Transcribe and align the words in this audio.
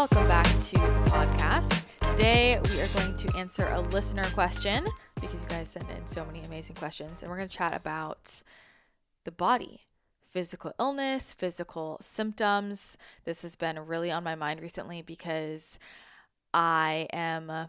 Welcome 0.00 0.28
back 0.28 0.46
to 0.46 0.78
the 0.78 1.10
podcast. 1.10 1.84
Today 2.08 2.58
we 2.70 2.80
are 2.80 2.88
going 2.88 3.14
to 3.16 3.36
answer 3.36 3.66
a 3.66 3.82
listener 3.82 4.24
question 4.30 4.86
because 5.20 5.42
you 5.42 5.48
guys 5.50 5.68
sent 5.68 5.90
in 5.90 6.06
so 6.06 6.24
many 6.24 6.40
amazing 6.40 6.76
questions, 6.76 7.20
and 7.20 7.30
we're 7.30 7.36
going 7.36 7.50
to 7.50 7.54
chat 7.54 7.76
about 7.76 8.42
the 9.24 9.30
body, 9.30 9.82
physical 10.24 10.72
illness, 10.80 11.34
physical 11.34 11.98
symptoms. 12.00 12.96
This 13.26 13.42
has 13.42 13.56
been 13.56 13.78
really 13.78 14.10
on 14.10 14.24
my 14.24 14.34
mind 14.34 14.62
recently 14.62 15.02
because 15.02 15.78
I 16.54 17.06
am 17.12 17.68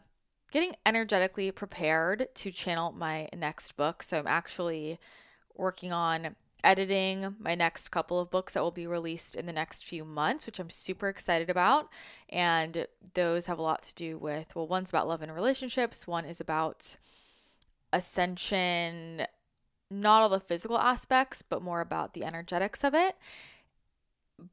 getting 0.54 0.74
energetically 0.86 1.52
prepared 1.52 2.30
to 2.36 2.50
channel 2.50 2.94
my 2.94 3.28
next 3.36 3.74
book. 3.74 4.02
So 4.02 4.18
I'm 4.18 4.28
actually 4.28 5.00
working 5.58 5.92
on 5.92 6.38
editing 6.64 7.36
my 7.40 7.56
next 7.56 7.90
couple 7.90 8.20
of 8.20 8.32
books 8.32 8.54
that 8.54 8.62
will 8.62 8.72
be 8.72 8.88
released 8.88 9.36
in 9.36 9.46
the 9.46 9.54
next 9.54 9.86
few 9.86 10.04
months, 10.06 10.46
which 10.46 10.60
I'm 10.60 10.70
super 10.70 11.08
excited 11.08 11.50
about. 11.50 11.90
And 12.30 12.88
those 13.14 13.48
have 13.48 13.60
a 13.60 13.64
lot 13.64 13.84
to 13.84 13.96
do 13.96 14.18
with, 14.18 14.56
well, 14.56 14.68
one's 14.68 14.90
about 14.90 15.08
love 15.08 15.22
and 15.22 15.34
relationships, 15.34 16.08
one 16.08 16.26
is 16.26 16.40
about 16.40 16.98
ascension, 17.94 19.26
not 19.90 20.22
all 20.22 20.30
the 20.30 20.40
physical 20.40 20.78
aspects, 20.78 21.42
but 21.42 21.62
more 21.62 21.82
about 21.82 22.14
the 22.14 22.24
energetics 22.24 22.84
of 22.84 22.94
it. 22.94 23.16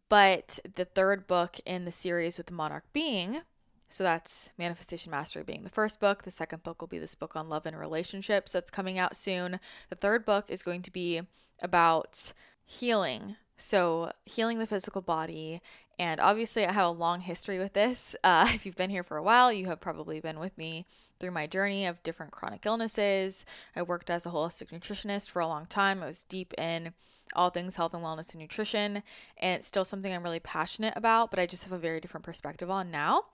But 0.08 0.58
the 0.74 0.84
third 0.84 1.26
book 1.26 1.56
in 1.64 1.84
the 1.84 1.92
series 1.92 2.36
with 2.36 2.48
the 2.48 2.54
monarch 2.54 2.84
being, 2.92 3.42
so 3.88 4.04
that's 4.04 4.52
Manifestation 4.58 5.10
Mastery 5.10 5.42
being 5.42 5.64
the 5.64 5.70
first 5.70 5.98
book. 5.98 6.22
The 6.22 6.30
second 6.30 6.62
book 6.62 6.82
will 6.82 6.88
be 6.88 6.98
this 6.98 7.14
book 7.14 7.34
on 7.34 7.48
love 7.48 7.64
and 7.64 7.78
relationships 7.78 8.52
that's 8.52 8.70
coming 8.70 8.98
out 8.98 9.16
soon. 9.16 9.60
The 9.88 9.96
third 9.96 10.26
book 10.26 10.50
is 10.50 10.62
going 10.62 10.82
to 10.82 10.90
be 10.90 11.22
about 11.62 12.32
healing. 12.64 13.36
So, 13.56 14.12
healing 14.24 14.58
the 14.58 14.66
physical 14.66 15.02
body. 15.02 15.60
And 15.98 16.20
obviously, 16.20 16.64
I 16.64 16.72
have 16.72 16.86
a 16.86 16.90
long 16.90 17.20
history 17.20 17.58
with 17.58 17.72
this. 17.72 18.14
Uh, 18.22 18.48
if 18.54 18.64
you've 18.64 18.76
been 18.76 18.90
here 18.90 19.02
for 19.02 19.16
a 19.16 19.22
while, 19.22 19.52
you 19.52 19.66
have 19.66 19.80
probably 19.80 20.20
been 20.20 20.38
with 20.38 20.56
me 20.56 20.86
through 21.18 21.32
my 21.32 21.46
journey 21.46 21.86
of 21.86 22.02
different 22.02 22.32
chronic 22.32 22.64
illnesses. 22.64 23.44
I 23.74 23.82
worked 23.82 24.10
as 24.10 24.24
a 24.24 24.30
holistic 24.30 24.70
nutritionist 24.70 25.30
for 25.30 25.40
a 25.40 25.46
long 25.46 25.66
time. 25.66 26.02
I 26.02 26.06
was 26.06 26.22
deep 26.22 26.54
in 26.56 26.94
all 27.34 27.50
things 27.50 27.76
health 27.76 27.94
and 27.94 28.02
wellness 28.02 28.32
and 28.32 28.40
nutrition. 28.40 29.02
And 29.38 29.58
it's 29.58 29.66
still 29.66 29.84
something 29.84 30.12
I'm 30.12 30.22
really 30.22 30.40
passionate 30.40 30.94
about, 30.96 31.30
but 31.30 31.38
I 31.38 31.46
just 31.46 31.64
have 31.64 31.72
a 31.72 31.78
very 31.78 32.00
different 32.00 32.24
perspective 32.24 32.70
on 32.70 32.90
now. 32.90 33.24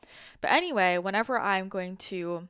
But 0.41 0.52
anyway, 0.52 0.98
whenever 0.98 1.39
I'm 1.39 1.69
going 1.69 1.97
to 1.97 2.48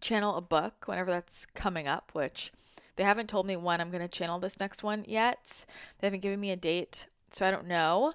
channel 0.00 0.36
a 0.36 0.42
book, 0.42 0.84
whenever 0.86 1.10
that's 1.10 1.46
coming 1.46 1.88
up, 1.88 2.10
which 2.12 2.52
they 2.96 3.04
haven't 3.04 3.28
told 3.28 3.46
me 3.46 3.56
when 3.56 3.80
I'm 3.80 3.90
going 3.90 4.02
to 4.02 4.08
channel 4.08 4.38
this 4.38 4.60
next 4.60 4.82
one 4.82 5.04
yet, 5.06 5.66
they 5.98 6.06
haven't 6.06 6.20
given 6.20 6.40
me 6.40 6.50
a 6.50 6.56
date, 6.56 7.08
so 7.30 7.46
I 7.46 7.50
don't 7.50 7.66
know. 7.66 8.12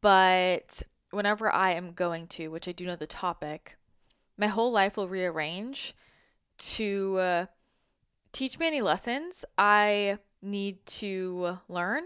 But 0.00 0.82
whenever 1.10 1.52
I 1.52 1.72
am 1.72 1.92
going 1.92 2.26
to, 2.28 2.48
which 2.48 2.68
I 2.68 2.72
do 2.72 2.86
know 2.86 2.96
the 2.96 3.06
topic, 3.06 3.76
my 4.36 4.46
whole 4.46 4.70
life 4.70 4.96
will 4.96 5.08
rearrange 5.08 5.94
to 6.58 7.18
uh, 7.18 7.46
teach 8.32 8.58
me 8.58 8.66
any 8.66 8.82
lessons 8.82 9.44
I 9.58 10.18
need 10.42 10.84
to 10.86 11.58
learn 11.68 12.04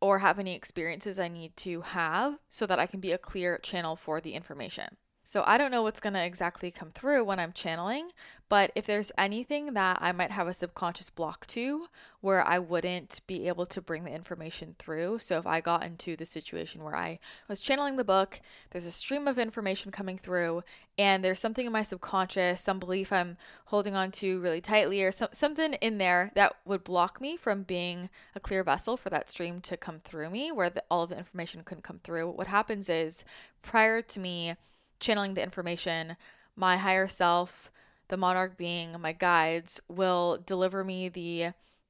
or 0.00 0.18
have 0.18 0.38
any 0.38 0.54
experiences 0.54 1.18
I 1.18 1.28
need 1.28 1.56
to 1.58 1.80
have 1.82 2.38
so 2.48 2.66
that 2.66 2.80
I 2.80 2.86
can 2.86 3.00
be 3.00 3.12
a 3.12 3.18
clear 3.18 3.58
channel 3.58 3.94
for 3.94 4.20
the 4.20 4.34
information. 4.34 4.96
So 5.24 5.44
I 5.46 5.56
don't 5.56 5.70
know 5.70 5.82
what's 5.82 6.00
going 6.00 6.14
to 6.14 6.24
exactly 6.24 6.72
come 6.72 6.90
through 6.90 7.22
when 7.22 7.38
I'm 7.38 7.52
channeling, 7.52 8.10
but 8.48 8.72
if 8.74 8.86
there's 8.86 9.12
anything 9.16 9.74
that 9.74 9.98
I 10.00 10.10
might 10.10 10.32
have 10.32 10.48
a 10.48 10.52
subconscious 10.52 11.10
block 11.10 11.46
to 11.48 11.86
where 12.20 12.44
I 12.44 12.58
wouldn't 12.58 13.20
be 13.28 13.46
able 13.46 13.64
to 13.66 13.80
bring 13.80 14.02
the 14.02 14.12
information 14.12 14.74
through. 14.80 15.20
So 15.20 15.38
if 15.38 15.46
I 15.46 15.60
got 15.60 15.84
into 15.84 16.16
the 16.16 16.26
situation 16.26 16.82
where 16.82 16.96
I 16.96 17.20
was 17.48 17.60
channeling 17.60 17.96
the 17.96 18.04
book, 18.04 18.40
there's 18.70 18.86
a 18.86 18.90
stream 18.90 19.28
of 19.28 19.38
information 19.38 19.92
coming 19.92 20.18
through 20.18 20.64
and 20.98 21.24
there's 21.24 21.38
something 21.38 21.66
in 21.66 21.72
my 21.72 21.82
subconscious, 21.82 22.60
some 22.60 22.80
belief 22.80 23.12
I'm 23.12 23.36
holding 23.66 23.94
on 23.94 24.10
to 24.12 24.40
really 24.40 24.60
tightly 24.60 25.04
or 25.04 25.12
so, 25.12 25.28
something 25.30 25.74
in 25.74 25.98
there 25.98 26.32
that 26.34 26.56
would 26.64 26.82
block 26.82 27.20
me 27.20 27.36
from 27.36 27.62
being 27.62 28.10
a 28.34 28.40
clear 28.40 28.64
vessel 28.64 28.96
for 28.96 29.08
that 29.10 29.30
stream 29.30 29.60
to 29.62 29.76
come 29.76 29.98
through 29.98 30.30
me 30.30 30.50
where 30.50 30.68
the, 30.68 30.82
all 30.90 31.04
of 31.04 31.10
the 31.10 31.18
information 31.18 31.62
couldn't 31.62 31.84
come 31.84 32.00
through. 32.02 32.28
What 32.28 32.48
happens 32.48 32.88
is 32.88 33.24
prior 33.62 34.02
to 34.02 34.20
me 34.20 34.56
channeling 35.02 35.34
the 35.34 35.42
information, 35.42 36.16
my 36.56 36.78
higher 36.78 37.06
self, 37.06 37.70
the 38.08 38.16
monarch 38.16 38.56
being, 38.56 38.96
my 39.00 39.12
guides 39.12 39.80
will 39.88 40.38
deliver 40.46 40.84
me 40.84 41.08
the 41.08 41.48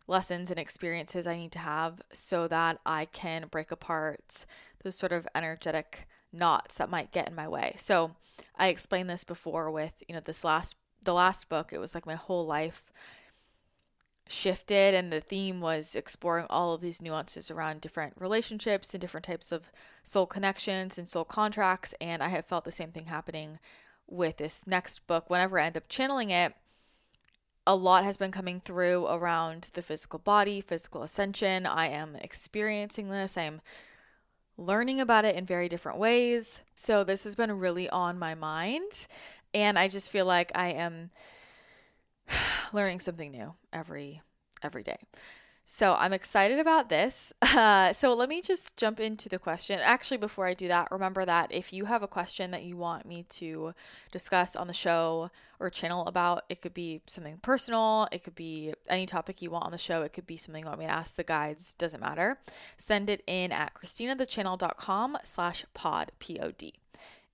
lessons 0.09 0.51
and 0.51 0.59
experiences 0.59 1.27
I 1.27 1.37
need 1.37 1.53
to 1.53 1.59
have 1.61 2.03
so 2.13 2.49
that 2.49 2.79
I 2.85 3.05
can 3.05 3.47
break 3.51 3.71
apart 3.71 4.47
those 4.83 4.97
sort 4.97 5.13
of 5.13 5.29
energetic 5.35 6.09
knots 6.33 6.77
that 6.77 6.91
might 6.91 7.13
get 7.13 7.29
in 7.29 7.35
my 7.35 7.47
way. 7.47 7.75
So, 7.77 8.17
I 8.57 8.69
explained 8.69 9.09
this 9.09 9.25
before 9.25 9.71
with, 9.71 10.03
you 10.09 10.15
know, 10.15 10.21
this 10.21 10.45
last 10.45 10.77
the 11.03 11.15
last 11.15 11.49
book, 11.49 11.73
it 11.73 11.79
was 11.79 11.95
like 11.95 12.07
my 12.07 12.15
whole 12.15 12.47
life 12.47 12.93
shifted 14.33 14.95
and 14.95 15.13
the 15.13 15.21
theme 15.21 15.61
was 15.61 15.95
exploring 15.95 16.47
all 16.49 16.75
of 16.75 16.81
these 16.81 17.03
nuances 17.03 17.51
around 17.51 17.81
different 17.81 18.15
relationships 18.19 18.95
and 18.95 19.01
different 19.01 19.25
types 19.25 19.53
of 19.53 19.71
soul 20.03 20.27
connections 20.27 20.99
and 20.99 21.09
soul 21.09 21.25
contracts 21.25 21.95
and 22.01 22.23
I 22.23 22.29
have 22.29 22.47
felt 22.47 22.65
the 22.65 22.73
same 22.73 22.91
thing 22.91 23.07
happening 23.07 23.59
with 24.09 24.39
this 24.39 24.67
next 24.67 25.07
book 25.07 25.29
whenever 25.29 25.59
I 25.59 25.67
end 25.67 25.77
up 25.77 25.89
channeling 25.89 26.31
it 26.31 26.55
a 27.67 27.77
lot 27.77 28.05
has 28.05 28.17
been 28.17 28.33
coming 28.33 28.61
through 28.61 29.07
around 29.07 29.71
the 29.75 29.83
physical 29.83 30.19
body, 30.19 30.61
physical 30.61 31.03
ascension. 31.03 31.65
I 31.65 31.89
am 31.89 32.17
experiencing 32.17 33.09
this. 33.09 33.39
I 33.39 33.43
am 33.43 33.61
learning 34.57 35.01
about 35.01 35.25
it 35.25 35.37
in 35.37 35.47
very 35.47 35.69
different 35.69 35.99
ways. 35.99 36.61
So 36.75 37.05
this 37.05 37.25
has 37.25 37.37
been 37.37 37.59
really 37.59 37.89
on 37.89 38.19
my 38.19 38.35
mind 38.35 39.07
and 39.55 39.79
I 39.79 39.89
just 39.89 40.11
feel 40.11 40.27
like 40.27 40.51
I 40.55 40.71
am 40.71 41.11
learning 42.73 43.01
something 43.01 43.31
new 43.31 43.55
every 43.73 44.23
every 44.63 44.83
day. 44.83 44.99
So 45.65 45.95
I'm 45.95 46.13
excited 46.13 46.59
about 46.59 46.89
this. 46.89 47.33
Uh, 47.53 47.93
so 47.93 48.15
let 48.15 48.31
me 48.31 48.41
just 48.41 48.79
jump 48.79 48.99
into 48.99 49.29
the 49.29 49.39
question. 49.39 49.79
Actually, 49.79 50.17
before 50.17 50.47
I 50.47 50.55
do 50.55 50.69
that, 50.69 50.89
remember 50.91 51.27
that 51.27 51.53
if 51.53 51.71
you 51.71 51.85
have 51.85 52.03
a 52.03 52.09
question 52.09 52.51
that 52.53 52.63
you 52.63 52.79
want 52.79 53.05
me 53.05 53.27
to 53.29 53.75
discuss 54.11 54.57
on 54.57 54.69
the 54.69 54.73
show 54.73 55.31
or 55.61 55.69
channel 55.69 56.07
about, 56.07 56.45
it 56.49 56.63
could 56.63 56.73
be 56.73 57.03
something 57.07 57.37
personal, 57.43 58.09
it 58.11 58.25
could 58.25 58.35
be 58.35 58.73
any 58.89 59.05
topic 59.05 59.43
you 59.43 59.51
want 59.51 59.67
on 59.67 59.71
the 59.71 59.77
show, 59.77 60.03
it 60.03 60.15
could 60.15 60.27
be 60.27 60.39
something 60.39 60.63
you 60.63 60.67
want 60.67 60.81
me 60.81 60.87
to 60.87 60.91
ask 60.91 61.15
the 61.15 61.25
guides, 61.25 61.75
doesn't 61.75 62.01
matter. 62.01 62.39
Send 62.79 63.11
it 63.11 63.23
in 63.27 63.53
at 63.53 63.75
christinathechannel.com 63.75 65.19
slash 65.25 65.67
pod, 65.75 66.11
P-O-D. 66.21 66.73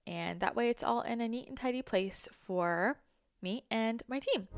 And 0.04 0.40
that 0.40 0.56
way 0.56 0.68
it's 0.68 0.82
all 0.82 1.02
in 1.02 1.20
a 1.20 1.28
neat 1.28 1.46
and 1.46 1.56
tidy 1.56 1.82
place 1.82 2.28
for 2.32 2.96
me 3.42 3.64
and 3.70 4.02
my 4.08 4.18
team. 4.18 4.48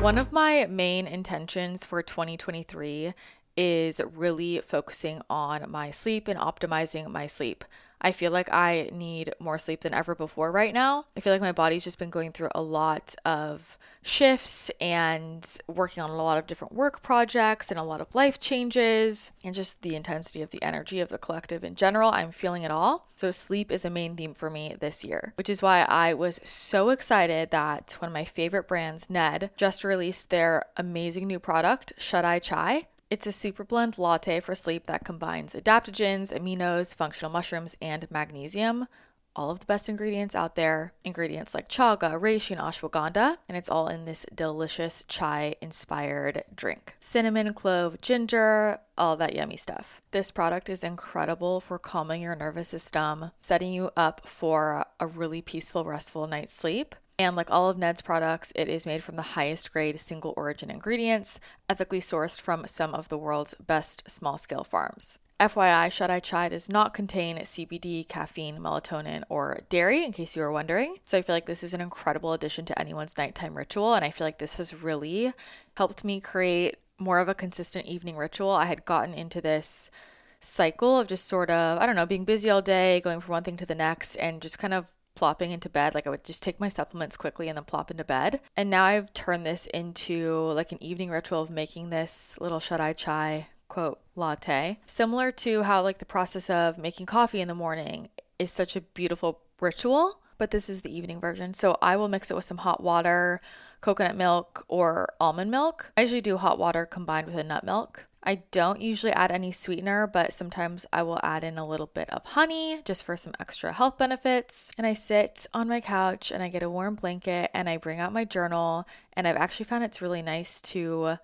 One 0.00 0.18
of 0.18 0.32
my 0.32 0.66
main 0.66 1.06
intentions 1.06 1.84
for 1.84 2.02
2023 2.02 3.14
is 3.56 4.00
really 4.14 4.60
focusing 4.60 5.20
on 5.28 5.68
my 5.70 5.90
sleep 5.90 6.28
and 6.28 6.38
optimizing 6.38 7.08
my 7.08 7.26
sleep. 7.26 7.64
I 8.00 8.12
feel 8.12 8.32
like 8.32 8.52
I 8.52 8.88
need 8.92 9.34
more 9.38 9.58
sleep 9.58 9.80
than 9.80 9.94
ever 9.94 10.14
before 10.14 10.52
right 10.52 10.74
now. 10.74 11.06
I 11.16 11.20
feel 11.20 11.32
like 11.32 11.40
my 11.40 11.52
body's 11.52 11.84
just 11.84 11.98
been 11.98 12.10
going 12.10 12.32
through 12.32 12.50
a 12.54 12.62
lot 12.62 13.14
of 13.24 13.76
shifts 14.02 14.70
and 14.80 15.58
working 15.66 16.02
on 16.02 16.10
a 16.10 16.16
lot 16.16 16.38
of 16.38 16.46
different 16.46 16.72
work 16.74 17.02
projects 17.02 17.70
and 17.70 17.78
a 17.78 17.82
lot 17.82 18.00
of 18.00 18.14
life 18.14 18.38
changes 18.38 19.32
and 19.44 19.54
just 19.54 19.82
the 19.82 19.96
intensity 19.96 20.42
of 20.42 20.50
the 20.50 20.62
energy 20.62 21.00
of 21.00 21.08
the 21.08 21.18
collective 21.18 21.64
in 21.64 21.74
general. 21.74 22.10
I'm 22.10 22.30
feeling 22.30 22.62
it 22.62 22.70
all. 22.70 23.08
So, 23.16 23.30
sleep 23.30 23.72
is 23.72 23.84
a 23.84 23.90
main 23.90 24.16
theme 24.16 24.34
for 24.34 24.48
me 24.48 24.76
this 24.78 25.04
year, 25.04 25.32
which 25.36 25.50
is 25.50 25.62
why 25.62 25.82
I 25.82 26.14
was 26.14 26.40
so 26.44 26.90
excited 26.90 27.50
that 27.50 27.96
one 27.98 28.08
of 28.08 28.14
my 28.14 28.24
favorite 28.24 28.68
brands, 28.68 29.10
Ned, 29.10 29.50
just 29.56 29.84
released 29.84 30.30
their 30.30 30.64
amazing 30.76 31.26
new 31.26 31.40
product, 31.40 31.92
Shut 31.98 32.24
Eye 32.24 32.38
Chai. 32.38 32.86
It's 33.10 33.26
a 33.26 33.32
super 33.32 33.64
blend 33.64 33.96
latte 33.96 34.38
for 34.40 34.54
sleep 34.54 34.84
that 34.84 35.06
combines 35.06 35.54
adaptogens, 35.54 36.30
aminos, 36.30 36.94
functional 36.94 37.32
mushrooms, 37.32 37.74
and 37.80 38.06
magnesium. 38.10 38.86
All 39.34 39.50
of 39.50 39.60
the 39.60 39.66
best 39.66 39.88
ingredients 39.88 40.34
out 40.34 40.56
there. 40.56 40.92
Ingredients 41.04 41.54
like 41.54 41.70
chaga, 41.70 42.20
reishi, 42.20 42.50
and 42.50 42.60
ashwagandha. 42.60 43.38
And 43.48 43.56
it's 43.56 43.70
all 43.70 43.88
in 43.88 44.04
this 44.04 44.26
delicious 44.34 45.04
chai 45.08 45.54
inspired 45.62 46.44
drink. 46.54 46.96
Cinnamon, 47.00 47.54
clove, 47.54 47.98
ginger, 48.02 48.80
all 48.98 49.16
that 49.16 49.34
yummy 49.34 49.56
stuff. 49.56 50.02
This 50.10 50.30
product 50.30 50.68
is 50.68 50.84
incredible 50.84 51.62
for 51.62 51.78
calming 51.78 52.20
your 52.20 52.36
nervous 52.36 52.68
system, 52.68 53.30
setting 53.40 53.72
you 53.72 53.90
up 53.96 54.28
for 54.28 54.84
a 55.00 55.06
really 55.06 55.40
peaceful, 55.40 55.86
restful 55.86 56.26
night's 56.26 56.52
sleep. 56.52 56.94
And 57.18 57.34
like 57.34 57.50
all 57.50 57.68
of 57.68 57.78
Ned's 57.78 58.00
products, 58.00 58.52
it 58.54 58.68
is 58.68 58.86
made 58.86 59.02
from 59.02 59.16
the 59.16 59.22
highest 59.22 59.72
grade 59.72 59.98
single 59.98 60.34
origin 60.36 60.70
ingredients, 60.70 61.40
ethically 61.68 62.00
sourced 62.00 62.40
from 62.40 62.66
some 62.66 62.94
of 62.94 63.08
the 63.08 63.18
world's 63.18 63.54
best 63.54 64.08
small 64.08 64.38
scale 64.38 64.62
farms. 64.62 65.18
FYI, 65.40 65.90
Shut 65.90 66.10
Eye 66.10 66.20
Chai 66.20 66.48
does 66.48 66.68
not 66.68 66.94
contain 66.94 67.38
CBD, 67.38 68.06
caffeine, 68.08 68.58
melatonin, 68.58 69.22
or 69.28 69.60
dairy, 69.68 70.04
in 70.04 70.12
case 70.12 70.34
you 70.34 70.42
were 70.42 70.50
wondering. 70.50 70.96
So 71.04 71.18
I 71.18 71.22
feel 71.22 71.34
like 71.34 71.46
this 71.46 71.62
is 71.62 71.74
an 71.74 71.80
incredible 71.80 72.32
addition 72.32 72.64
to 72.66 72.78
anyone's 72.78 73.16
nighttime 73.16 73.56
ritual. 73.56 73.94
And 73.94 74.04
I 74.04 74.10
feel 74.10 74.26
like 74.26 74.38
this 74.38 74.56
has 74.58 74.82
really 74.82 75.32
helped 75.76 76.04
me 76.04 76.20
create 76.20 76.76
more 76.98 77.20
of 77.20 77.28
a 77.28 77.34
consistent 77.34 77.86
evening 77.86 78.16
ritual. 78.16 78.50
I 78.50 78.64
had 78.66 78.84
gotten 78.84 79.14
into 79.14 79.40
this 79.40 79.92
cycle 80.40 80.98
of 80.98 81.06
just 81.06 81.26
sort 81.26 81.50
of, 81.50 81.78
I 81.78 81.86
don't 81.86 81.96
know, 81.96 82.06
being 82.06 82.24
busy 82.24 82.50
all 82.50 82.62
day, 82.62 83.00
going 83.00 83.20
from 83.20 83.32
one 83.32 83.44
thing 83.44 83.56
to 83.58 83.66
the 83.66 83.76
next, 83.76 84.16
and 84.16 84.42
just 84.42 84.58
kind 84.58 84.74
of 84.74 84.92
plopping 85.18 85.50
into 85.50 85.68
bed. 85.68 85.94
Like 85.94 86.06
I 86.06 86.10
would 86.10 86.24
just 86.24 86.42
take 86.42 86.58
my 86.58 86.68
supplements 86.68 87.16
quickly 87.16 87.48
and 87.48 87.58
then 87.58 87.64
plop 87.64 87.90
into 87.90 88.04
bed. 88.04 88.40
And 88.56 88.70
now 88.70 88.84
I've 88.84 89.12
turned 89.12 89.44
this 89.44 89.66
into 89.66 90.52
like 90.52 90.72
an 90.72 90.82
evening 90.82 91.10
ritual 91.10 91.42
of 91.42 91.50
making 91.50 91.90
this 91.90 92.38
little 92.40 92.60
shut 92.60 92.80
eye 92.80 92.94
chai 92.94 93.48
quote 93.68 94.00
latte, 94.16 94.78
similar 94.86 95.30
to 95.30 95.62
how 95.64 95.82
like 95.82 95.98
the 95.98 96.06
process 96.06 96.48
of 96.48 96.78
making 96.78 97.06
coffee 97.06 97.40
in 97.40 97.48
the 97.48 97.54
morning 97.54 98.08
is 98.38 98.50
such 98.50 98.76
a 98.76 98.80
beautiful 98.80 99.40
ritual. 99.60 100.20
But 100.38 100.52
this 100.52 100.68
is 100.68 100.82
the 100.82 100.96
evening 100.96 101.20
version. 101.20 101.52
So 101.52 101.76
I 101.82 101.96
will 101.96 102.08
mix 102.08 102.30
it 102.30 102.34
with 102.34 102.44
some 102.44 102.58
hot 102.58 102.80
water, 102.80 103.40
coconut 103.80 104.16
milk, 104.16 104.64
or 104.68 105.08
almond 105.20 105.50
milk. 105.50 105.92
I 105.96 106.02
usually 106.02 106.20
do 106.20 106.36
hot 106.36 106.60
water 106.60 106.86
combined 106.86 107.26
with 107.26 107.36
a 107.36 107.42
nut 107.42 107.64
milk. 107.64 108.07
I 108.22 108.42
don't 108.50 108.80
usually 108.80 109.12
add 109.12 109.30
any 109.30 109.52
sweetener, 109.52 110.06
but 110.06 110.32
sometimes 110.32 110.86
I 110.92 111.02
will 111.02 111.20
add 111.22 111.44
in 111.44 111.56
a 111.56 111.66
little 111.66 111.86
bit 111.86 112.10
of 112.10 112.24
honey 112.24 112.80
just 112.84 113.04
for 113.04 113.16
some 113.16 113.32
extra 113.38 113.72
health 113.72 113.96
benefits. 113.96 114.72
And 114.76 114.86
I 114.86 114.92
sit 114.92 115.46
on 115.54 115.68
my 115.68 115.80
couch 115.80 116.32
and 116.32 116.42
I 116.42 116.48
get 116.48 116.62
a 116.62 116.70
warm 116.70 116.96
blanket 116.96 117.50
and 117.54 117.68
I 117.68 117.76
bring 117.76 118.00
out 118.00 118.12
my 118.12 118.24
journal. 118.24 118.86
And 119.12 119.28
I've 119.28 119.36
actually 119.36 119.66
found 119.66 119.84
it's 119.84 120.02
really 120.02 120.22
nice 120.22 120.60
to 120.62 121.18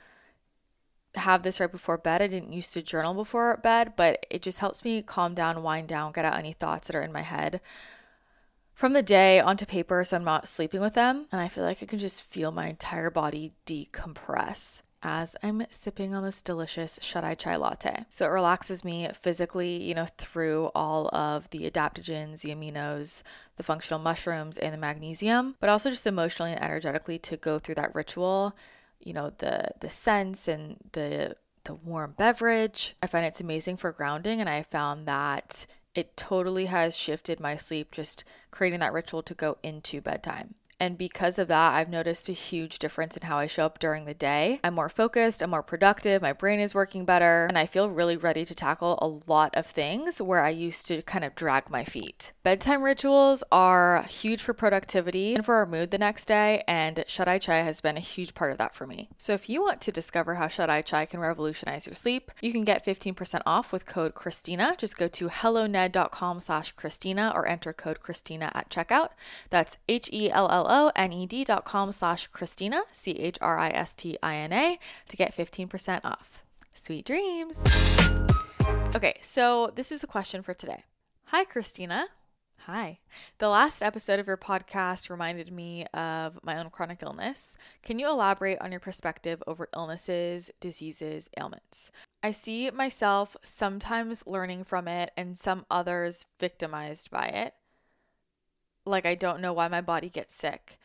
have 1.17 1.43
this 1.43 1.61
right 1.61 1.71
before 1.71 1.99
bed. 1.99 2.23
I 2.23 2.29
didn't 2.29 2.53
used 2.53 2.73
to 2.75 2.83
journal 2.83 3.15
before 3.15 3.57
bed, 3.59 3.95
but 3.97 4.25
it 4.31 4.43
just 4.43 4.61
helps 4.61 4.85
me 4.85 5.03
calm 5.03 5.35
down, 5.35 5.63
wind 5.63 5.89
down, 5.89 6.13
get 6.13 6.25
out 6.25 6.39
any 6.39 6.53
thoughts 6.53 6.87
that 6.89 6.97
are 6.97 7.03
in 7.03 7.13
my 7.13 7.23
head 7.23 7.61
from 8.73 8.93
the 8.93 9.03
day 9.03 9.41
onto 9.41 9.65
paper 9.65 10.03
so 10.05 10.17
I'm 10.17 10.25
not 10.25 10.49
sleeping 10.49 10.81
with 10.81 10.95
them. 10.95 11.27
And 11.33 11.41
I 11.41 11.49
feel 11.49 11.65
like 11.65 11.83
I 11.83 11.87
can 11.87 11.99
just 11.99 12.23
feel 12.23 12.51
my 12.51 12.69
entire 12.69 13.11
body 13.11 13.53
decompress 13.67 14.83
as 15.05 15.37
I'm 15.43 15.65
sipping 15.71 16.15
on 16.15 16.25
this 16.25 16.43
delicious 16.43 16.99
shut 17.03 17.23
eye 17.23 17.35
chai 17.35 17.57
latte. 17.57 18.07
So 18.09 18.25
it 18.25 18.31
relaxes 18.31 18.85
me 18.85 19.09
physically, 19.15 19.77
you 19.77 19.95
know, 19.95 20.07
through 20.17 20.71
all 20.75 21.15
of 21.15 21.51
the 21.51 21.71
adaptogens, 21.71 22.41
the 22.41 22.55
aminos, 22.55 23.23
the 23.57 23.63
functional 23.63 24.01
mushrooms, 24.01 24.57
and 24.57 24.73
the 24.73 24.79
magnesium, 24.79 25.57
but 25.61 25.69
also 25.69 25.91
just 25.91 26.07
emotionally 26.07 26.53
and 26.53 26.63
energetically 26.63 27.19
to 27.19 27.37
go 27.37 27.59
through 27.59 27.77
that 27.77 27.95
ritual, 27.95 28.57
you 28.99 29.13
know, 29.13 29.31
the 29.39 29.69
the 29.81 29.91
scents 29.91 30.49
and 30.49 30.79
the 30.93 31.37
the 31.65 31.75
warm 31.75 32.15
beverage. 32.17 32.97
I 33.03 33.07
find 33.07 33.27
it's 33.27 33.41
amazing 33.41 33.77
for 33.77 33.93
grounding 33.93 34.41
and 34.41 34.49
I 34.49 34.63
found 34.63 35.07
that 35.07 35.67
it 35.95 36.17
totally 36.17 36.67
has 36.67 36.97
shifted 36.97 37.39
my 37.39 37.57
sleep 37.57 37.93
just 37.93 38.25
creating 38.51 38.81
that 38.81 38.93
ritual 38.93 39.23
to 39.23 39.35
go 39.35 39.59
into 39.63 40.01
bedtime. 40.01 40.55
And 40.81 40.99
because 40.99 41.39
of 41.39 41.49
that, 41.49 41.75
I've 41.75 41.89
noticed 41.89 42.29
a 42.29 42.33
huge 42.33 42.79
difference 42.79 43.17
in 43.17 43.27
how 43.27 43.39
I 43.39 43.47
show 43.47 43.67
up 43.67 43.79
during 43.79 44.05
the 44.05 44.15
day. 44.15 44.61
I'm 44.65 44.75
more 44.75 44.89
focused, 44.89 45.43
I'm 45.43 45.51
more 45.51 45.63
productive, 45.63 46.23
my 46.23 46.33
brain 46.33 46.61
is 46.61 46.75
working 46.75 47.05
better, 47.05 47.47
and 47.47 47.57
I 47.57 47.67
feel 47.67 47.89
really 47.89 48.17
ready 48.17 48.45
to 48.45 48.55
tackle 48.55 48.99
a 49.01 49.31
lot 49.31 49.55
of 49.55 49.67
things 49.67 50.21
where 50.21 50.43
I 50.43 50.51
used 50.51 50.87
to 50.89 51.03
kind 51.03 51.25
of 51.25 51.35
drag 51.35 51.71
my 51.71 51.85
feet. 51.85 52.33
Bedtime 52.43 52.83
rituals 52.83 53.45
are 53.51 54.03
huge 54.05 54.43
for 54.43 54.55
productivity 54.55 55.35
and 55.35 55.45
for 55.45 55.55
our 55.55 55.67
mood 55.67 55.91
the 55.91 55.99
next 55.99 56.27
day, 56.27 56.63
and 56.67 57.05
Shut 57.07 57.29
Eye 57.29 57.39
Chai 57.39 57.59
has 57.59 57.81
been 57.81 57.97
a 57.97 58.01
huge 58.01 58.35
part 58.35 58.53
of 58.53 58.59
that 58.59 58.75
for 58.75 58.87
me. 58.87 59.09
So 59.17 59.33
if 59.33 59.49
you 59.49 59.63
want 59.63 59.81
to 59.83 59.93
discover 59.93 60.35
how 60.35 60.49
Shut 60.49 60.71
Eye 60.71 60.83
Chai 60.83 61.07
can 61.07 61.21
revolutionize 61.21 61.87
your 61.87 61.95
sleep, 61.95 62.31
you 62.41 62.53
can 62.53 62.65
get 62.65 62.85
15% 62.85 63.43
off 63.47 63.73
with 63.73 63.87
code 63.87 64.15
Christina. 64.15 64.75
Just 64.77 64.99
go 64.99 65.09
to 65.09 65.29
helloned.com 65.29 66.41
slash 66.41 66.73
Christina 66.73 67.33
or 67.35 67.47
enter 67.47 67.73
code 67.73 68.01
Christina 68.01 68.51
at 68.55 68.71
checkout. 68.71 69.11
That's 69.51 69.79
H-E-L-L 69.89 70.64
L-O-N-E-D 70.65 71.45
dot 71.45 71.65
com 71.65 71.93
slash 71.93 72.27
Christina, 72.29 72.83
C-H-R-I-S-T-I-N-A, 72.93 74.79
to 75.09 75.17
get 75.17 75.37
15% 75.37 76.01
off. 76.05 76.43
Sweet 76.73 77.05
dreams. 77.05 77.65
Okay, 78.95 79.17
so 79.21 79.73
this 79.75 79.93
is 79.93 80.01
the 80.01 80.07
question 80.07 80.43
for 80.43 80.55
today. 80.55 80.83
Hi, 81.27 81.45
Christina. 81.45 82.07
Hi. 82.67 83.01
The 83.39 83.51
last 83.51 83.83
episode 83.83 84.19
of 84.19 84.27
your 84.27 84.39
podcast 84.39 85.11
reminded 85.11 85.53
me 85.53 85.85
of 85.93 86.39
my 86.43 86.59
own 86.59 86.71
chronic 86.71 87.03
illness. 87.03 87.59
Can 87.83 87.99
you 87.99 88.09
elaborate 88.09 88.59
on 88.61 88.71
your 88.71 88.81
perspective 88.81 89.43
over 89.47 89.69
illnesses, 89.77 90.51
diseases, 90.61 91.29
ailments? 91.39 91.91
I 92.23 92.31
see 92.31 92.71
myself 92.71 93.37
sometimes 93.43 94.27
learning 94.27 94.65
from 94.65 94.89
it 94.89 95.11
and 95.15 95.37
some 95.37 95.67
others 95.71 96.25
victimized 96.41 97.11
by 97.11 97.27
it 97.27 97.55
like 98.85 99.07
I 99.07 99.15
don't 99.15 99.41
know 99.41 99.53
why 99.53 99.69
my 99.69 99.81
body 99.81 100.09
gets 100.09 100.35
sick. 100.35 100.79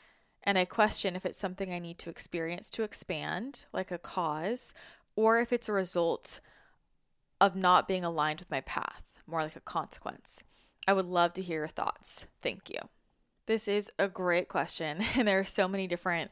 And 0.43 0.57
I 0.57 0.65
question 0.65 1.15
if 1.15 1.25
it's 1.25 1.37
something 1.37 1.73
I 1.73 1.79
need 1.79 1.97
to 1.99 2.09
experience 2.09 2.69
to 2.71 2.83
expand, 2.83 3.65
like 3.73 3.91
a 3.91 3.97
cause, 3.97 4.73
or 5.15 5.39
if 5.39 5.51
it's 5.51 5.67
a 5.67 5.73
result 5.73 6.39
of 7.41 7.55
not 7.55 7.87
being 7.87 8.05
aligned 8.05 8.39
with 8.39 8.51
my 8.51 8.61
path, 8.61 9.01
more 9.27 9.43
like 9.43 9.55
a 9.55 9.61
consequence. 9.61 10.43
I 10.87 10.93
would 10.93 11.05
love 11.05 11.33
to 11.33 11.41
hear 11.41 11.59
your 11.59 11.67
thoughts. 11.67 12.25
Thank 12.41 12.69
you. 12.69 12.79
This 13.45 13.67
is 13.67 13.91
a 13.99 14.07
great 14.07 14.47
question, 14.47 14.99
and 15.15 15.27
there 15.27 15.39
are 15.39 15.43
so 15.43 15.67
many 15.67 15.87
different 15.87 16.31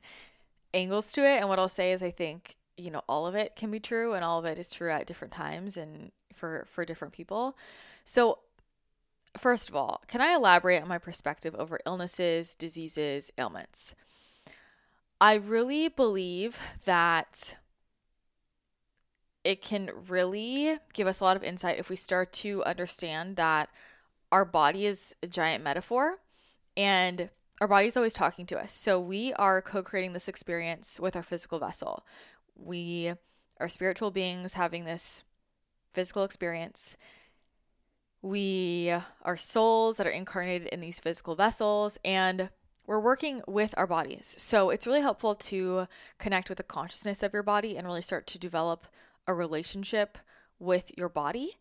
angles 0.73 1.11
to 1.13 1.21
it. 1.21 1.39
And 1.39 1.49
what 1.49 1.59
I'll 1.59 1.67
say 1.67 1.91
is, 1.91 2.01
I 2.01 2.11
think 2.11 2.55
you 2.77 2.91
know 2.91 3.01
all 3.09 3.27
of 3.27 3.35
it 3.35 3.55
can 3.55 3.71
be 3.71 3.79
true, 3.79 4.13
and 4.13 4.23
all 4.23 4.39
of 4.39 4.45
it 4.45 4.57
is 4.57 4.71
true 4.71 4.89
at 4.89 5.05
different 5.05 5.33
times 5.33 5.77
and 5.77 6.11
for 6.33 6.65
for 6.69 6.85
different 6.85 7.13
people. 7.13 7.57
So 8.03 8.39
First 9.37 9.69
of 9.69 9.75
all, 9.75 10.01
can 10.07 10.21
I 10.21 10.33
elaborate 10.33 10.81
on 10.81 10.87
my 10.87 10.97
perspective 10.97 11.55
over 11.55 11.79
illnesses, 11.85 12.55
diseases, 12.55 13.31
ailments? 13.37 13.95
I 15.19 15.35
really 15.35 15.89
believe 15.89 16.59
that 16.85 17.55
it 19.43 19.61
can 19.61 19.89
really 20.07 20.77
give 20.93 21.07
us 21.07 21.19
a 21.19 21.23
lot 21.23 21.37
of 21.37 21.43
insight 21.43 21.79
if 21.79 21.89
we 21.89 21.95
start 21.95 22.33
to 22.33 22.63
understand 22.65 23.35
that 23.37 23.69
our 24.31 24.43
body 24.43 24.85
is 24.85 25.15
a 25.23 25.27
giant 25.27 25.63
metaphor 25.63 26.17
and 26.75 27.29
our 27.61 27.67
body 27.67 27.87
is 27.87 27.97
always 27.97 28.13
talking 28.13 28.45
to 28.47 28.59
us. 28.59 28.73
So 28.73 28.99
we 28.99 29.33
are 29.33 29.61
co 29.61 29.81
creating 29.81 30.13
this 30.13 30.27
experience 30.27 30.99
with 30.99 31.15
our 31.15 31.23
physical 31.23 31.59
vessel. 31.59 32.05
We 32.55 33.13
are 33.59 33.69
spiritual 33.69 34.11
beings 34.11 34.53
having 34.53 34.85
this 34.85 35.23
physical 35.91 36.23
experience 36.23 36.97
we 38.27 38.93
are 39.23 39.37
souls 39.37 39.97
that 39.97 40.07
are 40.07 40.11
incarnated 40.11 40.67
in 40.67 40.81
these 40.81 40.99
physical 40.99 41.35
vessels 41.35 41.97
and 42.03 42.49
we're 42.85 42.99
working 42.99 43.41
with 43.47 43.73
our 43.77 43.87
bodies. 43.87 44.35
So 44.37 44.69
it's 44.69 44.87
really 44.87 45.01
helpful 45.01 45.35
to 45.35 45.87
connect 46.17 46.49
with 46.49 46.57
the 46.57 46.63
consciousness 46.63 47.21
of 47.21 47.33
your 47.33 47.43
body 47.43 47.77
and 47.77 47.85
really 47.85 48.01
start 48.01 48.27
to 48.27 48.39
develop 48.39 48.87
a 49.27 49.33
relationship 49.33 50.17
with 50.57 50.91
your 50.97 51.09
body 51.09 51.51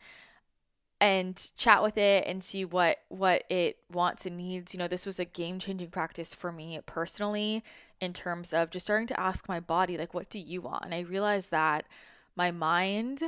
and 1.00 1.50
chat 1.57 1.83
with 1.83 1.99
it 1.99 2.25
and 2.26 2.43
see 2.43 2.64
what 2.64 2.99
what 3.09 3.45
it 3.50 3.79
wants 3.93 4.25
and 4.25 4.37
needs. 4.37 4.73
You 4.73 4.79
know, 4.79 4.88
this 4.88 5.05
was 5.05 5.19
a 5.19 5.25
game-changing 5.25 5.90
practice 5.90 6.33
for 6.33 6.52
me 6.52 6.79
personally 6.87 7.62
in 8.00 8.12
terms 8.12 8.52
of 8.52 8.71
just 8.71 8.87
starting 8.87 9.09
to 9.09 9.21
ask 9.21 9.49
my 9.49 9.61
body 9.61 9.99
like 9.99 10.14
what 10.14 10.31
do 10.31 10.38
you 10.38 10.61
want? 10.62 10.85
And 10.85 10.95
I 10.95 11.00
realized 11.00 11.50
that 11.50 11.87
my 12.37 12.50
mind 12.50 13.23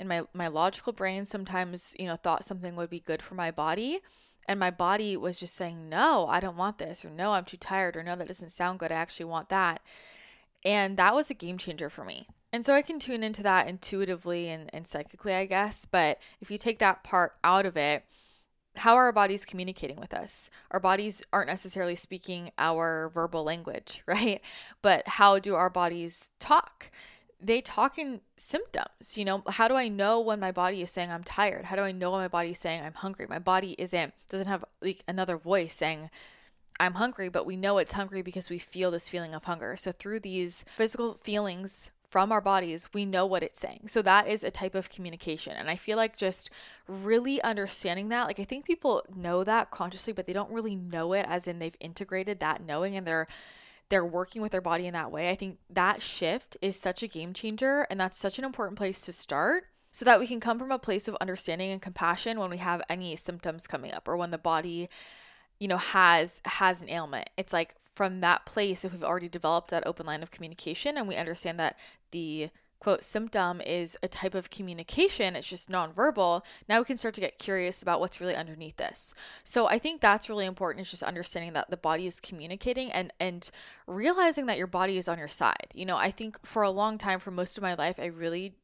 and 0.00 0.08
my 0.08 0.22
my 0.34 0.48
logical 0.48 0.92
brain 0.92 1.24
sometimes 1.24 1.94
you 1.98 2.06
know 2.06 2.16
thought 2.16 2.44
something 2.44 2.74
would 2.74 2.90
be 2.90 3.00
good 3.00 3.22
for 3.22 3.34
my 3.34 3.50
body 3.50 4.00
and 4.48 4.58
my 4.58 4.70
body 4.70 5.16
was 5.16 5.38
just 5.38 5.54
saying 5.54 5.88
no 5.88 6.26
i 6.28 6.40
don't 6.40 6.56
want 6.56 6.78
this 6.78 7.04
or 7.04 7.10
no 7.10 7.32
i'm 7.32 7.44
too 7.44 7.56
tired 7.56 7.96
or 7.96 8.02
no 8.02 8.16
that 8.16 8.26
doesn't 8.26 8.50
sound 8.50 8.78
good 8.78 8.90
i 8.90 8.96
actually 8.96 9.26
want 9.26 9.48
that 9.48 9.80
and 10.64 10.96
that 10.96 11.14
was 11.14 11.30
a 11.30 11.34
game 11.34 11.58
changer 11.58 11.88
for 11.88 12.04
me 12.04 12.26
and 12.52 12.64
so 12.64 12.74
i 12.74 12.82
can 12.82 12.98
tune 12.98 13.22
into 13.22 13.42
that 13.42 13.68
intuitively 13.68 14.48
and, 14.48 14.70
and 14.72 14.86
psychically 14.86 15.34
i 15.34 15.44
guess 15.44 15.86
but 15.86 16.18
if 16.40 16.50
you 16.50 16.58
take 16.58 16.78
that 16.78 17.04
part 17.04 17.34
out 17.44 17.66
of 17.66 17.76
it 17.76 18.04
how 18.76 18.94
are 18.94 19.04
our 19.04 19.12
bodies 19.12 19.44
communicating 19.44 19.96
with 19.96 20.14
us? 20.14 20.50
Our 20.70 20.80
bodies 20.80 21.22
aren't 21.32 21.48
necessarily 21.48 21.96
speaking 21.96 22.52
our 22.56 23.10
verbal 23.10 23.42
language, 23.42 24.02
right? 24.06 24.40
But 24.82 25.06
how 25.08 25.38
do 25.38 25.54
our 25.54 25.70
bodies 25.70 26.32
talk? 26.38 26.90
They 27.42 27.60
talk 27.60 27.98
in 27.98 28.20
symptoms. 28.36 29.16
You 29.16 29.24
know, 29.24 29.42
how 29.48 29.68
do 29.68 29.74
I 29.74 29.88
know 29.88 30.20
when 30.20 30.40
my 30.40 30.52
body 30.52 30.82
is 30.82 30.90
saying 30.90 31.10
I'm 31.10 31.24
tired? 31.24 31.66
How 31.66 31.76
do 31.76 31.82
I 31.82 31.92
know 31.92 32.10
when 32.12 32.20
my 32.20 32.28
body 32.28 32.50
is 32.50 32.58
saying 32.58 32.82
I'm 32.82 32.94
hungry? 32.94 33.26
My 33.28 33.38
body 33.38 33.74
isn't 33.78 34.12
doesn't 34.28 34.46
have 34.46 34.64
like 34.82 35.02
another 35.08 35.36
voice 35.36 35.74
saying 35.74 36.10
I'm 36.78 36.94
hungry, 36.94 37.28
but 37.28 37.46
we 37.46 37.56
know 37.56 37.78
it's 37.78 37.92
hungry 37.92 38.22
because 38.22 38.48
we 38.48 38.58
feel 38.58 38.90
this 38.90 39.08
feeling 39.08 39.34
of 39.34 39.44
hunger. 39.44 39.76
So 39.76 39.92
through 39.92 40.20
these 40.20 40.64
physical 40.76 41.14
feelings 41.14 41.90
from 42.08 42.32
our 42.32 42.40
bodies, 42.40 42.88
we 42.92 43.04
know 43.04 43.24
what 43.24 43.42
it's 43.42 43.60
saying. 43.60 43.82
So 43.86 44.02
that 44.02 44.26
is 44.26 44.42
a 44.42 44.50
type 44.50 44.74
of 44.74 44.90
communication. 44.90 45.54
And 45.56 45.70
I 45.70 45.76
feel 45.76 45.96
like 45.96 46.16
just 46.16 46.50
really 46.88 47.40
understanding 47.42 48.08
that, 48.08 48.26
like 48.26 48.40
I 48.40 48.44
think 48.44 48.64
people 48.64 49.04
know 49.14 49.44
that 49.44 49.70
consciously, 49.70 50.12
but 50.12 50.26
they 50.26 50.32
don't 50.32 50.50
really 50.50 50.74
know 50.74 51.12
it 51.12 51.26
as 51.28 51.46
in 51.46 51.58
they've 51.58 51.76
integrated 51.80 52.40
that 52.40 52.64
knowing 52.64 52.96
and 52.96 53.06
they're 53.06 53.28
they're 53.90 54.06
working 54.06 54.40
with 54.40 54.52
their 54.52 54.60
body 54.60 54.86
in 54.86 54.94
that 54.94 55.12
way. 55.12 55.28
I 55.28 55.34
think 55.34 55.58
that 55.68 56.00
shift 56.00 56.56
is 56.62 56.80
such 56.80 57.02
a 57.02 57.08
game 57.08 57.34
changer 57.34 57.86
and 57.90 58.00
that's 58.00 58.16
such 58.16 58.38
an 58.38 58.44
important 58.44 58.78
place 58.78 59.02
to 59.02 59.12
start 59.12 59.64
so 59.92 60.04
that 60.04 60.20
we 60.20 60.26
can 60.26 60.40
come 60.40 60.58
from 60.58 60.70
a 60.70 60.78
place 60.78 61.08
of 61.08 61.16
understanding 61.16 61.70
and 61.72 61.82
compassion 61.82 62.38
when 62.38 62.50
we 62.50 62.58
have 62.58 62.80
any 62.88 63.16
symptoms 63.16 63.66
coming 63.66 63.92
up 63.92 64.06
or 64.06 64.16
when 64.16 64.30
the 64.30 64.38
body 64.38 64.88
you 65.58 65.68
know 65.68 65.76
has 65.76 66.40
has 66.44 66.82
an 66.82 66.88
ailment. 66.88 67.28
It's 67.36 67.52
like 67.52 67.74
from 67.94 68.20
that 68.20 68.46
place 68.46 68.84
if 68.84 68.92
we've 68.92 69.04
already 69.04 69.28
developed 69.28 69.70
that 69.70 69.86
open 69.86 70.06
line 70.06 70.22
of 70.22 70.30
communication 70.30 70.96
and 70.96 71.08
we 71.08 71.16
understand 71.16 71.58
that 71.58 71.76
the 72.12 72.50
quote 72.80 73.04
symptom 73.04 73.60
is 73.60 73.96
a 74.02 74.08
type 74.08 74.34
of 74.34 74.50
communication 74.50 75.36
it's 75.36 75.48
just 75.48 75.70
nonverbal 75.70 76.42
now 76.68 76.78
we 76.78 76.84
can 76.84 76.96
start 76.96 77.14
to 77.14 77.20
get 77.20 77.38
curious 77.38 77.82
about 77.82 78.00
what's 78.00 78.20
really 78.20 78.34
underneath 78.34 78.76
this 78.76 79.14
so 79.44 79.68
i 79.68 79.78
think 79.78 80.00
that's 80.00 80.28
really 80.28 80.46
important 80.46 80.84
is 80.84 80.90
just 80.90 81.02
understanding 81.02 81.52
that 81.52 81.70
the 81.70 81.76
body 81.76 82.06
is 82.06 82.18
communicating 82.20 82.90
and 82.90 83.12
and 83.20 83.50
realizing 83.86 84.46
that 84.46 84.58
your 84.58 84.66
body 84.66 84.96
is 84.96 85.08
on 85.08 85.18
your 85.18 85.28
side 85.28 85.68
you 85.74 85.86
know 85.86 85.96
i 85.96 86.10
think 86.10 86.44
for 86.44 86.62
a 86.62 86.70
long 86.70 86.98
time 86.98 87.20
for 87.20 87.30
most 87.30 87.56
of 87.56 87.62
my 87.62 87.74
life 87.74 88.00
i 88.00 88.06
really 88.06 88.54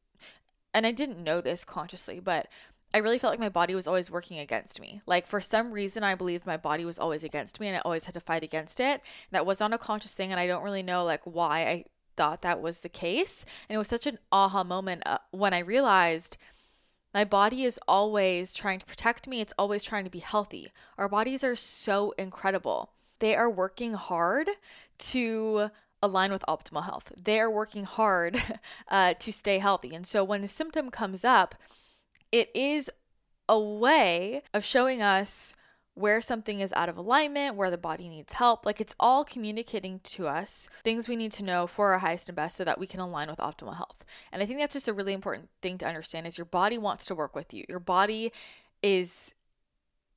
and 0.74 0.86
i 0.86 0.90
didn't 0.90 1.22
know 1.22 1.40
this 1.40 1.64
consciously 1.64 2.18
but 2.18 2.48
I 2.94 2.98
really 2.98 3.18
felt 3.18 3.32
like 3.32 3.40
my 3.40 3.48
body 3.48 3.74
was 3.74 3.88
always 3.88 4.10
working 4.10 4.38
against 4.38 4.80
me. 4.80 5.02
Like 5.06 5.26
for 5.26 5.40
some 5.40 5.72
reason, 5.72 6.02
I 6.02 6.14
believed 6.14 6.46
my 6.46 6.56
body 6.56 6.84
was 6.84 6.98
always 6.98 7.24
against 7.24 7.60
me, 7.60 7.66
and 7.66 7.76
I 7.76 7.80
always 7.80 8.04
had 8.06 8.14
to 8.14 8.20
fight 8.20 8.42
against 8.42 8.80
it. 8.80 9.02
That 9.32 9.44
was 9.44 9.60
not 9.60 9.74
a 9.74 9.78
conscious 9.78 10.14
thing, 10.14 10.30
and 10.30 10.40
I 10.40 10.46
don't 10.46 10.62
really 10.62 10.82
know 10.82 11.04
like 11.04 11.20
why 11.24 11.66
I 11.66 11.84
thought 12.16 12.42
that 12.42 12.60
was 12.60 12.80
the 12.80 12.88
case. 12.88 13.44
And 13.68 13.74
it 13.74 13.78
was 13.78 13.88
such 13.88 14.06
an 14.06 14.18
aha 14.32 14.64
moment 14.64 15.02
uh, 15.06 15.18
when 15.30 15.54
I 15.54 15.58
realized 15.60 16.36
my 17.14 17.24
body 17.24 17.64
is 17.64 17.80
always 17.88 18.54
trying 18.54 18.78
to 18.78 18.86
protect 18.86 19.26
me, 19.26 19.40
it's 19.40 19.54
always 19.58 19.84
trying 19.84 20.04
to 20.04 20.10
be 20.10 20.18
healthy. 20.18 20.70
Our 20.98 21.08
bodies 21.08 21.42
are 21.42 21.56
so 21.56 22.12
incredible. 22.18 22.92
They 23.20 23.34
are 23.34 23.48
working 23.48 23.94
hard 23.94 24.50
to 24.98 25.70
align 26.02 26.30
with 26.30 26.44
optimal 26.46 26.84
health, 26.84 27.12
they 27.16 27.40
are 27.40 27.50
working 27.50 27.84
hard 27.84 28.40
uh, 28.88 29.14
to 29.14 29.32
stay 29.32 29.58
healthy. 29.58 29.94
And 29.94 30.06
so 30.06 30.22
when 30.22 30.44
a 30.44 30.48
symptom 30.48 30.90
comes 30.90 31.24
up, 31.24 31.54
it 32.30 32.50
is 32.54 32.90
a 33.48 33.58
way 33.58 34.42
of 34.52 34.64
showing 34.64 35.00
us 35.00 35.54
where 35.96 36.20
something 36.20 36.60
is 36.60 36.74
out 36.74 36.90
of 36.90 36.98
alignment, 36.98 37.56
where 37.56 37.70
the 37.70 37.78
body 37.78 38.08
needs 38.10 38.34
help. 38.34 38.66
Like 38.66 38.82
it's 38.82 38.94
all 39.00 39.24
communicating 39.24 39.98
to 40.00 40.28
us 40.28 40.68
things 40.84 41.08
we 41.08 41.16
need 41.16 41.32
to 41.32 41.44
know 41.44 41.66
for 41.66 41.92
our 41.92 41.98
highest 42.00 42.28
and 42.28 42.36
best 42.36 42.54
so 42.54 42.64
that 42.64 42.78
we 42.78 42.86
can 42.86 43.00
align 43.00 43.28
with 43.28 43.38
optimal 43.38 43.76
health. 43.76 44.04
And 44.30 44.42
I 44.42 44.46
think 44.46 44.58
that's 44.60 44.74
just 44.74 44.88
a 44.88 44.92
really 44.92 45.14
important 45.14 45.48
thing 45.62 45.78
to 45.78 45.86
understand 45.86 46.26
is 46.26 46.36
your 46.36 46.44
body 46.44 46.76
wants 46.76 47.06
to 47.06 47.14
work 47.14 47.34
with 47.34 47.54
you. 47.54 47.64
Your 47.68 47.80
body 47.80 48.30
is 48.82 49.34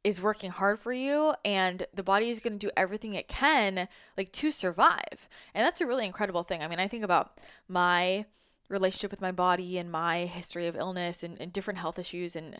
is 0.03 0.21
working 0.21 0.49
hard 0.49 0.79
for 0.79 0.93
you 0.93 1.33
and 1.43 1.85
the 1.93 2.03
body 2.03 2.29
is 2.29 2.39
going 2.39 2.57
to 2.57 2.67
do 2.67 2.71
everything 2.77 3.13
it 3.13 3.27
can 3.27 3.87
like 4.17 4.31
to 4.31 4.51
survive. 4.51 5.27
And 5.53 5.65
that's 5.65 5.81
a 5.81 5.85
really 5.87 6.05
incredible 6.05 6.43
thing. 6.43 6.61
I 6.61 6.67
mean, 6.67 6.79
I 6.79 6.87
think 6.87 7.03
about 7.03 7.37
my 7.67 8.25
relationship 8.69 9.11
with 9.11 9.21
my 9.21 9.31
body 9.31 9.77
and 9.77 9.91
my 9.91 10.25
history 10.25 10.67
of 10.67 10.75
illness 10.75 11.23
and, 11.23 11.39
and 11.39 11.51
different 11.51 11.79
health 11.79 11.99
issues 11.99 12.35
and 12.35 12.57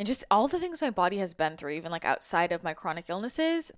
and 0.00 0.06
just 0.06 0.24
all 0.30 0.48
the 0.48 0.58
things 0.58 0.80
my 0.80 0.88
body 0.88 1.18
has 1.18 1.34
been 1.34 1.58
through, 1.58 1.72
even 1.72 1.92
like 1.92 2.06
outside 2.06 2.52
of 2.52 2.64
my 2.64 2.72
chronic 2.72 3.10
illnesses. 3.10 3.70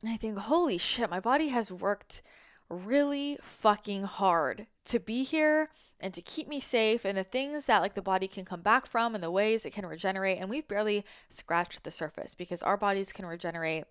And 0.00 0.12
I 0.12 0.16
think, 0.16 0.38
holy 0.38 0.78
shit, 0.78 1.10
my 1.10 1.18
body 1.18 1.48
has 1.48 1.72
worked 1.72 2.22
really 2.70 3.36
fucking 3.42 4.04
hard 4.04 4.68
to 4.84 5.00
be 5.00 5.24
here 5.24 5.68
and 5.98 6.14
to 6.14 6.22
keep 6.22 6.46
me 6.46 6.60
safe 6.60 7.04
and 7.04 7.18
the 7.18 7.24
things 7.24 7.66
that 7.66 7.82
like 7.82 7.94
the 7.94 8.02
body 8.02 8.28
can 8.28 8.44
come 8.44 8.60
back 8.60 8.86
from 8.86 9.16
and 9.16 9.24
the 9.24 9.32
ways 9.32 9.66
it 9.66 9.72
can 9.72 9.84
regenerate 9.84 10.38
and 10.38 10.48
we've 10.48 10.68
barely 10.68 11.04
scratched 11.28 11.82
the 11.82 11.90
surface 11.90 12.34
because 12.34 12.62
our 12.62 12.76
bodies 12.76 13.12
can 13.12 13.26
regenerate 13.26 13.84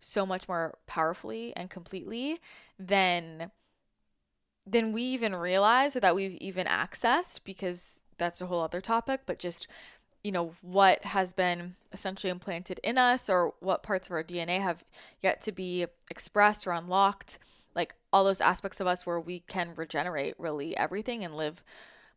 so 0.00 0.24
much 0.24 0.48
more 0.48 0.76
powerfully 0.86 1.54
and 1.54 1.70
completely 1.70 2.38
than 2.78 3.50
than 4.66 4.92
we 4.92 5.02
even 5.02 5.34
realize 5.34 5.94
or 5.94 6.00
that 6.00 6.16
we've 6.16 6.36
even 6.40 6.66
accessed 6.66 7.40
because 7.44 8.02
that's 8.18 8.40
a 8.40 8.46
whole 8.46 8.62
other 8.62 8.80
topic 8.80 9.20
but 9.24 9.38
just 9.38 9.68
you 10.26 10.32
know, 10.32 10.56
what 10.60 11.04
has 11.04 11.32
been 11.32 11.76
essentially 11.92 12.32
implanted 12.32 12.80
in 12.82 12.98
us 12.98 13.30
or 13.30 13.54
what 13.60 13.84
parts 13.84 14.08
of 14.08 14.12
our 14.12 14.24
DNA 14.24 14.60
have 14.60 14.84
yet 15.22 15.40
to 15.40 15.52
be 15.52 15.86
expressed 16.10 16.66
or 16.66 16.72
unlocked. 16.72 17.38
Like 17.76 17.94
all 18.12 18.24
those 18.24 18.40
aspects 18.40 18.80
of 18.80 18.88
us 18.88 19.06
where 19.06 19.20
we 19.20 19.44
can 19.46 19.70
regenerate 19.76 20.34
really 20.36 20.76
everything 20.76 21.22
and 21.22 21.36
live 21.36 21.62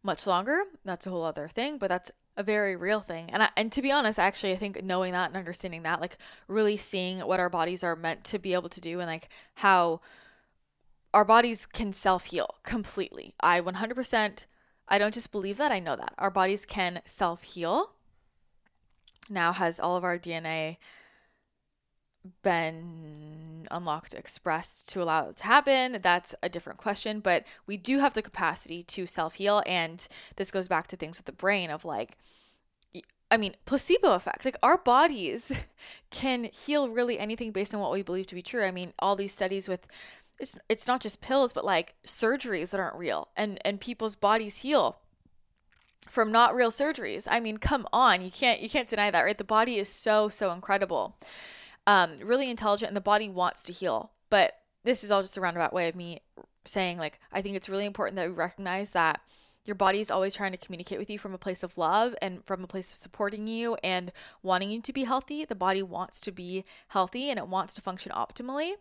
much 0.01 0.25
longer. 0.25 0.63
That's 0.83 1.05
a 1.05 1.11
whole 1.11 1.23
other 1.23 1.47
thing, 1.47 1.77
but 1.77 1.89
that's 1.89 2.11
a 2.35 2.41
very 2.41 2.75
real 2.75 2.99
thing. 2.99 3.29
And 3.29 3.43
I, 3.43 3.51
and 3.55 3.71
to 3.73 3.81
be 3.83 3.91
honest, 3.91 4.17
actually 4.17 4.53
I 4.53 4.55
think 4.55 4.83
knowing 4.83 5.11
that 5.11 5.29
and 5.29 5.37
understanding 5.37 5.83
that, 5.83 6.01
like 6.01 6.17
really 6.47 6.77
seeing 6.77 7.19
what 7.19 7.39
our 7.39 7.49
bodies 7.51 7.83
are 7.83 7.95
meant 7.95 8.23
to 8.23 8.39
be 8.39 8.55
able 8.55 8.69
to 8.69 8.81
do 8.81 8.99
and 8.99 9.07
like 9.07 9.29
how 9.53 10.01
our 11.13 11.25
bodies 11.25 11.67
can 11.67 11.93
self-heal 11.93 12.55
completely. 12.63 13.35
I 13.39 13.61
100% 13.61 14.47
I 14.91 14.97
don't 14.97 15.13
just 15.13 15.31
believe 15.31 15.57
that, 15.57 15.71
I 15.71 15.79
know 15.79 15.95
that. 15.95 16.15
Our 16.17 16.31
bodies 16.31 16.65
can 16.65 17.01
self-heal 17.05 17.91
now 19.29 19.53
has 19.53 19.79
all 19.79 19.95
of 19.95 20.03
our 20.03 20.17
DNA 20.17 20.77
been 22.43 23.67
unlocked, 23.71 24.13
expressed 24.13 24.89
to 24.89 25.01
allow 25.01 25.29
it 25.29 25.37
to 25.37 25.45
happen? 25.45 25.99
That's 26.01 26.35
a 26.41 26.49
different 26.49 26.79
question, 26.79 27.19
but 27.19 27.45
we 27.65 27.77
do 27.77 27.99
have 27.99 28.13
the 28.13 28.21
capacity 28.21 28.83
to 28.83 29.05
self 29.05 29.35
heal. 29.35 29.63
And 29.65 30.07
this 30.35 30.51
goes 30.51 30.67
back 30.67 30.87
to 30.87 30.95
things 30.95 31.17
with 31.17 31.25
the 31.25 31.31
brain 31.31 31.69
of 31.69 31.85
like, 31.85 32.17
I 33.31 33.37
mean, 33.37 33.55
placebo 33.65 34.13
effect. 34.13 34.45
Like 34.45 34.57
our 34.63 34.77
bodies 34.77 35.51
can 36.09 36.45
heal 36.45 36.89
really 36.89 37.19
anything 37.19 37.51
based 37.51 37.73
on 37.73 37.81
what 37.81 37.91
we 37.91 38.01
believe 38.01 38.27
to 38.27 38.35
be 38.35 38.41
true. 38.41 38.63
I 38.63 38.71
mean, 38.71 38.93
all 38.99 39.15
these 39.15 39.33
studies 39.33 39.67
with 39.67 39.87
it's 40.39 40.57
it's 40.69 40.87
not 40.87 41.01
just 41.01 41.21
pills, 41.21 41.53
but 41.53 41.65
like 41.65 41.95
surgeries 42.05 42.71
that 42.71 42.79
aren't 42.79 42.95
real, 42.95 43.27
and 43.35 43.59
and 43.65 43.79
people's 43.81 44.15
bodies 44.15 44.61
heal 44.61 44.99
from 46.07 46.31
not 46.31 46.55
real 46.55 46.71
surgeries. 46.71 47.27
I 47.29 47.39
mean, 47.39 47.57
come 47.57 47.87
on, 47.91 48.21
you 48.21 48.31
can't 48.31 48.61
you 48.61 48.69
can't 48.69 48.87
deny 48.87 49.11
that, 49.11 49.21
right? 49.21 49.37
The 49.37 49.43
body 49.43 49.77
is 49.77 49.89
so 49.89 50.29
so 50.29 50.51
incredible, 50.51 51.17
um, 51.87 52.19
really 52.23 52.49
intelligent, 52.49 52.89
and 52.89 52.97
the 52.97 53.01
body 53.01 53.29
wants 53.29 53.63
to 53.63 53.73
heal. 53.73 54.11
But 54.29 54.53
this 54.83 55.03
is 55.03 55.11
all 55.11 55.21
just 55.21 55.37
a 55.37 55.41
roundabout 55.41 55.73
way 55.73 55.89
of 55.89 55.95
me 55.95 56.21
saying, 56.65 56.97
like, 56.97 57.19
I 57.31 57.41
think 57.41 57.55
it's 57.55 57.69
really 57.69 57.85
important 57.85 58.15
that 58.17 58.27
we 58.27 58.33
recognize 58.33 58.91
that 58.91 59.21
your 59.65 59.75
body 59.75 59.99
is 59.99 60.09
always 60.09 60.33
trying 60.33 60.51
to 60.51 60.57
communicate 60.57 60.99
with 60.99 61.09
you 61.09 61.19
from 61.19 61.33
a 61.33 61.37
place 61.37 61.63
of 61.63 61.77
love 61.77 62.15
and 62.21 62.43
from 62.45 62.63
a 62.63 62.67
place 62.67 62.91
of 62.91 62.97
supporting 62.97 63.45
you 63.45 63.77
and 63.83 64.11
wanting 64.41 64.71
you 64.71 64.81
to 64.81 64.93
be 64.93 65.03
healthy. 65.03 65.45
The 65.45 65.55
body 65.55 65.83
wants 65.83 66.21
to 66.21 66.31
be 66.31 66.63
healthy 66.89 67.29
and 67.29 67.37
it 67.37 67.47
wants 67.47 67.73
to 67.75 67.81
function 67.81 68.11
optimally. 68.13 68.73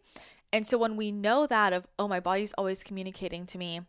And 0.52 0.66
so 0.66 0.78
when 0.78 0.96
we 0.96 1.12
know 1.12 1.46
that 1.46 1.72
of, 1.72 1.86
oh, 1.98 2.08
my 2.08 2.20
body's 2.20 2.54
always 2.54 2.84
communicating 2.84 3.44
to 3.46 3.58
me 3.58 3.82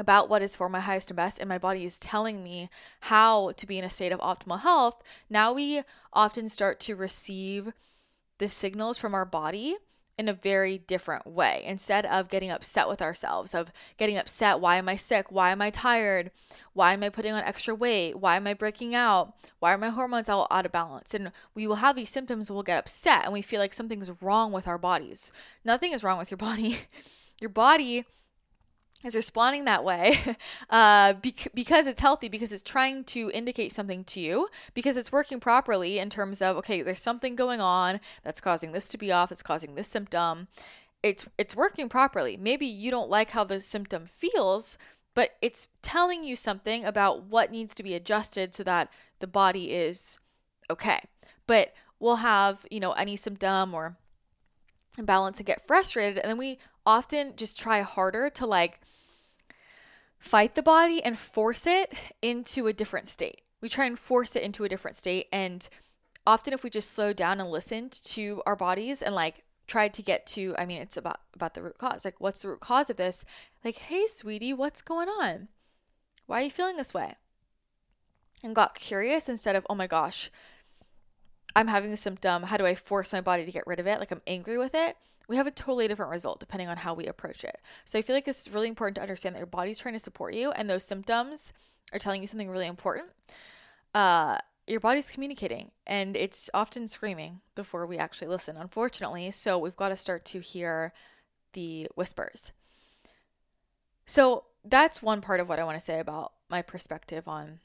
about 0.00 0.28
what 0.28 0.42
is 0.42 0.56
for 0.56 0.68
my 0.68 0.80
highest 0.80 1.10
and 1.10 1.16
best, 1.16 1.38
and 1.38 1.48
my 1.48 1.58
body 1.58 1.84
is 1.84 1.98
telling 1.98 2.42
me 2.42 2.68
how 3.02 3.52
to 3.52 3.66
be 3.66 3.78
in 3.78 3.84
a 3.84 3.90
state 3.90 4.12
of 4.12 4.20
optimal 4.20 4.60
health, 4.60 5.02
now 5.28 5.52
we 5.52 5.82
often 6.12 6.48
start 6.48 6.80
to 6.80 6.96
receive 6.96 7.72
the 8.38 8.48
signals 8.48 8.98
from 8.98 9.14
our 9.14 9.24
body 9.24 9.76
in 10.20 10.28
a 10.28 10.34
very 10.34 10.76
different 10.76 11.26
way. 11.26 11.62
Instead 11.64 12.04
of 12.04 12.28
getting 12.28 12.50
upset 12.50 12.88
with 12.88 13.00
ourselves, 13.00 13.54
of 13.54 13.72
getting 13.96 14.18
upset, 14.18 14.60
why 14.60 14.76
am 14.76 14.86
I 14.86 14.94
sick? 14.96 15.26
Why 15.30 15.50
am 15.50 15.62
I 15.62 15.70
tired? 15.70 16.30
Why 16.74 16.92
am 16.92 17.02
I 17.02 17.08
putting 17.08 17.32
on 17.32 17.42
extra 17.42 17.74
weight? 17.74 18.18
Why 18.18 18.36
am 18.36 18.46
I 18.46 18.52
breaking 18.52 18.94
out? 18.94 19.34
Why 19.60 19.72
are 19.72 19.78
my 19.78 19.88
hormones 19.88 20.28
all 20.28 20.46
out 20.50 20.66
of 20.66 20.72
balance? 20.72 21.14
And 21.14 21.32
we 21.54 21.66
will 21.66 21.76
have 21.76 21.96
these 21.96 22.10
symptoms, 22.10 22.50
we'll 22.50 22.62
get 22.62 22.78
upset, 22.78 23.24
and 23.24 23.32
we 23.32 23.40
feel 23.40 23.60
like 23.60 23.72
something's 23.72 24.10
wrong 24.20 24.52
with 24.52 24.68
our 24.68 24.76
bodies. 24.76 25.32
Nothing 25.64 25.92
is 25.92 26.04
wrong 26.04 26.18
with 26.18 26.30
your 26.30 26.38
body. 26.38 26.80
your 27.40 27.48
body 27.48 28.04
is 29.04 29.16
responding 29.16 29.64
that 29.64 29.84
way 29.84 30.18
uh, 30.70 31.14
bec- 31.14 31.48
because 31.54 31.86
it's 31.86 32.00
healthy, 32.00 32.28
because 32.28 32.52
it's 32.52 32.62
trying 32.62 33.04
to 33.04 33.30
indicate 33.32 33.72
something 33.72 34.04
to 34.04 34.20
you, 34.20 34.48
because 34.74 34.96
it's 34.96 35.12
working 35.12 35.40
properly 35.40 35.98
in 35.98 36.10
terms 36.10 36.42
of 36.42 36.56
okay, 36.58 36.82
there's 36.82 37.00
something 37.00 37.34
going 37.34 37.60
on 37.60 38.00
that's 38.22 38.40
causing 38.40 38.72
this 38.72 38.88
to 38.88 38.98
be 38.98 39.10
off, 39.10 39.32
it's 39.32 39.42
causing 39.42 39.74
this 39.74 39.88
symptom. 39.88 40.48
It's 41.02 41.26
it's 41.38 41.56
working 41.56 41.88
properly. 41.88 42.36
Maybe 42.36 42.66
you 42.66 42.90
don't 42.90 43.08
like 43.08 43.30
how 43.30 43.44
the 43.44 43.60
symptom 43.60 44.04
feels, 44.04 44.76
but 45.14 45.30
it's 45.40 45.68
telling 45.80 46.22
you 46.24 46.36
something 46.36 46.84
about 46.84 47.24
what 47.24 47.50
needs 47.50 47.74
to 47.76 47.82
be 47.82 47.94
adjusted 47.94 48.54
so 48.54 48.62
that 48.64 48.92
the 49.20 49.26
body 49.26 49.72
is 49.72 50.18
okay. 50.68 51.00
But 51.46 51.72
we'll 51.98 52.16
have 52.16 52.66
you 52.70 52.80
know 52.80 52.92
any 52.92 53.16
symptom 53.16 53.72
or 53.72 53.96
imbalance 54.98 55.38
and 55.38 55.46
get 55.46 55.66
frustrated, 55.66 56.18
and 56.18 56.30
then 56.30 56.36
we 56.36 56.58
often 56.90 57.34
just 57.36 57.56
try 57.56 57.82
harder 57.82 58.28
to 58.28 58.44
like 58.44 58.80
fight 60.18 60.56
the 60.56 60.62
body 60.62 61.00
and 61.02 61.16
force 61.16 61.64
it 61.64 61.94
into 62.20 62.66
a 62.66 62.72
different 62.72 63.06
state. 63.06 63.42
We 63.60 63.68
try 63.68 63.84
and 63.84 63.96
force 63.96 64.34
it 64.34 64.42
into 64.42 64.64
a 64.64 64.68
different 64.68 64.96
state. 64.96 65.28
And 65.32 65.68
often, 66.26 66.52
if 66.52 66.64
we 66.64 66.70
just 66.70 66.90
slow 66.90 67.12
down 67.12 67.40
and 67.40 67.48
listened 67.48 67.92
to 67.92 68.42
our 68.44 68.56
bodies 68.56 69.02
and 69.02 69.14
like 69.14 69.44
tried 69.68 69.94
to 69.94 70.02
get 70.02 70.26
to, 70.34 70.56
I 70.58 70.66
mean, 70.66 70.82
it's 70.82 70.96
about 70.96 71.20
about 71.32 71.54
the 71.54 71.62
root 71.62 71.78
cause. 71.78 72.04
Like, 72.04 72.20
what's 72.20 72.42
the 72.42 72.48
root 72.48 72.60
cause 72.60 72.90
of 72.90 72.96
this? 72.96 73.24
Like, 73.64 73.76
hey, 73.76 74.06
sweetie, 74.06 74.52
what's 74.52 74.82
going 74.82 75.08
on? 75.08 75.46
Why 76.26 76.40
are 76.40 76.44
you 76.44 76.50
feeling 76.50 76.76
this 76.76 76.92
way? 76.92 77.14
And 78.42 78.54
got 78.54 78.74
curious 78.74 79.28
instead 79.28 79.54
of, 79.54 79.64
oh 79.70 79.76
my 79.76 79.86
gosh, 79.86 80.28
I'm 81.54 81.68
having 81.68 81.92
a 81.92 81.96
symptom. 81.96 82.44
How 82.44 82.56
do 82.56 82.66
I 82.66 82.74
force 82.74 83.12
my 83.12 83.20
body 83.20 83.44
to 83.44 83.52
get 83.52 83.66
rid 83.66 83.78
of 83.78 83.86
it? 83.86 84.00
Like, 84.00 84.10
I'm 84.10 84.22
angry 84.26 84.58
with 84.58 84.74
it 84.74 84.96
we 85.30 85.36
have 85.36 85.46
a 85.46 85.52
totally 85.52 85.86
different 85.86 86.10
result 86.10 86.40
depending 86.40 86.68
on 86.68 86.76
how 86.76 86.92
we 86.92 87.06
approach 87.06 87.44
it. 87.44 87.60
So 87.84 88.00
I 88.00 88.02
feel 88.02 88.16
like 88.16 88.26
it's 88.26 88.50
really 88.50 88.66
important 88.66 88.96
to 88.96 89.02
understand 89.02 89.36
that 89.36 89.38
your 89.38 89.46
body's 89.46 89.78
trying 89.78 89.94
to 89.94 90.00
support 90.00 90.34
you 90.34 90.50
and 90.50 90.68
those 90.68 90.84
symptoms 90.84 91.52
are 91.92 92.00
telling 92.00 92.20
you 92.20 92.26
something 92.26 92.50
really 92.50 92.66
important. 92.66 93.10
Uh, 93.94 94.38
your 94.66 94.80
body's 94.80 95.08
communicating 95.08 95.70
and 95.86 96.16
it's 96.16 96.50
often 96.52 96.88
screaming 96.88 97.42
before 97.54 97.86
we 97.86 97.96
actually 97.96 98.26
listen, 98.26 98.56
unfortunately. 98.56 99.30
So 99.30 99.56
we've 99.56 99.76
got 99.76 99.90
to 99.90 99.96
start 99.96 100.24
to 100.26 100.40
hear 100.40 100.92
the 101.52 101.86
whispers. 101.94 102.50
So 104.06 104.46
that's 104.64 105.00
one 105.00 105.20
part 105.20 105.38
of 105.38 105.48
what 105.48 105.60
I 105.60 105.64
want 105.64 105.78
to 105.78 105.84
say 105.84 106.00
about 106.00 106.32
my 106.48 106.60
perspective 106.60 107.28
on 107.28 107.60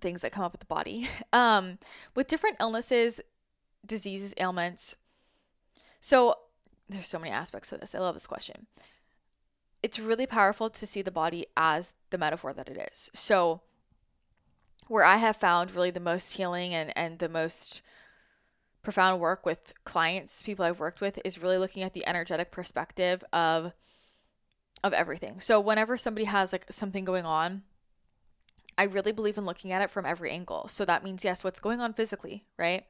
things 0.00 0.22
that 0.22 0.32
come 0.32 0.44
up 0.44 0.52
with 0.52 0.60
the 0.60 0.66
body. 0.66 1.08
Um, 1.34 1.78
with 2.14 2.26
different 2.26 2.56
illnesses, 2.60 3.20
diseases, 3.86 4.34
ailments. 4.36 4.96
So 6.02 6.34
there's 6.88 7.06
so 7.06 7.20
many 7.20 7.30
aspects 7.30 7.70
of 7.70 7.80
this. 7.80 7.94
I 7.94 8.00
love 8.00 8.14
this 8.14 8.26
question. 8.26 8.66
It's 9.84 10.00
really 10.00 10.26
powerful 10.26 10.68
to 10.68 10.86
see 10.86 11.00
the 11.00 11.12
body 11.12 11.46
as 11.56 11.94
the 12.10 12.18
metaphor 12.18 12.52
that 12.52 12.68
it 12.68 12.90
is. 12.92 13.10
So 13.14 13.62
where 14.88 15.04
I 15.04 15.18
have 15.18 15.36
found 15.36 15.74
really 15.74 15.92
the 15.92 16.00
most 16.00 16.36
healing 16.36 16.74
and, 16.74 16.92
and 16.96 17.20
the 17.20 17.28
most 17.28 17.82
profound 18.82 19.20
work 19.20 19.46
with 19.46 19.74
clients, 19.84 20.42
people 20.42 20.64
I've 20.64 20.80
worked 20.80 21.00
with, 21.00 21.20
is 21.24 21.40
really 21.40 21.56
looking 21.56 21.84
at 21.84 21.94
the 21.94 22.06
energetic 22.06 22.50
perspective 22.50 23.24
of 23.32 23.72
of 24.84 24.92
everything. 24.92 25.38
So 25.38 25.60
whenever 25.60 25.96
somebody 25.96 26.24
has 26.24 26.52
like 26.52 26.66
something 26.68 27.04
going 27.04 27.24
on, 27.24 27.62
I 28.78 28.84
really 28.84 29.12
believe 29.12 29.36
in 29.36 29.44
looking 29.44 29.70
at 29.70 29.82
it 29.82 29.90
from 29.90 30.06
every 30.06 30.30
angle. 30.30 30.66
So 30.68 30.84
that 30.84 31.04
means, 31.04 31.24
yes, 31.24 31.44
what's 31.44 31.60
going 31.60 31.80
on 31.80 31.92
physically, 31.92 32.44
right? 32.58 32.84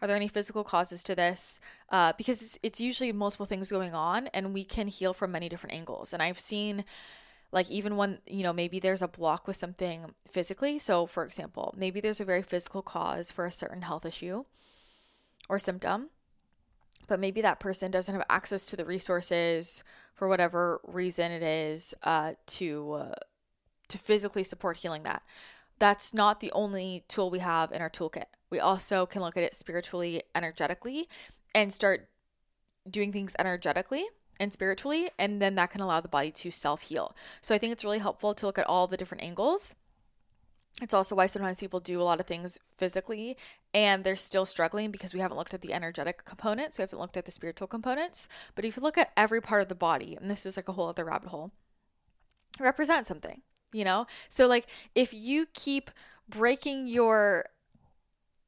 Are 0.00 0.08
there 0.08 0.16
any 0.16 0.28
physical 0.28 0.62
causes 0.62 1.02
to 1.04 1.14
this? 1.14 1.60
Uh, 1.88 2.12
because 2.18 2.42
it's, 2.42 2.58
it's 2.62 2.80
usually 2.80 3.12
multiple 3.12 3.46
things 3.46 3.70
going 3.70 3.94
on, 3.94 4.26
and 4.28 4.52
we 4.52 4.64
can 4.64 4.88
heal 4.88 5.12
from 5.12 5.32
many 5.32 5.48
different 5.48 5.74
angles. 5.74 6.12
And 6.12 6.22
I've 6.22 6.38
seen, 6.38 6.84
like, 7.50 7.70
even 7.70 7.96
when, 7.96 8.18
you 8.26 8.42
know, 8.42 8.52
maybe 8.52 8.78
there's 8.78 9.02
a 9.02 9.08
block 9.08 9.46
with 9.46 9.56
something 9.56 10.14
physically. 10.30 10.78
So, 10.78 11.06
for 11.06 11.24
example, 11.24 11.74
maybe 11.76 12.00
there's 12.00 12.20
a 12.20 12.26
very 12.26 12.42
physical 12.42 12.82
cause 12.82 13.30
for 13.30 13.46
a 13.46 13.52
certain 13.52 13.82
health 13.82 14.04
issue 14.04 14.44
or 15.48 15.58
symptom, 15.58 16.10
but 17.08 17.20
maybe 17.20 17.40
that 17.40 17.58
person 17.58 17.90
doesn't 17.90 18.14
have 18.14 18.26
access 18.28 18.66
to 18.66 18.76
the 18.76 18.84
resources 18.84 19.82
for 20.14 20.28
whatever 20.28 20.80
reason 20.84 21.32
it 21.32 21.42
is 21.42 21.94
uh, 22.02 22.32
to. 22.46 22.92
Uh, 22.92 23.14
to 23.92 23.98
physically 23.98 24.42
support 24.42 24.78
healing 24.78 25.02
that. 25.04 25.22
That's 25.78 26.14
not 26.14 26.40
the 26.40 26.52
only 26.52 27.04
tool 27.08 27.30
we 27.30 27.40
have 27.40 27.72
in 27.72 27.82
our 27.82 27.90
toolkit. 27.90 28.26
We 28.50 28.58
also 28.58 29.06
can 29.06 29.22
look 29.22 29.36
at 29.36 29.42
it 29.42 29.54
spiritually, 29.54 30.22
energetically, 30.34 31.08
and 31.54 31.72
start 31.72 32.08
doing 32.90 33.12
things 33.12 33.36
energetically 33.38 34.04
and 34.40 34.52
spiritually, 34.52 35.10
and 35.18 35.40
then 35.40 35.54
that 35.56 35.70
can 35.70 35.80
allow 35.80 36.00
the 36.00 36.08
body 36.08 36.30
to 36.30 36.50
self 36.50 36.82
heal. 36.82 37.14
So 37.40 37.54
I 37.54 37.58
think 37.58 37.72
it's 37.72 37.84
really 37.84 37.98
helpful 37.98 38.34
to 38.34 38.46
look 38.46 38.58
at 38.58 38.66
all 38.66 38.86
the 38.86 38.96
different 38.96 39.22
angles. 39.22 39.76
It's 40.80 40.94
also 40.94 41.14
why 41.14 41.26
sometimes 41.26 41.60
people 41.60 41.80
do 41.80 42.00
a 42.00 42.02
lot 42.02 42.18
of 42.18 42.26
things 42.26 42.58
physically 42.64 43.36
and 43.74 44.04
they're 44.04 44.16
still 44.16 44.46
struggling 44.46 44.90
because 44.90 45.12
we 45.12 45.20
haven't 45.20 45.36
looked 45.36 45.52
at 45.52 45.60
the 45.60 45.74
energetic 45.74 46.24
components. 46.24 46.78
We 46.78 46.82
haven't 46.82 46.98
looked 46.98 47.18
at 47.18 47.26
the 47.26 47.30
spiritual 47.30 47.68
components. 47.68 48.26
But 48.54 48.64
if 48.64 48.76
you 48.76 48.82
look 48.82 48.96
at 48.96 49.12
every 49.14 49.42
part 49.42 49.60
of 49.60 49.68
the 49.68 49.74
body, 49.74 50.16
and 50.18 50.30
this 50.30 50.46
is 50.46 50.56
like 50.56 50.68
a 50.68 50.72
whole 50.72 50.88
other 50.88 51.04
rabbit 51.04 51.28
hole, 51.28 51.52
represent 52.58 53.04
something 53.04 53.42
you 53.72 53.84
know? 53.84 54.06
So, 54.28 54.46
like, 54.46 54.66
if 54.94 55.12
you 55.12 55.46
keep 55.54 55.90
breaking 56.28 56.86
your 56.86 57.44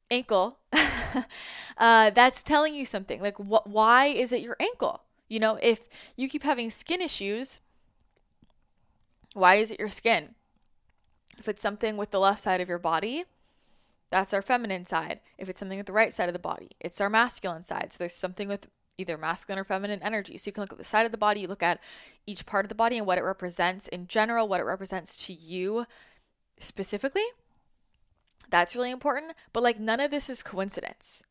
ankle, 0.09 0.59
uh, 1.77 2.09
that's 2.11 2.43
telling 2.43 2.75
you 2.75 2.85
something. 2.85 3.21
Like, 3.21 3.39
what? 3.39 3.67
Why 3.67 4.07
is 4.07 4.31
it 4.31 4.41
your 4.41 4.57
ankle? 4.59 5.01
You 5.27 5.39
know, 5.39 5.57
if 5.61 5.87
you 6.15 6.29
keep 6.29 6.43
having 6.43 6.69
skin 6.69 7.01
issues, 7.01 7.59
why 9.33 9.55
is 9.55 9.71
it 9.71 9.79
your 9.79 9.89
skin? 9.89 10.35
If 11.37 11.47
it's 11.47 11.61
something 11.61 11.97
with 11.97 12.11
the 12.11 12.19
left 12.19 12.39
side 12.39 12.61
of 12.61 12.69
your 12.69 12.79
body, 12.79 13.25
that's 14.11 14.33
our 14.33 14.41
feminine 14.41 14.85
side. 14.85 15.19
If 15.37 15.49
it's 15.49 15.59
something 15.59 15.77
with 15.77 15.87
the 15.87 15.93
right 15.93 16.13
side 16.13 16.29
of 16.29 16.33
the 16.33 16.39
body, 16.39 16.69
it's 16.79 17.01
our 17.01 17.09
masculine 17.09 17.63
side. 17.63 17.91
So 17.91 17.97
there's 17.99 18.13
something 18.13 18.47
with 18.47 18.67
either 18.97 19.17
masculine 19.17 19.59
or 19.59 19.63
feminine 19.63 20.01
energy. 20.01 20.37
So 20.37 20.47
you 20.47 20.53
can 20.53 20.61
look 20.61 20.71
at 20.71 20.77
the 20.77 20.83
side 20.83 21.05
of 21.05 21.11
the 21.11 21.17
body, 21.17 21.41
you 21.41 21.47
look 21.47 21.63
at 21.63 21.81
each 22.25 22.45
part 22.45 22.65
of 22.65 22.69
the 22.69 22.75
body 22.75 22.97
and 22.97 23.05
what 23.05 23.17
it 23.17 23.23
represents 23.23 23.87
in 23.87 24.07
general, 24.07 24.47
what 24.47 24.59
it 24.59 24.65
represents 24.65 25.25
to 25.25 25.33
you 25.33 25.85
specifically. 26.59 27.25
That's 28.49 28.75
really 28.75 28.91
important. 28.91 29.33
But 29.53 29.63
like 29.63 29.79
none 29.79 29.99
of 29.99 30.11
this 30.11 30.29
is 30.29 30.43
coincidence. 30.43 31.23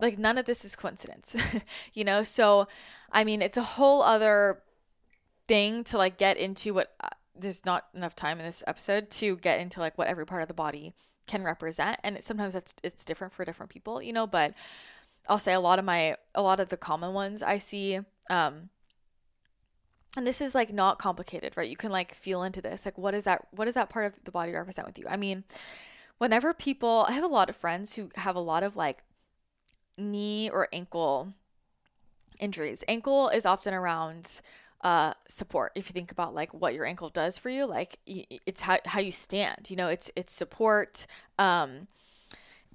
Like 0.00 0.18
none 0.18 0.38
of 0.38 0.46
this 0.46 0.64
is 0.64 0.76
coincidence. 0.76 1.34
you 1.94 2.04
know? 2.04 2.22
So 2.22 2.68
I 3.10 3.24
mean, 3.24 3.42
it's 3.42 3.56
a 3.56 3.62
whole 3.62 4.02
other 4.02 4.62
thing 5.46 5.82
to 5.84 5.96
like 5.96 6.18
get 6.18 6.36
into 6.36 6.74
what 6.74 6.92
uh, 7.00 7.08
there's 7.34 7.64
not 7.64 7.86
enough 7.94 8.14
time 8.14 8.38
in 8.38 8.44
this 8.44 8.62
episode 8.66 9.10
to 9.10 9.36
get 9.36 9.60
into 9.60 9.80
like 9.80 9.96
what 9.96 10.08
every 10.08 10.26
part 10.26 10.42
of 10.42 10.48
the 10.48 10.54
body 10.54 10.94
can 11.26 11.42
represent 11.42 11.98
and 12.02 12.16
it, 12.16 12.24
sometimes 12.24 12.54
it's 12.54 12.74
it's 12.82 13.04
different 13.04 13.32
for 13.32 13.44
different 13.44 13.70
people, 13.70 14.02
you 14.02 14.12
know, 14.12 14.26
but 14.26 14.54
I'll 15.28 15.38
say 15.38 15.52
a 15.52 15.60
lot 15.60 15.78
of 15.78 15.84
my 15.84 16.16
a 16.34 16.42
lot 16.42 16.60
of 16.60 16.68
the 16.68 16.76
common 16.76 17.12
ones 17.12 17.42
I 17.42 17.58
see 17.58 18.00
um 18.30 18.70
and 20.16 20.26
this 20.26 20.40
is 20.40 20.54
like 20.54 20.72
not 20.72 20.98
complicated, 20.98 21.56
right? 21.56 21.68
You 21.68 21.76
can 21.76 21.92
like 21.92 22.14
feel 22.14 22.42
into 22.42 22.62
this. 22.62 22.84
Like 22.84 22.98
what 22.98 23.14
is 23.14 23.24
that 23.24 23.46
what 23.52 23.66
does 23.66 23.74
that 23.74 23.88
part 23.88 24.06
of 24.06 24.24
the 24.24 24.32
body 24.32 24.52
represent 24.52 24.86
with 24.86 24.98
you? 24.98 25.04
I 25.08 25.16
mean, 25.16 25.44
whenever 26.18 26.52
people 26.54 27.06
I 27.08 27.12
have 27.12 27.24
a 27.24 27.28
lot 27.28 27.48
of 27.48 27.56
friends 27.56 27.94
who 27.94 28.10
have 28.16 28.36
a 28.36 28.40
lot 28.40 28.62
of 28.62 28.76
like 28.76 29.04
knee 29.96 30.48
or 30.50 30.68
ankle 30.72 31.34
injuries. 32.40 32.84
Ankle 32.88 33.28
is 33.28 33.44
often 33.46 33.74
around 33.74 34.40
uh 34.82 35.12
support 35.28 35.72
if 35.74 35.88
you 35.88 35.92
think 35.92 36.12
about 36.12 36.34
like 36.34 36.54
what 36.54 36.72
your 36.72 36.84
ankle 36.84 37.08
does 37.10 37.36
for 37.36 37.50
you 37.50 37.66
like 37.66 37.98
it's 38.06 38.60
how, 38.60 38.78
how 38.86 39.00
you 39.00 39.10
stand 39.10 39.68
you 39.68 39.74
know 39.74 39.88
it's 39.88 40.08
it's 40.14 40.32
support 40.32 41.04
um 41.36 41.88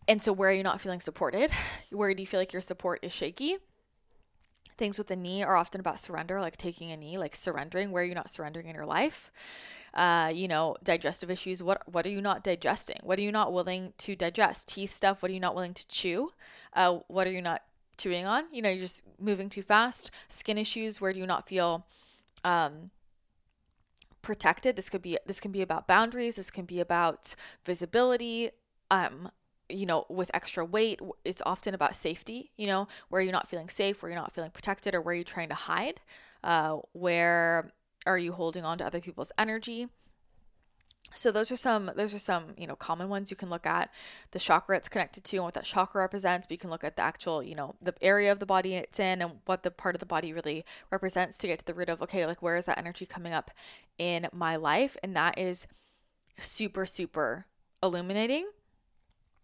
and 0.08 0.22
so, 0.22 0.34
where 0.34 0.50
are 0.50 0.54
you 0.54 0.64
not 0.64 0.82
feeling 0.82 1.00
supported? 1.00 1.52
Where 1.92 2.14
do 2.14 2.22
you 2.22 2.28
feel 2.28 2.40
like 2.40 2.54
your 2.54 2.62
support 2.62 3.00
is 3.04 3.14
shaky? 3.14 3.58
Things 4.76 4.98
with 4.98 5.08
the 5.08 5.16
knee 5.16 5.44
are 5.44 5.56
often 5.56 5.80
about 5.80 6.00
surrender, 6.00 6.42
like 6.42 6.58
taking 6.58 6.92
a 6.92 6.98
knee, 6.98 7.18
like 7.18 7.36
surrendering. 7.36 7.92
Where 7.92 8.04
are 8.04 8.08
you 8.08 8.16
not 8.16 8.30
surrendering 8.30 8.68
in 8.68 8.76
your 8.76 8.86
life? 8.86 9.32
Uh, 9.94 10.32
you 10.34 10.48
know, 10.48 10.76
digestive 10.84 11.30
issues. 11.30 11.62
What 11.62 11.84
what 11.92 12.06
are 12.06 12.10
you 12.10 12.22
not 12.22 12.44
digesting? 12.44 13.00
What 13.04 13.20
are 13.20 13.22
you 13.22 13.32
not 13.32 13.54
willing 13.54 13.94
to 14.00 14.16
digest? 14.16 14.68
Teeth 14.68 14.92
stuff. 14.92 15.22
What 15.22 15.30
are 15.30 15.34
you 15.34 15.40
not 15.40 15.54
willing 15.54 15.76
to 15.76 15.88
chew? 15.88 16.32
Uh, 16.74 17.00
what 17.08 17.28
are 17.28 17.32
you 17.32 17.42
not 17.42 17.62
chewing 17.98 18.26
on? 18.26 18.46
You 18.52 18.64
know, 18.64 18.70
you're 18.70 18.82
just 18.82 19.04
moving 19.20 19.50
too 19.50 19.62
fast. 19.62 20.10
Skin 20.28 20.58
issues. 20.58 21.00
Where 21.00 21.14
do 21.14 21.20
you 21.20 21.28
not 21.28 21.48
feel 21.48 21.86
um, 22.44 22.90
protected? 24.24 24.76
This 24.76 24.90
could 24.90 25.04
be 25.04 25.20
this 25.28 25.40
can 25.40 25.52
be 25.52 25.62
about 25.62 25.88
boundaries. 25.88 26.38
This 26.38 26.50
can 26.50 26.66
be 26.66 26.80
about 26.80 27.36
visibility. 27.64 28.50
Um, 28.90 29.30
you 29.70 29.86
know, 29.86 30.06
with 30.10 30.32
extra 30.34 30.66
weight, 30.66 31.00
it's 31.26 31.42
often 31.46 31.74
about 31.74 31.96
safety, 31.96 32.52
you 32.58 32.68
know, 32.68 32.88
where 33.10 33.22
you're 33.22 33.32
not 33.32 33.50
feeling 33.50 33.70
safe, 33.70 34.02
where 34.02 34.12
you're 34.12 34.20
not 34.20 34.34
feeling 34.34 34.52
protected, 34.52 34.94
or 34.94 35.02
where 35.02 35.16
you're 35.16 35.24
trying 35.24 35.50
to 35.50 35.56
hide. 35.56 36.02
Uh, 36.44 36.78
where 36.92 37.72
are 38.06 38.18
you 38.18 38.34
holding 38.34 38.66
on 38.66 38.78
to 38.78 38.86
other 38.86 39.00
people's 39.00 39.32
energy? 39.38 39.88
So 41.14 41.32
those 41.32 41.52
are 41.52 41.58
some 41.58 41.92
those 41.96 42.14
are 42.14 42.20
some, 42.20 42.54
you 42.58 42.66
know, 42.66 42.76
common 42.76 43.10
ones 43.10 43.30
you 43.30 43.38
can 43.38 43.50
look 43.50 43.66
at. 43.66 43.92
The 44.32 44.40
chakra 44.40 44.78
it's 44.78 44.90
connected 44.90 45.24
to 45.26 45.38
and 45.38 45.46
what 45.46 45.54
that 45.54 45.66
chakra 45.66 46.02
represents, 46.02 46.48
but 46.48 46.52
you 46.52 46.58
can 46.58 46.70
look 46.70 46.84
at 46.84 46.96
the 46.96 47.04
actual, 47.04 47.44
you 47.44 47.56
know, 47.56 47.76
the 47.82 47.94
area 48.02 48.32
of 48.32 48.40
the 48.40 48.46
body 48.46 48.76
it's 48.76 49.00
in 49.00 49.22
and 49.22 49.40
what 49.46 49.64
the 49.64 49.72
part 49.72 49.96
of 49.96 50.00
the 50.00 50.06
body 50.06 50.34
really 50.34 50.66
represents 50.92 51.38
to 51.40 51.48
get 51.48 51.60
to 51.60 51.66
the 51.66 51.74
root 51.74 51.90
of 51.90 52.02
okay, 52.02 52.26
like 52.26 52.42
where 52.42 52.56
is 52.56 52.66
that 52.66 52.78
energy 52.78 53.06
coming 53.06 53.34
up 53.34 53.52
in 53.98 54.28
my 54.32 54.56
life? 54.56 54.96
And 55.04 55.16
that 55.16 55.38
is 55.38 55.68
super 56.40 56.86
super 56.86 57.46
illuminating 57.84 58.48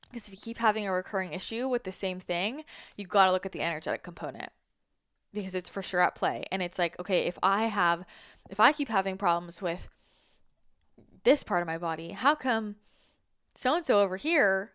because 0.10 0.28
if 0.28 0.34
you 0.34 0.40
keep 0.40 0.58
having 0.58 0.88
a 0.88 0.92
recurring 0.92 1.34
issue 1.34 1.68
with 1.68 1.84
the 1.84 1.92
same 1.92 2.20
thing, 2.20 2.64
you've 2.98 3.10
got 3.10 3.26
to 3.26 3.32
look 3.32 3.46
at 3.46 3.52
the 3.52 3.62
energetic 3.62 4.04
component 4.04 4.52
because 5.34 5.54
it's 5.54 5.70
for 5.70 5.84
sure 5.84 6.00
at 6.00 6.16
play. 6.16 6.46
And 6.52 6.62
it's 6.62 6.80
like, 6.80 7.00
okay, 7.00 7.26
if 7.26 7.38
I 7.44 7.66
have, 7.66 8.06
if 8.50 8.60
I 8.60 8.72
keep 8.72 8.90
having 8.90 9.18
problems 9.18 9.62
with 9.62 9.88
this 11.24 11.44
part 11.44 11.62
of 11.62 11.68
my 11.68 11.78
body, 11.78 12.12
how 12.12 12.36
come 12.36 12.76
so 13.54 13.76
and 13.76 13.86
so 13.86 14.02
over 14.02 14.18
here, 14.18 14.72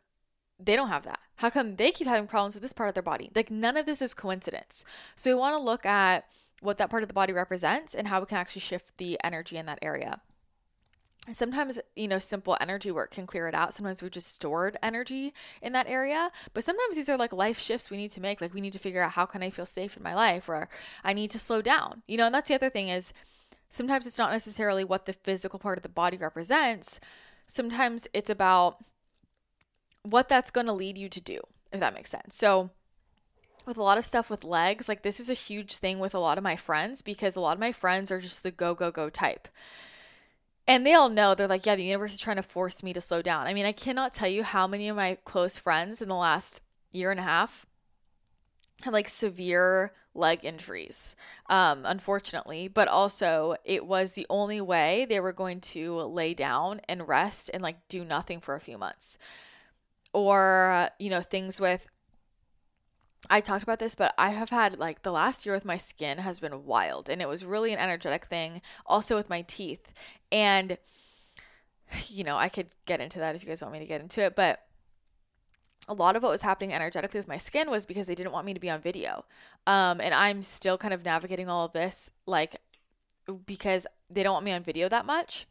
they 0.61 0.77
don't 0.77 0.88
have 0.88 1.05
that? 1.05 1.20
How 1.37 1.51
come 1.51 1.77
they 1.77 1.90
keep 1.90 2.07
having 2.07 2.29
problems 2.29 2.55
with 2.55 2.62
this 2.62 2.73
part 2.73 2.88
of 2.88 2.94
their 2.94 3.03
body? 3.03 3.31
Like, 3.35 3.51
none 3.51 3.77
of 3.77 3.87
this 3.87 4.01
is 4.01 4.14
coincidence. 4.14 4.85
So, 5.16 5.31
we 5.31 5.35
want 5.35 5.57
to 5.57 5.62
look 5.62 5.85
at 5.85 6.27
what 6.61 6.79
that 6.79 6.90
part 6.90 7.03
of 7.03 7.09
the 7.09 7.14
body 7.14 7.33
represents 7.33 7.94
and 7.94 8.07
how 8.07 8.20
we 8.20 8.27
can 8.27 8.38
actually 8.38 8.61
shift 8.61 8.97
the 8.99 9.18
energy 9.25 9.57
in 9.57 9.66
that 9.66 9.81
area 9.83 10.20
sometimes 11.30 11.80
you 11.96 12.08
know 12.08 12.18
simple 12.18 12.56
energy 12.60 12.90
work 12.90 13.12
can 13.12 13.26
clear 13.26 13.48
it 13.48 13.54
out. 13.54 13.72
Sometimes 13.72 14.02
we've 14.02 14.10
just 14.10 14.34
stored 14.34 14.76
energy 14.82 15.32
in 15.62 15.72
that 15.72 15.88
area 15.88 16.30
but 16.52 16.64
sometimes 16.64 16.96
these 16.96 17.08
are 17.08 17.16
like 17.16 17.32
life 17.32 17.58
shifts 17.58 17.90
we 17.90 17.96
need 17.96 18.10
to 18.10 18.20
make. 18.20 18.40
Like 18.40 18.54
we 18.54 18.60
need 18.60 18.72
to 18.72 18.78
figure 18.78 19.02
out 19.02 19.12
how 19.12 19.26
can 19.26 19.42
i 19.42 19.50
feel 19.50 19.66
safe 19.66 19.96
in 19.96 20.02
my 20.02 20.14
life 20.14 20.48
or 20.48 20.68
i 21.02 21.12
need 21.12 21.30
to 21.30 21.38
slow 21.38 21.62
down 21.62 22.02
you 22.06 22.16
know 22.16 22.26
and 22.26 22.34
that's 22.34 22.48
the 22.48 22.54
other 22.54 22.70
thing 22.70 22.88
is 22.88 23.12
sometimes 23.74 24.06
it's 24.06 24.18
not 24.18 24.32
necessarily 24.32 24.84
what 24.84 25.04
the 25.04 25.12
physical 25.12 25.58
part 25.58 25.78
of 25.78 25.82
the 25.82 25.88
body 25.88 26.16
represents. 26.16 27.00
Sometimes 27.46 28.06
it's 28.14 28.30
about 28.30 28.82
what 30.02 30.28
that's 30.28 30.50
going 30.50 30.66
to 30.66 30.72
lead 30.72 30.96
you 30.96 31.08
to 31.08 31.20
do 31.20 31.40
if 31.72 31.80
that 31.80 31.94
makes 31.94 32.10
sense. 32.10 32.34
So 32.37 32.70
with 33.66 33.76
a 33.76 33.82
lot 33.82 33.98
of 33.98 34.04
stuff 34.04 34.30
with 34.30 34.44
legs 34.44 34.88
like 34.88 35.02
this 35.02 35.18
is 35.18 35.30
a 35.30 35.34
huge 35.34 35.76
thing 35.76 35.98
with 35.98 36.14
a 36.14 36.18
lot 36.18 36.38
of 36.38 36.44
my 36.44 36.54
friends 36.54 37.02
because 37.02 37.34
a 37.34 37.40
lot 37.40 37.54
of 37.54 37.60
my 37.60 37.72
friends 37.72 38.10
are 38.10 38.20
just 38.20 38.42
the 38.42 38.50
go 38.50 38.74
go 38.74 38.90
go 38.90 39.08
type 39.08 39.48
and 40.66 40.87
they 40.87 40.94
all 40.94 41.09
know 41.09 41.35
they're 41.35 41.48
like, 41.48 41.66
yeah, 41.66 41.77
the 41.77 41.85
universe 41.85 42.14
is 42.14 42.20
trying 42.20 42.37
to 42.37 42.42
force 42.42 42.83
me 42.83 42.92
to 42.92 43.00
slow 43.00 43.22
down. 43.22 43.46
I 43.46 43.55
mean, 43.55 43.66
I 43.66 43.72
cannot 43.72 44.14
tell 44.14 44.29
you 44.29 44.42
how 44.42 44.66
many 44.66 44.88
of 44.88 44.96
my 44.96 45.18
close 45.24 45.59
friends 45.59 46.00
in 46.00 46.09
the 46.09 46.14
last 46.14 46.61
year 46.90 47.11
and 47.11 47.20
a 47.20 47.24
half 47.24 47.66
had 48.83 48.92
like 48.92 49.09
severe 49.09 49.92
leg 50.14 50.44
injuries, 50.44 51.16
um, 51.48 51.83
unfortunately. 51.85 52.68
But 52.68 52.88
also, 52.88 53.57
it 53.64 53.87
was 53.87 54.12
the 54.12 54.27
only 54.31 54.61
way 54.61 55.07
they 55.09 55.20
were 55.20 55.33
going 55.33 55.61
to 55.61 56.00
lay 56.00 56.35
down 56.35 56.81
and 56.88 57.09
rest 57.09 57.50
and 57.53 57.62
like 57.62 57.88
do 57.88 58.05
nothing 58.05 58.40
for 58.40 58.55
a 58.55 58.61
few 58.61 58.79
months. 58.79 59.18
Or, 60.12 60.88
you 60.98 61.11
know, 61.11 61.20
things 61.20 61.61
with 61.61 61.88
I 63.30 63.40
talked 63.40 63.62
about 63.62 63.78
this, 63.78 63.94
but 63.94 64.14
I 64.18 64.30
have 64.30 64.50
had 64.50 64.78
like 64.78 65.02
the 65.02 65.12
last 65.12 65.46
year 65.46 65.54
with 65.54 65.64
my 65.64 65.76
skin 65.76 66.18
has 66.18 66.40
been 66.40 66.64
wild 66.64 67.08
and 67.08 67.22
it 67.22 67.28
was 67.28 67.44
really 67.44 67.72
an 67.72 67.78
energetic 67.78 68.26
thing. 68.26 68.60
Also 68.87 69.16
with 69.16 69.30
my 69.30 69.42
teeth. 69.42 69.92
And, 70.30 70.78
you 72.08 72.24
know, 72.24 72.37
I 72.37 72.48
could 72.48 72.68
get 72.87 73.00
into 73.00 73.18
that 73.18 73.34
if 73.34 73.42
you 73.42 73.48
guys 73.48 73.62
want 73.62 73.72
me 73.72 73.80
to 73.80 73.87
get 73.87 74.00
into 74.00 74.22
it, 74.22 74.37
but 74.37 74.60
a 75.88 75.94
lot 75.94 76.16
of 76.16 76.22
what 76.22 76.32
was 76.32 76.42
happening 76.42 76.72
energetically 76.72 77.18
with 77.20 77.28
my 77.28 77.37
skin 77.37 77.70
was 77.70 77.87
because 77.87 78.06
they 78.06 78.14
didn't 78.14 78.32
want 78.32 78.46
me 78.46 78.54
to 78.54 78.60
be 78.60 78.70
on 78.70 78.80
video. 78.80 79.24
Um, 79.66 80.00
and 80.00 80.14
I'm 80.14 80.42
still 80.42 80.78
kind 80.78 80.94
of 80.94 81.04
navigating 81.04 81.48
all 81.48 81.66
of 81.66 81.72
this, 81.72 82.10
like, 82.26 82.56
because 83.46 83.87
they 84.10 84.22
don't 84.22 84.34
want 84.34 84.44
me 84.44 84.52
on 84.52 84.62
video 84.62 84.88
that 84.88 85.06
much. 85.06 85.46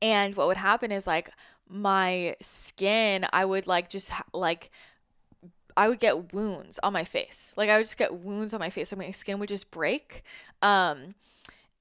And 0.00 0.36
what 0.36 0.48
would 0.48 0.56
happen 0.56 0.90
is 0.90 1.06
like 1.06 1.30
my 1.68 2.34
skin, 2.40 3.26
I 3.32 3.44
would 3.44 3.66
like 3.66 3.88
just 3.88 4.10
ha- 4.10 4.24
like 4.32 4.70
I 5.76 5.88
would 5.88 6.00
get 6.00 6.32
wounds 6.32 6.78
on 6.82 6.92
my 6.92 7.04
face. 7.04 7.54
Like 7.56 7.70
I 7.70 7.76
would 7.76 7.84
just 7.84 7.98
get 7.98 8.14
wounds 8.14 8.52
on 8.52 8.60
my 8.60 8.70
face. 8.70 8.92
Like 8.92 9.06
my 9.06 9.10
skin 9.10 9.38
would 9.38 9.48
just 9.48 9.70
break. 9.70 10.22
Um 10.60 11.14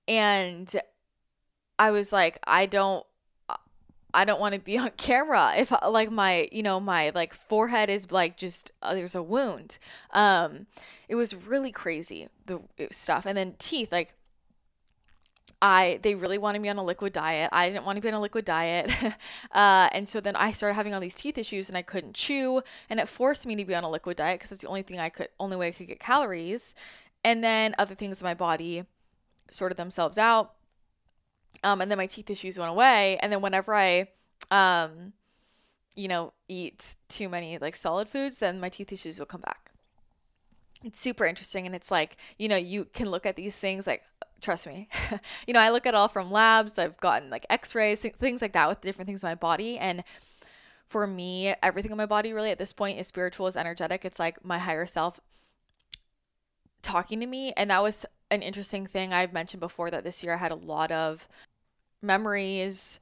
and 0.07 0.73
I 1.77 1.91
was 1.91 2.11
like 2.11 2.39
I 2.45 2.65
don't 2.65 3.05
I 4.13 4.25
don't 4.25 4.41
want 4.41 4.53
to 4.53 4.59
be 4.59 4.77
on 4.77 4.91
camera 4.97 5.53
if 5.57 5.71
like 5.87 6.11
my 6.11 6.47
you 6.51 6.63
know 6.63 6.79
my 6.79 7.11
like 7.13 7.33
forehead 7.33 7.89
is 7.89 8.11
like 8.11 8.37
just 8.37 8.71
uh, 8.81 8.93
there's 8.93 9.15
a 9.15 9.23
wound. 9.23 9.77
Um 10.11 10.67
it 11.07 11.15
was 11.15 11.47
really 11.47 11.71
crazy 11.71 12.27
the 12.45 12.61
stuff. 12.91 13.25
And 13.25 13.37
then 13.37 13.55
teeth 13.57 13.91
like 13.91 14.13
I 15.61 15.99
they 16.01 16.15
really 16.15 16.37
wanted 16.37 16.61
me 16.61 16.69
on 16.69 16.77
a 16.77 16.83
liquid 16.83 17.13
diet. 17.13 17.49
I 17.51 17.69
didn't 17.69 17.85
want 17.85 17.97
to 17.97 18.01
be 18.01 18.07
on 18.07 18.15
a 18.15 18.19
liquid 18.19 18.45
diet, 18.45 18.91
uh, 19.51 19.89
and 19.91 20.07
so 20.09 20.19
then 20.19 20.35
I 20.35 20.51
started 20.51 20.75
having 20.75 20.93
all 20.93 20.99
these 20.99 21.15
teeth 21.15 21.37
issues, 21.37 21.69
and 21.69 21.77
I 21.77 21.83
couldn't 21.83 22.15
chew, 22.15 22.63
and 22.89 22.99
it 22.99 23.07
forced 23.07 23.45
me 23.45 23.55
to 23.55 23.65
be 23.65 23.75
on 23.75 23.83
a 23.83 23.89
liquid 23.89 24.17
diet 24.17 24.39
because 24.39 24.51
it's 24.51 24.61
the 24.61 24.67
only 24.67 24.81
thing 24.81 24.99
I 24.99 25.09
could, 25.09 25.29
only 25.39 25.57
way 25.57 25.67
I 25.67 25.71
could 25.71 25.87
get 25.87 25.99
calories, 25.99 26.73
and 27.23 27.43
then 27.43 27.75
other 27.77 27.93
things 27.93 28.21
in 28.21 28.25
my 28.25 28.33
body 28.33 28.85
sorted 29.51 29.77
themselves 29.77 30.17
out, 30.17 30.53
um, 31.63 31.79
and 31.79 31.91
then 31.91 31.97
my 31.97 32.07
teeth 32.07 32.29
issues 32.31 32.57
went 32.57 32.71
away, 32.71 33.17
and 33.21 33.31
then 33.31 33.41
whenever 33.41 33.75
I, 33.75 34.07
um, 34.49 35.13
you 35.95 36.07
know, 36.07 36.33
eat 36.47 36.95
too 37.07 37.29
many 37.29 37.59
like 37.59 37.75
solid 37.75 38.07
foods, 38.07 38.39
then 38.39 38.59
my 38.59 38.69
teeth 38.69 38.91
issues 38.91 39.19
will 39.19 39.27
come 39.27 39.41
back. 39.41 39.60
It's 40.83 40.99
super 40.99 41.25
interesting, 41.25 41.65
and 41.65 41.75
it's 41.75 41.91
like 41.91 42.17
you 42.37 42.47
know 42.47 42.57
you 42.57 42.85
can 42.85 43.09
look 43.09 43.25
at 43.25 43.35
these 43.35 43.57
things 43.57 43.87
like 43.87 44.03
trust 44.41 44.67
me. 44.67 44.89
you 45.47 45.53
know, 45.53 45.59
I 45.59 45.69
look 45.69 45.85
at 45.85 45.95
all 45.95 46.07
from 46.07 46.31
labs, 46.31 46.77
I've 46.77 46.97
gotten 46.97 47.29
like 47.29 47.45
x-rays, 47.49 48.01
things 48.01 48.41
like 48.41 48.53
that 48.53 48.67
with 48.67 48.81
different 48.81 49.07
things 49.07 49.23
in 49.23 49.29
my 49.29 49.35
body 49.35 49.77
and 49.77 50.03
for 50.87 51.07
me, 51.07 51.53
everything 51.63 51.91
in 51.91 51.97
my 51.97 52.05
body 52.05 52.33
really 52.33 52.51
at 52.51 52.57
this 52.57 52.73
point 52.73 52.99
is 52.99 53.07
spiritual, 53.07 53.47
is 53.47 53.55
energetic. 53.55 54.03
It's 54.03 54.19
like 54.19 54.43
my 54.43 54.57
higher 54.57 54.85
self 54.85 55.21
talking 56.81 57.19
to 57.21 57.27
me 57.27 57.53
and 57.55 57.69
that 57.69 57.81
was 57.81 58.05
an 58.29 58.41
interesting 58.41 58.85
thing 58.85 59.13
I've 59.13 59.31
mentioned 59.31 59.61
before 59.61 59.91
that 59.91 60.03
this 60.03 60.23
year 60.23 60.33
I 60.33 60.37
had 60.37 60.51
a 60.51 60.55
lot 60.55 60.91
of 60.91 61.29
memories 62.01 62.99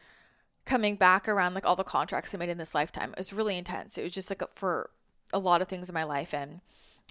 coming 0.65 0.95
back 0.95 1.27
around 1.27 1.55
like 1.55 1.65
all 1.65 1.75
the 1.75 1.83
contracts 1.83 2.35
I 2.35 2.37
made 2.37 2.49
in 2.49 2.57
this 2.57 2.75
lifetime. 2.75 3.11
It 3.11 3.17
was 3.17 3.33
really 3.33 3.57
intense. 3.57 3.97
It 3.97 4.03
was 4.03 4.13
just 4.13 4.29
like 4.29 4.43
for 4.53 4.91
a 5.33 5.39
lot 5.39 5.61
of 5.61 5.67
things 5.67 5.89
in 5.89 5.93
my 5.93 6.03
life 6.03 6.33
and 6.33 6.59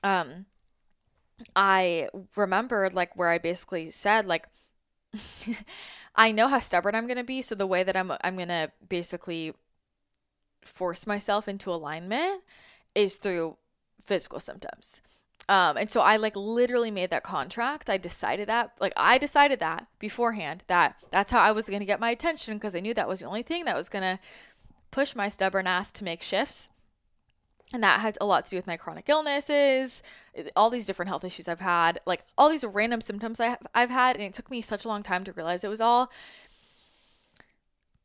um 0.04 0.46
I 1.54 2.08
remembered 2.36 2.94
like 2.94 3.16
where 3.16 3.28
I 3.28 3.38
basically 3.38 3.90
said 3.90 4.26
like 4.26 4.48
I 6.16 6.32
know 6.32 6.48
how 6.48 6.58
stubborn 6.58 6.94
I'm 6.94 7.06
going 7.06 7.18
to 7.18 7.24
be, 7.24 7.42
so 7.42 7.54
the 7.54 7.66
way 7.66 7.82
that 7.82 7.96
I'm 7.96 8.12
I'm 8.22 8.36
going 8.36 8.48
to 8.48 8.72
basically 8.88 9.54
force 10.64 11.06
myself 11.06 11.48
into 11.48 11.70
alignment 11.70 12.42
is 12.94 13.16
through 13.16 13.56
physical 14.02 14.40
symptoms. 14.40 15.00
Um, 15.48 15.78
and 15.78 15.90
so 15.90 16.02
I 16.02 16.16
like 16.16 16.36
literally 16.36 16.90
made 16.90 17.10
that 17.10 17.22
contract. 17.22 17.88
I 17.88 17.96
decided 17.96 18.48
that, 18.48 18.72
like, 18.80 18.92
I 18.96 19.16
decided 19.16 19.60
that 19.60 19.86
beforehand 19.98 20.62
that 20.66 20.96
that's 21.10 21.32
how 21.32 21.40
I 21.40 21.52
was 21.52 21.68
going 21.68 21.80
to 21.80 21.86
get 21.86 22.00
my 22.00 22.10
attention 22.10 22.54
because 22.54 22.74
I 22.74 22.80
knew 22.80 22.92
that 22.92 23.08
was 23.08 23.20
the 23.20 23.26
only 23.26 23.42
thing 23.42 23.64
that 23.64 23.76
was 23.76 23.88
going 23.88 24.02
to 24.02 24.18
push 24.90 25.14
my 25.14 25.28
stubborn 25.30 25.66
ass 25.66 25.90
to 25.92 26.04
make 26.04 26.22
shifts 26.22 26.68
and 27.72 27.82
that 27.82 28.00
had 28.00 28.16
a 28.20 28.26
lot 28.26 28.44
to 28.44 28.50
do 28.50 28.56
with 28.56 28.66
my 28.66 28.76
chronic 28.76 29.08
illnesses 29.08 30.02
all 30.56 30.70
these 30.70 30.86
different 30.86 31.08
health 31.08 31.24
issues 31.24 31.48
i've 31.48 31.60
had 31.60 32.00
like 32.06 32.24
all 32.36 32.48
these 32.48 32.64
random 32.64 33.00
symptoms 33.00 33.40
I 33.40 33.46
have, 33.46 33.66
i've 33.74 33.90
had 33.90 34.16
and 34.16 34.24
it 34.24 34.32
took 34.32 34.50
me 34.50 34.60
such 34.60 34.84
a 34.84 34.88
long 34.88 35.02
time 35.02 35.24
to 35.24 35.32
realize 35.32 35.64
it 35.64 35.68
was 35.68 35.80
all 35.80 36.10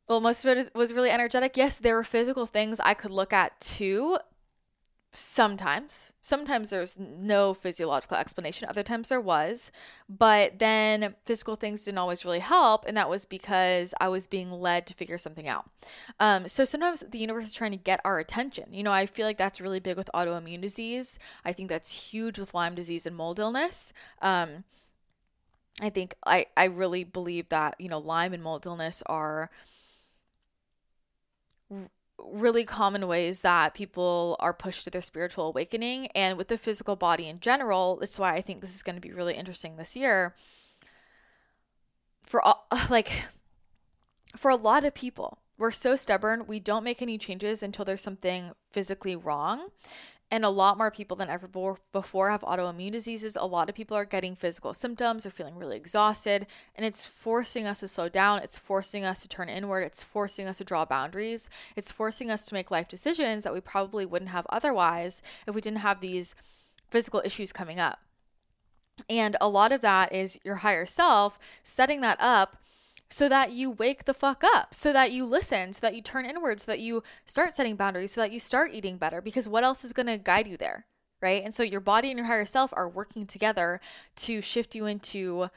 well 0.08 0.20
most 0.20 0.44
of 0.44 0.56
it 0.56 0.70
was 0.74 0.92
really 0.92 1.10
energetic. 1.10 1.56
Yes 1.56 1.78
there 1.78 1.94
were 1.94 2.04
physical 2.04 2.46
things 2.46 2.80
i 2.80 2.94
could 2.94 3.10
look 3.10 3.32
at 3.32 3.58
too 3.60 4.18
sometimes. 5.16 6.12
Sometimes 6.20 6.70
there's 6.70 6.98
no 6.98 7.54
physiological 7.54 8.16
explanation. 8.16 8.68
Other 8.68 8.82
times 8.82 9.08
there 9.08 9.20
was. 9.20 9.70
But 10.08 10.58
then 10.58 11.14
physical 11.24 11.56
things 11.56 11.84
didn't 11.84 11.98
always 11.98 12.24
really 12.24 12.40
help 12.40 12.84
and 12.86 12.96
that 12.96 13.08
was 13.08 13.24
because 13.24 13.94
i 14.00 14.08
was 14.08 14.26
being 14.26 14.50
led 14.50 14.86
to 14.86 14.94
figure 14.94 15.18
something 15.18 15.48
out. 15.48 15.70
Um, 16.20 16.48
so 16.48 16.64
sometimes 16.64 17.00
the 17.00 17.18
universe 17.18 17.48
is 17.48 17.54
trying 17.54 17.70
to 17.70 17.76
get 17.76 18.00
our 18.04 18.18
attention. 18.18 18.72
You 18.72 18.82
know 18.82 18.92
i 18.92 19.06
feel 19.06 19.26
like 19.26 19.38
that's 19.38 19.60
really 19.60 19.80
big 19.80 19.96
with 19.96 20.10
autoimmune 20.14 20.60
disease. 20.60 21.18
I 21.44 21.52
think 21.52 21.68
that's 21.68 22.10
huge 22.10 22.38
with 22.38 22.54
lyme 22.54 22.74
disease 22.74 23.06
and 23.06 23.16
mold 23.16 23.38
illness. 23.38 23.92
Um, 24.20 24.64
i 25.80 25.88
think 25.90 26.14
i 26.24 26.46
i 26.56 26.66
really 26.66 27.02
believe 27.02 27.48
that 27.48 27.74
you 27.80 27.88
know 27.88 27.98
lyme 27.98 28.32
and 28.32 28.42
mold 28.42 28.64
illness 28.64 29.02
are 29.06 29.50
really 32.18 32.64
common 32.64 33.06
ways 33.06 33.40
that 33.40 33.74
people 33.74 34.36
are 34.40 34.54
pushed 34.54 34.84
to 34.84 34.90
their 34.90 35.02
spiritual 35.02 35.48
awakening 35.48 36.06
and 36.08 36.38
with 36.38 36.48
the 36.48 36.58
physical 36.58 36.96
body 36.96 37.28
in 37.28 37.40
general 37.40 37.96
that's 37.96 38.18
why 38.18 38.34
i 38.34 38.40
think 38.40 38.60
this 38.60 38.74
is 38.74 38.82
going 38.82 38.94
to 38.94 39.00
be 39.00 39.12
really 39.12 39.34
interesting 39.34 39.76
this 39.76 39.96
year. 39.96 40.34
For 42.22 42.40
all, 42.40 42.66
like 42.90 43.10
for 44.36 44.50
a 44.50 44.56
lot 44.56 44.84
of 44.84 44.94
people 44.94 45.38
we're 45.58 45.70
so 45.70 45.96
stubborn 45.96 46.46
we 46.46 46.60
don't 46.60 46.84
make 46.84 47.02
any 47.02 47.18
changes 47.18 47.62
until 47.62 47.84
there's 47.84 48.00
something 48.00 48.52
physically 48.72 49.16
wrong 49.16 49.68
and 50.34 50.44
a 50.44 50.50
lot 50.50 50.76
more 50.76 50.90
people 50.90 51.16
than 51.16 51.30
ever 51.30 51.46
before 51.46 52.30
have 52.30 52.40
autoimmune 52.40 52.90
diseases. 52.90 53.36
A 53.36 53.46
lot 53.46 53.68
of 53.68 53.76
people 53.76 53.96
are 53.96 54.04
getting 54.04 54.34
physical 54.34 54.74
symptoms, 54.74 55.24
are 55.24 55.30
feeling 55.30 55.54
really 55.54 55.76
exhausted, 55.76 56.48
and 56.74 56.84
it's 56.84 57.06
forcing 57.06 57.68
us 57.68 57.78
to 57.78 57.86
slow 57.86 58.08
down. 58.08 58.40
It's 58.40 58.58
forcing 58.58 59.04
us 59.04 59.22
to 59.22 59.28
turn 59.28 59.48
inward. 59.48 59.84
It's 59.84 60.02
forcing 60.02 60.48
us 60.48 60.58
to 60.58 60.64
draw 60.64 60.84
boundaries. 60.86 61.48
It's 61.76 61.92
forcing 61.92 62.32
us 62.32 62.46
to 62.46 62.54
make 62.54 62.72
life 62.72 62.88
decisions 62.88 63.44
that 63.44 63.54
we 63.54 63.60
probably 63.60 64.04
wouldn't 64.04 64.32
have 64.32 64.44
otherwise 64.50 65.22
if 65.46 65.54
we 65.54 65.60
didn't 65.60 65.78
have 65.78 66.00
these 66.00 66.34
physical 66.90 67.22
issues 67.24 67.52
coming 67.52 67.78
up. 67.78 68.00
And 69.08 69.36
a 69.40 69.48
lot 69.48 69.70
of 69.70 69.82
that 69.82 70.12
is 70.12 70.40
your 70.42 70.56
higher 70.56 70.84
self 70.84 71.38
setting 71.62 72.00
that 72.00 72.16
up 72.18 72.56
so 73.08 73.28
that 73.28 73.52
you 73.52 73.70
wake 73.70 74.04
the 74.04 74.14
fuck 74.14 74.42
up, 74.42 74.74
so 74.74 74.92
that 74.92 75.12
you 75.12 75.24
listen, 75.24 75.72
so 75.72 75.80
that 75.80 75.94
you 75.94 76.02
turn 76.02 76.26
inward, 76.26 76.60
so 76.60 76.70
that 76.72 76.80
you 76.80 77.02
start 77.24 77.52
setting 77.52 77.76
boundaries, 77.76 78.12
so 78.12 78.20
that 78.20 78.32
you 78.32 78.40
start 78.40 78.72
eating 78.72 78.96
better. 78.96 79.20
Because 79.20 79.48
what 79.48 79.64
else 79.64 79.84
is 79.84 79.92
going 79.92 80.06
to 80.06 80.18
guide 80.18 80.48
you 80.48 80.56
there? 80.56 80.86
Right. 81.20 81.42
And 81.42 81.54
so 81.54 81.62
your 81.62 81.80
body 81.80 82.10
and 82.10 82.18
your 82.18 82.26
higher 82.26 82.44
self 82.44 82.72
are 82.74 82.88
working 82.88 83.26
together 83.26 83.80
to 84.16 84.42
shift 84.42 84.74
you 84.74 84.84
into 84.84 85.48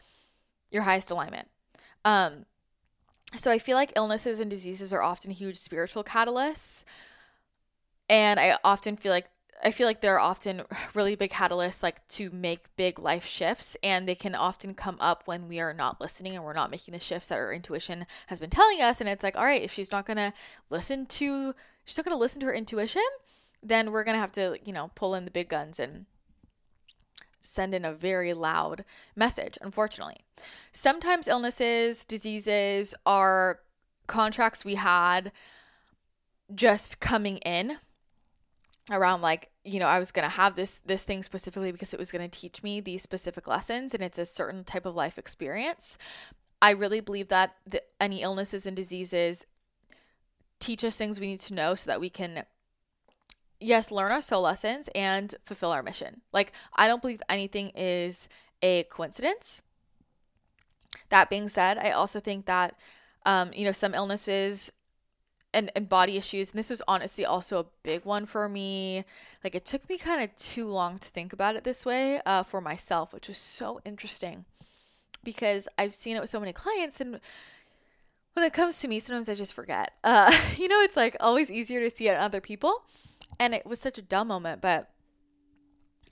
your 0.71 0.83
highest 0.83 1.11
alignment. 1.11 1.49
Um, 2.05 2.45
so 3.35 3.51
I 3.51 3.59
feel 3.59 3.75
like 3.75 3.91
illnesses 3.95 4.39
and 4.39 4.49
diseases 4.49 4.93
are 4.93 5.01
often 5.01 5.31
huge 5.31 5.57
spiritual 5.57 6.03
catalysts. 6.03 6.85
And 8.09 8.39
I 8.39 8.57
often 8.63 8.95
feel 8.95 9.11
like 9.11 9.29
I 9.63 9.71
feel 9.71 9.87
like 9.87 10.01
they're 10.01 10.19
often 10.19 10.63
really 10.93 11.15
big 11.15 11.31
catalysts 11.31 11.83
like 11.83 12.07
to 12.09 12.29
make 12.31 12.75
big 12.75 12.99
life 12.99 13.25
shifts 13.25 13.75
and 13.83 14.07
they 14.07 14.15
can 14.15 14.35
often 14.35 14.73
come 14.73 14.97
up 14.99 15.23
when 15.25 15.47
we 15.47 15.59
are 15.59 15.73
not 15.73 15.99
listening 15.99 16.33
and 16.33 16.43
we're 16.43 16.53
not 16.53 16.71
making 16.71 16.93
the 16.93 16.99
shifts 16.99 17.29
that 17.29 17.37
our 17.37 17.53
intuition 17.53 18.05
has 18.27 18.39
been 18.39 18.49
telling 18.49 18.81
us 18.81 19.01
and 19.01 19.09
it's 19.09 19.23
like 19.23 19.37
all 19.37 19.45
right 19.45 19.63
if 19.63 19.71
she's 19.71 19.91
not 19.91 20.05
going 20.05 20.17
to 20.17 20.33
listen 20.69 21.05
to 21.05 21.53
she's 21.85 21.97
not 21.97 22.05
going 22.05 22.15
to 22.15 22.19
listen 22.19 22.39
to 22.39 22.45
her 22.45 22.53
intuition 22.53 23.01
then 23.63 23.91
we're 23.91 24.03
going 24.03 24.15
to 24.15 24.21
have 24.21 24.31
to 24.31 24.57
you 24.63 24.73
know 24.73 24.91
pull 24.95 25.15
in 25.15 25.25
the 25.25 25.31
big 25.31 25.49
guns 25.49 25.79
and 25.79 26.05
send 27.41 27.73
in 27.73 27.85
a 27.85 27.93
very 27.93 28.33
loud 28.33 28.83
message 29.15 29.57
unfortunately. 29.61 30.17
Sometimes 30.71 31.27
illnesses 31.27 32.05
diseases 32.05 32.93
are 33.05 33.59
contracts 34.05 34.63
we 34.63 34.75
had 34.75 35.31
just 36.53 36.99
coming 36.99 37.37
in 37.37 37.77
around 38.89 39.21
like 39.21 39.49
you 39.65 39.79
know 39.79 39.87
i 39.87 39.99
was 39.99 40.11
going 40.11 40.23
to 40.23 40.35
have 40.35 40.55
this 40.55 40.79
this 40.85 41.03
thing 41.03 41.21
specifically 41.21 41.71
because 41.71 41.93
it 41.93 41.99
was 41.99 42.11
going 42.11 42.27
to 42.27 42.39
teach 42.39 42.63
me 42.63 42.79
these 42.79 43.01
specific 43.01 43.47
lessons 43.47 43.93
and 43.93 44.01
it's 44.01 44.17
a 44.17 44.25
certain 44.25 44.63
type 44.63 44.85
of 44.85 44.95
life 44.95 45.17
experience 45.17 45.97
i 46.61 46.71
really 46.71 47.01
believe 47.01 47.27
that 47.27 47.55
the, 47.65 47.81
any 47.99 48.21
illnesses 48.21 48.65
and 48.65 48.75
diseases 48.75 49.45
teach 50.59 50.83
us 50.83 50.95
things 50.95 51.19
we 51.19 51.27
need 51.27 51.39
to 51.39 51.53
know 51.53 51.75
so 51.75 51.89
that 51.89 51.99
we 51.99 52.09
can 52.09 52.43
yes, 53.59 53.91
learn 53.91 54.11
our 54.11 54.21
soul 54.21 54.41
lessons 54.41 54.89
and 54.93 55.33
fulfill 55.43 55.71
our 55.71 55.83
mission. 55.83 56.21
Like, 56.31 56.51
I 56.75 56.87
don't 56.87 57.01
believe 57.01 57.21
anything 57.29 57.71
is 57.75 58.29
a 58.61 58.83
coincidence. 58.83 59.61
That 61.09 61.29
being 61.29 61.47
said, 61.47 61.77
I 61.77 61.91
also 61.91 62.19
think 62.19 62.45
that, 62.45 62.75
um, 63.25 63.51
you 63.53 63.65
know, 63.65 63.71
some 63.71 63.93
illnesses 63.93 64.71
and, 65.57 65.71
and 65.75 65.89
body 65.89 66.17
issues, 66.17 66.51
and 66.51 66.59
this 66.59 66.69
was 66.69 66.81
honestly 66.87 67.25
also 67.25 67.59
a 67.59 67.65
big 67.83 68.05
one 68.05 68.25
for 68.25 68.47
me. 68.47 69.03
Like, 69.43 69.55
it 69.55 69.65
took 69.65 69.89
me 69.89 69.97
kind 69.97 70.21
of 70.23 70.35
too 70.35 70.67
long 70.67 70.99
to 70.99 71.07
think 71.07 71.33
about 71.33 71.55
it 71.55 71.63
this 71.63 71.85
way 71.85 72.21
uh, 72.25 72.43
for 72.43 72.61
myself, 72.61 73.13
which 73.13 73.27
was 73.27 73.37
so 73.37 73.81
interesting 73.83 74.45
because 75.23 75.67
I've 75.77 75.93
seen 75.93 76.15
it 76.15 76.21
with 76.21 76.29
so 76.29 76.39
many 76.39 76.53
clients 76.53 77.01
and 77.01 77.19
when 78.37 78.45
it 78.45 78.53
comes 78.53 78.79
to 78.81 78.87
me, 78.87 78.99
sometimes 78.99 79.29
I 79.29 79.33
just 79.33 79.55
forget. 79.55 79.93
Uh, 80.03 80.31
you 80.57 80.67
know, 80.67 80.79
it's 80.81 80.95
like 80.95 81.17
always 81.19 81.51
easier 81.51 81.79
to 81.81 81.89
see 81.89 82.07
it 82.07 82.13
in 82.13 82.19
other 82.19 82.39
people. 82.39 82.83
And 83.39 83.53
it 83.55 83.65
was 83.65 83.79
such 83.79 83.97
a 83.97 84.01
dumb 84.01 84.27
moment, 84.27 84.61
but 84.61 84.91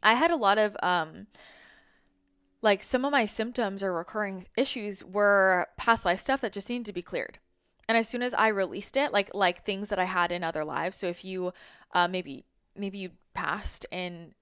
I 0.01 0.15
had 0.15 0.31
a 0.31 0.35
lot 0.35 0.57
of 0.57 0.75
um 0.81 1.27
like 2.61 2.81
some 2.81 3.05
of 3.05 3.11
my 3.11 3.25
symptoms 3.25 3.83
or 3.83 3.93
recurring 3.93 4.47
issues 4.57 5.03
were 5.03 5.67
past 5.77 6.03
life 6.03 6.19
stuff 6.19 6.41
that 6.41 6.51
just 6.51 6.67
needed 6.67 6.85
to 6.87 6.93
be 6.93 7.03
cleared. 7.03 7.37
And 7.87 7.97
as 7.97 8.07
soon 8.07 8.21
as 8.21 8.33
I 8.33 8.47
released 8.47 8.97
it, 8.97 9.13
like 9.13 9.29
like 9.33 9.63
things 9.63 9.89
that 9.89 9.99
I 9.99 10.05
had 10.05 10.31
in 10.31 10.43
other 10.43 10.65
lives, 10.65 10.97
so 10.97 11.07
if 11.07 11.23
you 11.23 11.53
uh, 11.93 12.07
maybe 12.07 12.45
maybe 12.75 12.97
you 12.97 13.11
passed 13.33 13.85
in 13.91 14.33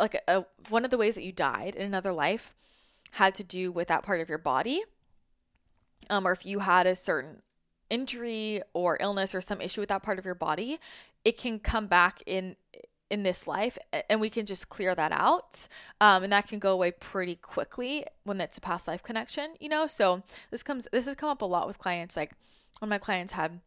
like 0.00 0.16
a, 0.28 0.44
one 0.68 0.84
of 0.84 0.90
the 0.90 0.98
ways 0.98 1.14
that 1.14 1.24
you 1.24 1.32
died 1.32 1.74
in 1.76 1.86
another 1.86 2.12
life 2.12 2.54
had 3.12 3.34
to 3.36 3.44
do 3.44 3.70
with 3.70 3.88
that 3.88 4.02
part 4.02 4.20
of 4.20 4.28
your 4.28 4.38
body 4.38 4.82
um, 6.10 6.26
or 6.26 6.32
if 6.32 6.46
you 6.46 6.60
had 6.60 6.86
a 6.86 6.94
certain 6.94 7.42
injury 7.90 8.62
or 8.74 8.96
illness 9.00 9.34
or 9.34 9.40
some 9.40 9.60
issue 9.60 9.80
with 9.80 9.88
that 9.88 10.02
part 10.02 10.18
of 10.18 10.24
your 10.24 10.34
body, 10.34 10.78
it 11.24 11.36
can 11.36 11.58
come 11.58 11.86
back 11.86 12.22
in 12.26 12.56
in 13.08 13.22
this 13.22 13.46
life 13.46 13.78
and 14.10 14.20
we 14.20 14.28
can 14.28 14.44
just 14.44 14.68
clear 14.68 14.92
that 14.92 15.12
out 15.12 15.68
um, 16.00 16.24
and 16.24 16.32
that 16.32 16.48
can 16.48 16.58
go 16.58 16.72
away 16.72 16.90
pretty 16.90 17.36
quickly 17.36 18.04
when 18.24 18.40
it's 18.40 18.58
a 18.58 18.60
past 18.60 18.88
life 18.88 19.00
connection 19.00 19.54
you 19.60 19.68
know? 19.68 19.86
So 19.86 20.24
this 20.50 20.64
comes 20.64 20.88
this 20.90 21.06
has 21.06 21.14
come 21.14 21.28
up 21.28 21.40
a 21.40 21.44
lot 21.44 21.68
with 21.68 21.78
clients 21.78 22.16
like 22.16 22.32
when 22.78 22.88
my 22.88 22.98
clients 22.98 23.32
had 23.32 23.60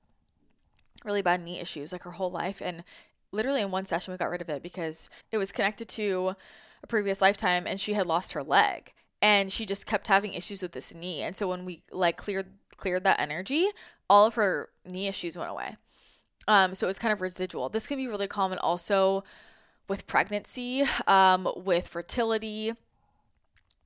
really 1.06 1.22
bad 1.22 1.42
knee 1.42 1.60
issues 1.60 1.92
like 1.92 2.04
her 2.04 2.12
whole 2.12 2.32
life 2.32 2.62
and 2.64 2.84
literally 3.32 3.62
in 3.62 3.72
one 3.72 3.86
session 3.86 4.12
we 4.12 4.18
got 4.18 4.30
rid 4.30 4.42
of 4.42 4.50
it 4.50 4.62
because 4.62 5.10
it 5.32 5.38
was 5.38 5.52
connected 5.52 5.88
to 5.88 6.36
a 6.84 6.88
previous 6.88 7.22
lifetime 7.22 7.66
and 7.66 7.80
she 7.80 7.94
had 7.94 8.06
lost 8.06 8.34
her 8.34 8.44
leg 8.44 8.92
and 9.22 9.52
she 9.52 9.66
just 9.66 9.86
kept 9.86 10.08
having 10.08 10.34
issues 10.34 10.62
with 10.62 10.72
this 10.72 10.94
knee 10.94 11.22
and 11.22 11.36
so 11.36 11.48
when 11.48 11.66
we 11.66 11.82
like 11.92 12.18
cleared 12.18 12.48
cleared 12.78 13.04
that 13.04 13.20
energy 13.20 13.68
all 14.10 14.26
of 14.26 14.36
her 14.36 14.70
knee 14.86 15.08
issues 15.08 15.38
went 15.38 15.52
away. 15.52 15.76
Um 16.48 16.74
so 16.74 16.88
it 16.88 16.90
was 16.90 17.00
kind 17.00 17.14
of 17.14 17.22
residual. 17.22 17.70
This 17.70 17.88
can 17.88 17.98
be 17.98 18.08
really 18.08 18.28
common 18.28 18.58
also 18.58 19.24
with 19.88 20.08
pregnancy 20.08 20.84
um 21.08 21.48
with 21.56 21.88
fertility. 21.88 22.74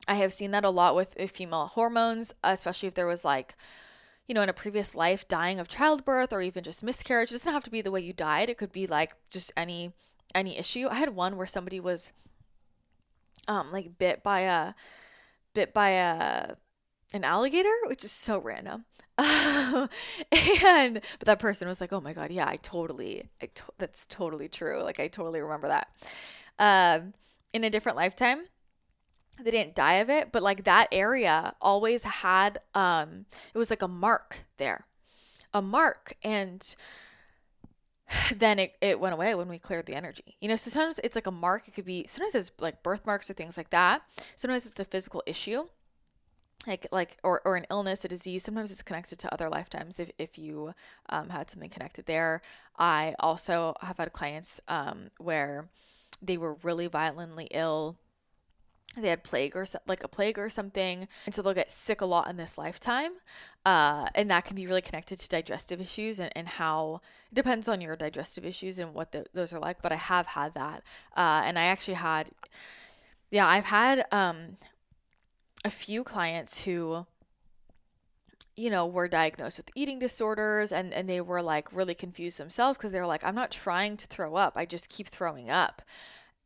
I 0.08 0.16
have 0.16 0.34
seen 0.34 0.52
that 0.52 0.66
a 0.66 0.70
lot 0.70 0.96
with 0.96 1.16
female 1.32 1.68
hormones 1.68 2.34
especially 2.44 2.88
if 2.88 2.94
there 2.94 3.08
was 3.08 3.26
like 3.26 3.56
you 4.28 4.34
know, 4.36 4.42
in 4.42 4.50
a 4.50 4.54
previous 4.54 4.96
life, 4.96 5.28
dying 5.28 5.60
of 5.60 5.68
childbirth 5.68 6.32
or 6.32 6.42
even 6.42 6.64
just 6.64 6.84
miscarriage. 6.84 7.32
It 7.32 7.36
doesn't 7.36 7.54
have 7.54 7.64
to 7.64 7.72
be 7.72 7.82
the 7.82 7.92
way 7.92 8.02
you 8.02 8.14
died. 8.14 8.50
It 8.50 8.58
could 8.58 8.72
be 8.72 8.88
like 8.88 9.14
just 9.30 9.52
any 9.58 9.94
any 10.34 10.58
issue. 10.58 10.88
I 10.90 10.96
had 10.96 11.10
one 11.16 11.38
where 11.38 11.46
somebody 11.46 11.80
was 11.80 12.14
um 13.48 13.72
like 13.72 13.98
bit 13.98 14.24
by 14.24 14.42
a 14.42 14.74
bit 15.54 15.74
by 15.74 15.90
a 15.90 16.56
an 17.14 17.24
alligator, 17.24 17.74
which 17.86 18.04
is 18.04 18.12
so 18.12 18.40
random. 18.40 18.86
and 19.18 19.90
but 20.32 21.26
that 21.26 21.38
person 21.40 21.68
was 21.68 21.80
like, 21.80 21.94
"Oh 21.94 22.02
my 22.02 22.14
god, 22.14 22.32
yeah, 22.32 22.48
I 22.48 22.56
totally, 22.56 23.30
I 23.42 23.46
to- 23.46 23.64
that's 23.78 24.08
totally 24.08 24.48
true. 24.48 24.82
Like 24.82 25.00
I 25.00 25.08
totally 25.08 25.40
remember 25.42 25.68
that." 25.68 25.90
Um, 26.58 27.14
in 27.54 27.64
a 27.64 27.70
different 27.70 27.96
lifetime, 27.96 28.46
they 29.42 29.52
didn't 29.52 29.76
die 29.76 29.96
of 29.96 30.10
it, 30.10 30.32
but 30.32 30.44
like 30.44 30.64
that 30.64 30.88
area 30.92 31.56
always 31.62 32.04
had 32.04 32.60
um, 32.76 33.26
it 33.54 33.58
was 33.58 33.70
like 33.70 33.82
a 33.82 33.88
mark 33.88 34.46
there, 34.58 34.86
a 35.54 35.62
mark, 35.62 36.14
and 36.24 36.76
then 38.36 38.60
it, 38.60 38.76
it 38.82 39.00
went 39.00 39.14
away 39.14 39.34
when 39.36 39.48
we 39.48 39.58
cleared 39.60 39.86
the 39.86 39.96
energy. 39.96 40.36
You 40.40 40.50
know, 40.50 40.56
so 40.56 40.70
sometimes 40.70 41.00
it's 41.04 41.16
like 41.16 41.28
a 41.28 41.32
mark. 41.32 41.68
It 41.68 41.74
could 41.74 41.86
be 41.86 42.06
sometimes 42.08 42.36
it's 42.36 42.52
like 42.60 42.84
birthmarks 42.84 43.30
or 43.30 43.34
things 43.34 43.58
like 43.58 43.72
that. 43.72 44.04
Sometimes 44.36 44.66
it's 44.66 44.80
a 44.80 44.86
physical 44.86 45.24
issue, 45.26 45.68
like 46.68 46.88
like 46.92 47.18
or, 47.24 47.42
or 47.46 47.56
an 47.56 47.66
illness, 47.72 48.06
a 48.06 48.08
disease. 48.08 48.44
Sometimes 48.44 48.72
it's 48.72 48.84
connected 48.84 49.20
to 49.20 49.34
other 49.34 49.50
lifetimes. 49.50 50.00
If 50.00 50.12
if 50.18 50.38
you 50.38 50.74
um, 51.10 51.30
had 51.30 51.50
something 51.50 51.70
connected 51.70 52.06
there, 52.06 52.42
I 52.78 53.16
also 53.20 53.74
have 53.82 53.98
had 53.98 54.14
clients 54.14 54.62
um, 54.68 55.10
where 55.18 55.70
they 56.22 56.38
were 56.38 56.56
really 56.64 56.88
violently 56.88 57.48
ill 57.52 57.98
they 58.96 59.10
had 59.10 59.24
plague 59.24 59.56
or 59.56 59.66
like 59.88 60.04
a 60.04 60.08
plague 60.08 60.38
or 60.38 60.50
something 60.50 61.08
and 61.26 61.34
so 61.34 61.42
they'll 61.42 61.54
get 61.54 61.72
sick 61.72 62.02
a 62.02 62.06
lot 62.06 62.30
in 62.30 62.38
this 62.38 62.58
lifetime 62.58 63.12
uh, 63.66 64.08
and 64.14 64.30
that 64.30 64.46
can 64.46 64.56
be 64.56 64.68
really 64.68 64.82
connected 64.82 65.18
to 65.18 65.30
digestive 65.30 65.82
issues 65.82 66.20
and, 66.20 66.32
and 66.36 66.48
how 66.48 67.02
it 67.32 67.36
depends 67.36 67.68
on 67.68 67.82
your 67.82 67.96
digestive 67.96 68.46
issues 68.46 68.78
and 68.78 68.94
what 68.94 69.12
the, 69.12 69.26
those 69.34 69.52
are 69.52 69.60
like 69.60 69.82
but 69.82 69.92
i 69.92 69.96
have 69.96 70.28
had 70.28 70.54
that 70.54 70.84
uh, 71.16 71.42
and 71.44 71.58
i 71.58 71.64
actually 71.64 71.96
had 71.96 72.30
yeah 73.32 73.48
i've 73.48 73.66
had 73.66 74.06
um, 74.12 74.58
a 75.66 75.70
few 75.70 76.04
clients 76.04 76.64
who 76.66 77.06
you 78.56 78.70
know 78.70 78.86
were 78.86 79.08
diagnosed 79.08 79.58
with 79.58 79.72
eating 79.74 79.98
disorders 79.98 80.72
and 80.72 80.94
and 80.94 81.10
they 81.10 81.20
were 81.20 81.42
like 81.42 81.74
really 81.74 81.96
confused 81.96 82.40
themselves 82.40 82.78
because 82.78 82.92
they 82.92 83.00
were 83.00 83.08
like 83.08 83.24
i'm 83.24 83.34
not 83.34 83.50
trying 83.50 83.98
to 83.98 84.06
throw 84.06 84.36
up 84.36 84.54
i 84.56 84.66
just 84.66 84.90
keep 84.90 85.08
throwing 85.08 85.50
up. 85.50 85.82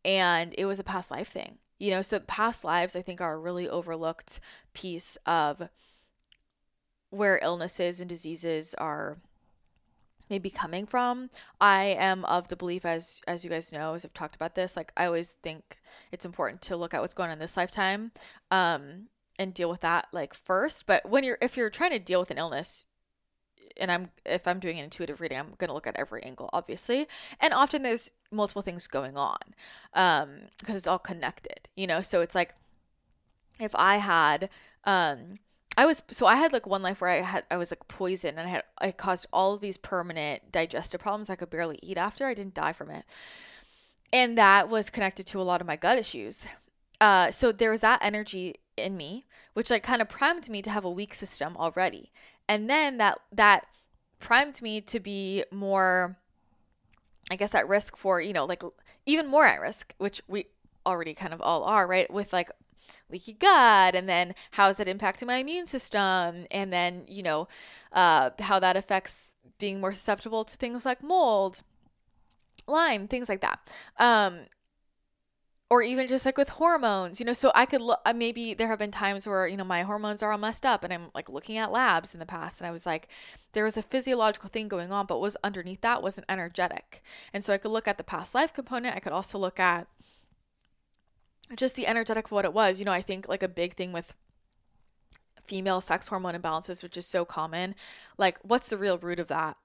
And 0.05 0.55
it 0.57 0.65
was 0.65 0.79
a 0.79 0.85
past 0.85 1.11
life 1.11 1.27
thing 1.27 1.57
you 1.79 1.91
know, 1.91 2.01
so 2.01 2.19
past 2.19 2.63
lives, 2.63 2.95
I 2.95 3.01
think, 3.01 3.21
are 3.21 3.33
a 3.33 3.39
really 3.39 3.69
overlooked 3.69 4.39
piece 4.73 5.17
of 5.25 5.69
where 7.09 7.39
illnesses 7.41 8.01
and 8.01 8.09
diseases 8.09 8.73
are 8.75 9.17
maybe 10.29 10.49
coming 10.49 10.85
from. 10.85 11.29
I 11.61 11.95
am 11.97 12.25
of 12.25 12.49
the 12.49 12.55
belief 12.55 12.85
as 12.85 13.21
as 13.27 13.43
you 13.43 13.49
guys 13.49 13.71
know, 13.71 13.93
as 13.93 14.03
I've 14.03 14.13
talked 14.13 14.35
about 14.35 14.55
this, 14.55 14.75
like 14.75 14.91
I 14.97 15.05
always 15.05 15.31
think 15.31 15.77
it's 16.11 16.25
important 16.25 16.61
to 16.63 16.77
look 16.77 16.93
at 16.93 17.01
what's 17.01 17.13
going 17.13 17.29
on 17.29 17.33
in 17.33 17.39
this 17.39 17.57
lifetime 17.57 18.11
um 18.51 19.07
and 19.39 19.53
deal 19.53 19.69
with 19.69 19.81
that 19.81 20.07
like 20.11 20.33
first. 20.33 20.85
But 20.85 21.07
when 21.07 21.23
you're 21.23 21.37
if 21.41 21.57
you're 21.57 21.69
trying 21.69 21.91
to 21.91 21.99
deal 21.99 22.19
with 22.19 22.31
an 22.31 22.37
illness, 22.37 22.85
and 23.79 23.91
I'm 23.91 24.09
if 24.25 24.47
I'm 24.47 24.59
doing 24.59 24.77
an 24.77 24.85
intuitive 24.85 25.21
reading, 25.21 25.37
I'm 25.37 25.53
going 25.57 25.69
to 25.69 25.73
look 25.73 25.87
at 25.87 25.95
every 25.97 26.23
angle, 26.23 26.49
obviously. 26.53 27.07
And 27.39 27.53
often 27.53 27.83
there's 27.83 28.11
multiple 28.31 28.61
things 28.61 28.87
going 28.87 29.17
on 29.17 29.37
um 29.93 30.29
because 30.59 30.75
it's 30.75 30.87
all 30.87 30.99
connected, 30.99 31.67
you 31.75 31.87
know. 31.87 32.01
So 32.01 32.21
it's 32.21 32.35
like 32.35 32.53
if 33.59 33.75
I 33.75 33.97
had 33.97 34.49
um 34.83 35.35
I 35.77 35.85
was 35.85 36.03
so 36.09 36.25
I 36.25 36.35
had 36.35 36.53
like 36.53 36.65
one 36.65 36.81
life 36.81 37.01
where 37.01 37.09
I 37.09 37.17
had 37.17 37.45
I 37.51 37.57
was 37.57 37.71
like 37.71 37.87
poisoned 37.87 38.39
and 38.39 38.47
I 38.47 38.51
had 38.51 38.63
I 38.79 38.91
caused 38.91 39.27
all 39.31 39.53
of 39.53 39.61
these 39.61 39.77
permanent 39.77 40.51
digestive 40.51 41.01
problems. 41.01 41.29
I 41.29 41.35
could 41.35 41.49
barely 41.49 41.79
eat 41.81 41.97
after. 41.97 42.25
I 42.25 42.33
didn't 42.33 42.55
die 42.55 42.73
from 42.73 42.89
it. 42.89 43.05
And 44.11 44.37
that 44.37 44.69
was 44.69 44.89
connected 44.89 45.25
to 45.27 45.41
a 45.41 45.43
lot 45.43 45.61
of 45.61 45.67
my 45.67 45.75
gut 45.75 45.97
issues. 45.97 46.45
Uh 46.99 47.31
so 47.31 47.51
there 47.51 47.71
was 47.71 47.81
that 47.81 47.99
energy 48.01 48.55
in 48.75 48.97
me, 48.97 49.25
which 49.53 49.69
like 49.69 49.83
kind 49.83 50.01
of 50.01 50.09
primed 50.09 50.49
me 50.49 50.61
to 50.61 50.69
have 50.69 50.85
a 50.85 50.91
weak 50.91 51.13
system 51.13 51.55
already 51.57 52.11
and 52.47 52.69
then 52.69 52.97
that 52.97 53.19
that 53.31 53.65
primed 54.19 54.61
me 54.61 54.81
to 54.81 54.99
be 54.99 55.43
more 55.51 56.17
i 57.29 57.35
guess 57.35 57.53
at 57.53 57.67
risk 57.67 57.95
for 57.95 58.19
you 58.19 58.33
know 58.33 58.45
like 58.45 58.63
even 59.05 59.27
more 59.27 59.45
at 59.45 59.61
risk 59.61 59.93
which 59.97 60.21
we 60.27 60.45
already 60.85 61.13
kind 61.13 61.33
of 61.33 61.41
all 61.41 61.63
are 61.63 61.87
right 61.87 62.11
with 62.11 62.31
like 62.33 62.49
leaky 63.09 63.33
gut 63.33 63.95
and 63.95 64.07
then 64.07 64.33
how 64.51 64.69
is 64.69 64.77
that 64.77 64.87
impacting 64.87 65.27
my 65.27 65.37
immune 65.37 65.65
system? 65.65 66.45
And 66.51 66.71
then 66.71 67.03
you 67.07 67.23
know 67.23 67.47
uh, 67.91 68.31
how 68.39 68.59
that 68.59 68.77
affects 68.77 69.35
being 69.59 69.79
more 69.81 69.93
susceptible 69.93 70.43
to 70.45 70.57
things 70.57 70.85
like 70.85 71.03
mold 71.03 71.63
lyme 72.67 73.07
things 73.07 73.29
like 73.29 73.41
that. 73.41 73.59
Um, 73.97 74.41
or 75.69 75.81
even 75.81 76.07
just 76.07 76.25
like 76.25 76.37
with 76.37 76.49
hormones, 76.49 77.19
you 77.19 77.25
know. 77.25 77.33
So 77.33 77.51
I 77.53 77.65
could 77.65 77.81
look, 77.81 77.99
uh, 78.05 78.13
maybe 78.13 78.53
there 78.53 78.67
have 78.67 78.79
been 78.79 78.91
times 78.91 79.27
where, 79.27 79.47
you 79.47 79.57
know, 79.57 79.65
my 79.65 79.83
hormones 79.83 80.23
are 80.23 80.31
all 80.31 80.37
messed 80.37 80.65
up 80.65 80.83
and 80.83 80.93
I'm 80.93 81.07
like 81.13 81.29
looking 81.29 81.57
at 81.57 81.71
labs 81.71 82.13
in 82.13 82.19
the 82.19 82.25
past 82.25 82.61
and 82.61 82.67
I 82.67 82.71
was 82.71 82.85
like, 82.85 83.09
there 83.51 83.65
was 83.65 83.75
a 83.75 83.81
physiological 83.81 84.49
thing 84.49 84.67
going 84.69 84.91
on, 84.91 85.05
but 85.05 85.19
was 85.19 85.35
underneath 85.43 85.81
that 85.81 86.01
was 86.01 86.17
an 86.17 86.25
energetic. 86.29 87.01
And 87.33 87.43
so 87.43 87.53
I 87.53 87.57
could 87.57 87.71
look 87.71 87.87
at 87.87 87.97
the 87.97 88.03
past 88.03 88.33
life 88.33 88.53
component. 88.53 88.95
I 88.95 88.99
could 88.99 89.11
also 89.11 89.37
look 89.37 89.59
at 89.59 89.87
just 91.55 91.75
the 91.75 91.87
energetic 91.87 92.25
of 92.25 92.31
what 92.31 92.45
it 92.45 92.53
was. 92.53 92.79
You 92.79 92.85
know, 92.85 92.91
I 92.93 93.01
think 93.01 93.27
like 93.27 93.43
a 93.43 93.49
big 93.49 93.73
thing 93.73 93.91
with 93.91 94.15
female 95.43 95.81
sex 95.81 96.07
hormone 96.07 96.33
imbalances, 96.33 96.81
which 96.81 96.97
is 96.97 97.05
so 97.05 97.25
common, 97.25 97.75
like 98.17 98.37
what's 98.41 98.67
the 98.67 98.77
real 98.77 98.97
root 98.97 99.19
of 99.19 99.27
that? 99.27 99.57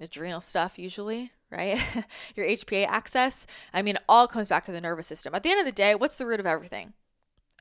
Adrenal 0.00 0.40
stuff, 0.40 0.78
usually, 0.78 1.32
right? 1.50 1.80
your 2.36 2.46
HPA 2.46 2.86
axis. 2.86 3.46
I 3.72 3.82
mean, 3.82 3.96
all 4.08 4.26
comes 4.26 4.48
back 4.48 4.64
to 4.66 4.72
the 4.72 4.80
nervous 4.80 5.06
system. 5.06 5.34
At 5.34 5.42
the 5.42 5.50
end 5.50 5.60
of 5.60 5.66
the 5.66 5.72
day, 5.72 5.94
what's 5.94 6.16
the 6.18 6.26
root 6.26 6.40
of 6.40 6.46
everything? 6.46 6.92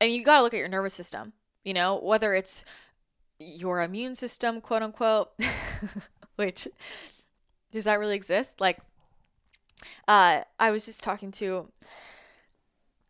I 0.02 0.06
mean, 0.06 0.20
you 0.20 0.26
got 0.26 0.38
to 0.38 0.44
look 0.44 0.54
at 0.54 0.60
your 0.60 0.68
nervous 0.68 0.94
system, 0.94 1.34
you 1.64 1.74
know, 1.74 2.00
whether 2.02 2.34
it's 2.34 2.66
your 3.40 3.82
immune 3.82 4.16
system, 4.16 4.62
quote 4.62 4.82
unquote, 4.82 5.32
which 6.36 6.68
does 7.72 7.84
that 7.84 8.00
really 8.00 8.16
exist? 8.16 8.60
Like, 8.60 8.80
Uh, 10.08 10.42
I 10.60 10.72
was 10.72 10.86
just 10.86 11.04
talking 11.04 11.32
to 11.34 11.70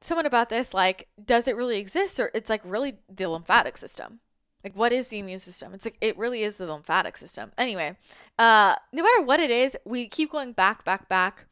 someone 0.01 0.25
about 0.25 0.49
this. 0.49 0.73
Like, 0.73 1.07
does 1.23 1.47
it 1.47 1.55
really 1.55 1.79
exist, 1.79 2.19
or 2.19 2.31
it's 2.33 2.49
like 2.49 2.61
really 2.63 2.97
the 3.09 3.27
lymphatic 3.29 3.77
system? 3.77 4.19
Like, 4.63 4.75
what 4.75 4.93
is 4.93 5.09
the 5.09 5.19
immune 5.19 5.39
system? 5.39 5.73
It's 5.73 5.85
like 5.85 5.97
it 5.99 6.17
really 6.17 6.43
is 6.43 6.57
the 6.57 6.71
lymphatic 6.71 7.17
system. 7.17 7.51
Anyway, 7.57 7.97
uh, 8.39 8.75
no 8.93 9.03
matter 9.03 9.21
what 9.21 9.39
it 9.39 9.51
is, 9.51 9.77
we 9.85 10.07
keep 10.07 10.31
going 10.31 10.53
back, 10.53 10.85
back, 10.85 11.09
back. 11.09 11.47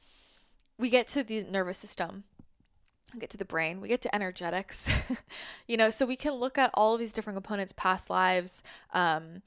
We 0.77 0.89
get 0.89 1.07
to 1.07 1.23
the 1.23 1.43
nervous 1.43 1.77
system 1.77 2.23
we 3.13 3.19
get 3.19 3.29
to 3.31 3.37
the 3.37 3.45
brain, 3.45 3.81
we 3.81 3.87
get 3.87 4.01
to 4.01 4.15
energetics, 4.15 4.89
you 5.67 5.77
know, 5.77 5.89
so 5.89 6.05
we 6.05 6.15
can 6.15 6.33
look 6.33 6.57
at 6.57 6.71
all 6.73 6.93
of 6.93 6.99
these 6.99 7.13
different 7.13 7.35
components, 7.35 7.73
past 7.73 8.09
lives. 8.09 8.63
Um, 8.93 9.41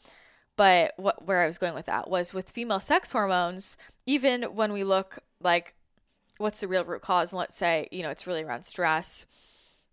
but 0.56 0.92
what 0.96 1.26
where 1.26 1.40
I 1.40 1.46
was 1.46 1.58
going 1.58 1.74
with 1.74 1.86
that 1.86 2.08
was 2.08 2.32
with 2.32 2.50
female 2.50 2.80
sex 2.80 3.12
hormones, 3.12 3.76
even 4.06 4.42
when 4.42 4.72
we 4.72 4.84
look 4.84 5.18
like 5.40 5.74
what's 6.38 6.60
the 6.60 6.68
real 6.68 6.84
root 6.84 7.02
cause, 7.02 7.32
and 7.32 7.38
let's 7.38 7.56
say, 7.56 7.88
you 7.90 8.02
know, 8.02 8.10
it's 8.10 8.26
really 8.26 8.42
around 8.42 8.64
stress 8.64 9.26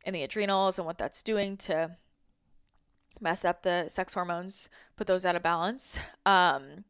and 0.05 0.15
the 0.15 0.23
adrenals 0.23 0.77
and 0.77 0.85
what 0.85 0.97
that's 0.97 1.23
doing 1.23 1.57
to 1.57 1.95
mess 3.21 3.45
up 3.45 3.63
the 3.63 3.87
sex 3.87 4.13
hormones, 4.13 4.69
put 4.97 5.07
those 5.07 5.25
out 5.25 5.35
of 5.35 5.43
balance. 5.43 5.99
Um, 6.25 6.85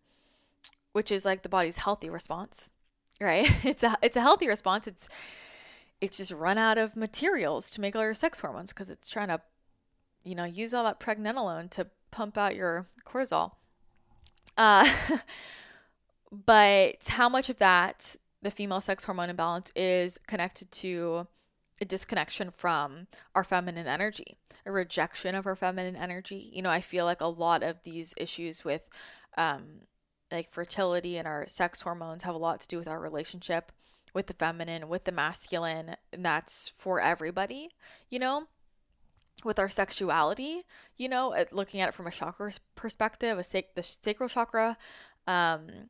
which 0.93 1.11
is 1.11 1.25
like 1.25 1.43
the 1.43 1.49
body's 1.49 1.77
healthy 1.77 2.09
response, 2.09 2.71
right? 3.19 3.49
It's 3.63 3.83
a 3.83 3.97
it's 4.01 4.17
a 4.17 4.21
healthy 4.21 4.47
response. 4.47 4.87
It's 4.87 5.09
it's 5.99 6.17
just 6.17 6.31
run 6.31 6.57
out 6.57 6.77
of 6.77 6.95
materials 6.95 7.69
to 7.71 7.81
make 7.81 7.95
all 7.95 8.03
your 8.03 8.13
sex 8.13 8.39
hormones 8.39 8.73
because 8.73 8.89
it's 8.89 9.07
trying 9.07 9.27
to, 9.27 9.39
you 10.23 10.35
know, 10.35 10.45
use 10.45 10.73
all 10.73 10.83
that 10.83 10.99
pregnenolone 10.99 11.69
to 11.71 11.87
pump 12.09 12.37
out 12.37 12.55
your 12.55 12.87
cortisol. 13.05 13.51
Uh, 14.57 14.89
but 16.45 17.07
how 17.07 17.29
much 17.29 17.49
of 17.49 17.57
that, 17.57 18.15
the 18.41 18.49
female 18.49 18.81
sex 18.81 19.03
hormone 19.03 19.29
imbalance, 19.29 19.71
is 19.75 20.17
connected 20.25 20.71
to 20.71 21.27
a 21.81 21.85
disconnection 21.85 22.51
from 22.51 23.07
our 23.35 23.43
feminine 23.43 23.87
energy, 23.87 24.37
a 24.65 24.71
rejection 24.71 25.35
of 25.35 25.45
our 25.45 25.55
feminine 25.55 25.95
energy? 25.95 26.49
You 26.53 26.61
know, 26.61 26.69
I 26.69 26.79
feel 26.79 27.05
like 27.05 27.21
a 27.21 27.27
lot 27.27 27.63
of 27.63 27.83
these 27.83 28.13
issues 28.15 28.63
with, 28.63 28.87
um, 29.37 29.81
like 30.31 30.49
fertility 30.49 31.17
and 31.17 31.27
our 31.27 31.45
sex 31.47 31.81
hormones 31.81 32.23
have 32.23 32.35
a 32.35 32.37
lot 32.37 32.61
to 32.61 32.67
do 32.67 32.77
with 32.77 32.87
our 32.87 33.01
relationship 33.01 33.71
with 34.13 34.27
the 34.27 34.33
feminine, 34.33 34.89
with 34.89 35.05
the 35.05 35.11
masculine, 35.11 35.95
and 36.11 36.25
that's 36.25 36.67
for 36.67 36.99
everybody, 36.99 37.69
you 38.09 38.19
know? 38.19 38.47
With 39.43 39.57
our 39.57 39.69
sexuality, 39.69 40.63
you 40.97 41.09
know, 41.09 41.35
looking 41.51 41.81
at 41.81 41.89
it 41.89 41.93
from 41.93 42.07
a 42.07 42.11
chakra 42.11 42.51
perspective, 42.75 43.39
a 43.39 43.43
sac- 43.43 43.73
the 43.73 43.81
sacral 43.81 44.29
chakra. 44.29 44.77
Um, 45.25 45.89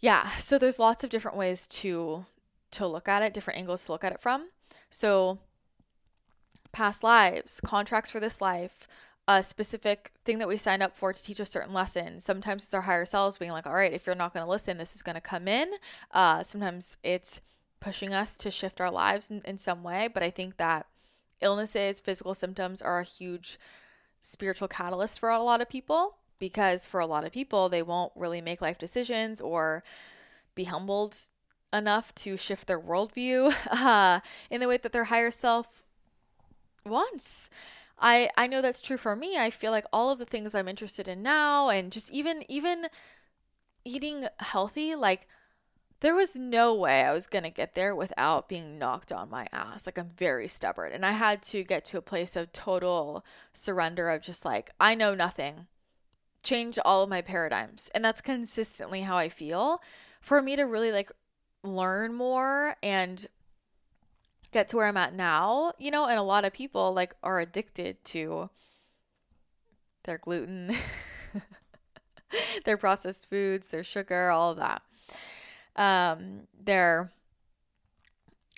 yeah, 0.00 0.26
so 0.36 0.58
there's 0.58 0.78
lots 0.78 1.04
of 1.04 1.10
different 1.10 1.38
ways 1.38 1.66
to 1.68 2.26
to 2.72 2.86
look 2.86 3.08
at 3.08 3.22
it, 3.22 3.32
different 3.34 3.58
angles 3.58 3.86
to 3.86 3.92
look 3.92 4.04
at 4.04 4.12
it 4.12 4.20
from. 4.20 4.48
So 4.90 5.38
past 6.72 7.02
lives, 7.02 7.60
contracts 7.62 8.10
for 8.10 8.20
this 8.20 8.40
life, 8.40 8.88
a 9.28 9.42
specific 9.42 10.12
thing 10.24 10.38
that 10.38 10.48
we 10.48 10.56
signed 10.56 10.82
up 10.82 10.96
for 10.96 11.12
to 11.12 11.22
teach 11.22 11.38
a 11.38 11.46
certain 11.46 11.72
lesson. 11.72 12.18
Sometimes 12.18 12.64
it's 12.64 12.74
our 12.74 12.82
higher 12.82 13.04
selves 13.04 13.38
being 13.38 13.52
like, 13.52 13.66
all 13.66 13.74
right, 13.74 13.92
if 13.92 14.06
you're 14.06 14.16
not 14.16 14.34
going 14.34 14.44
to 14.44 14.50
listen, 14.50 14.78
this 14.78 14.94
is 14.94 15.02
going 15.02 15.14
to 15.14 15.20
come 15.20 15.46
in. 15.46 15.70
Uh, 16.10 16.42
sometimes 16.42 16.96
it's 17.02 17.40
pushing 17.78 18.12
us 18.12 18.36
to 18.38 18.50
shift 18.50 18.80
our 18.80 18.90
lives 18.90 19.30
in, 19.30 19.40
in 19.44 19.58
some 19.58 19.82
way. 19.82 20.08
But 20.12 20.22
I 20.22 20.30
think 20.30 20.56
that 20.56 20.86
illnesses, 21.40 22.00
physical 22.00 22.34
symptoms 22.34 22.82
are 22.82 23.00
a 23.00 23.04
huge 23.04 23.58
spiritual 24.20 24.68
catalyst 24.68 25.20
for 25.20 25.30
a 25.30 25.42
lot 25.42 25.60
of 25.60 25.68
people 25.68 26.16
because 26.38 26.86
for 26.86 27.00
a 27.00 27.06
lot 27.06 27.24
of 27.24 27.32
people, 27.32 27.68
they 27.68 27.82
won't 27.82 28.12
really 28.16 28.40
make 28.40 28.60
life 28.60 28.78
decisions 28.78 29.40
or 29.40 29.84
be 30.54 30.64
humbled 30.64 31.18
enough 31.72 32.14
to 32.16 32.36
shift 32.36 32.66
their 32.66 32.80
worldview 32.80 33.54
uh, 33.70 34.20
in 34.50 34.60
the 34.60 34.68
way 34.68 34.76
that 34.76 34.92
their 34.92 35.04
higher 35.04 35.30
self 35.30 35.86
wants. 36.84 37.50
I 37.98 38.30
I 38.36 38.46
know 38.46 38.60
that's 38.60 38.80
true 38.80 38.96
for 38.96 39.14
me. 39.14 39.38
I 39.38 39.50
feel 39.50 39.70
like 39.70 39.86
all 39.92 40.10
of 40.10 40.18
the 40.18 40.24
things 40.24 40.54
I'm 40.54 40.68
interested 40.68 41.08
in 41.08 41.22
now 41.22 41.68
and 41.68 41.92
just 41.92 42.10
even 42.10 42.44
even 42.48 42.86
eating 43.84 44.26
healthy 44.40 44.94
like 44.94 45.26
there 46.02 46.14
was 46.16 46.34
no 46.34 46.74
way 46.74 47.04
I 47.04 47.12
was 47.12 47.28
going 47.28 47.44
to 47.44 47.50
get 47.50 47.76
there 47.76 47.94
without 47.94 48.48
being 48.48 48.76
knocked 48.76 49.12
on 49.12 49.30
my 49.30 49.46
ass. 49.52 49.86
Like 49.86 49.98
I'm 49.98 50.08
very 50.08 50.48
stubborn 50.48 50.92
and 50.92 51.06
I 51.06 51.12
had 51.12 51.42
to 51.44 51.62
get 51.62 51.84
to 51.86 51.98
a 51.98 52.02
place 52.02 52.34
of 52.34 52.52
total 52.52 53.24
surrender 53.52 54.10
of 54.10 54.20
just 54.20 54.44
like 54.44 54.70
I 54.80 54.96
know 54.96 55.14
nothing. 55.14 55.68
Change 56.42 56.76
all 56.84 57.04
of 57.04 57.08
my 57.08 57.20
paradigms. 57.22 57.88
And 57.94 58.04
that's 58.04 58.20
consistently 58.20 59.02
how 59.02 59.16
I 59.16 59.28
feel. 59.28 59.80
For 60.20 60.42
me 60.42 60.56
to 60.56 60.64
really 60.64 60.90
like 60.90 61.12
learn 61.62 62.14
more 62.14 62.76
and 62.82 63.26
get 64.52 64.68
to 64.68 64.76
where 64.76 64.86
I'm 64.86 64.96
at 64.96 65.14
now, 65.14 65.72
you 65.78 65.90
know, 65.90 66.06
and 66.06 66.18
a 66.18 66.22
lot 66.22 66.44
of 66.44 66.52
people 66.52 66.92
like 66.92 67.14
are 67.22 67.40
addicted 67.40 68.04
to 68.06 68.50
their 70.04 70.18
gluten, 70.18 70.74
their 72.64 72.76
processed 72.76 73.28
foods, 73.28 73.68
their 73.68 73.84
sugar, 73.84 74.30
all 74.30 74.54
that. 74.54 74.82
Um, 75.74 76.48
their 76.58 77.10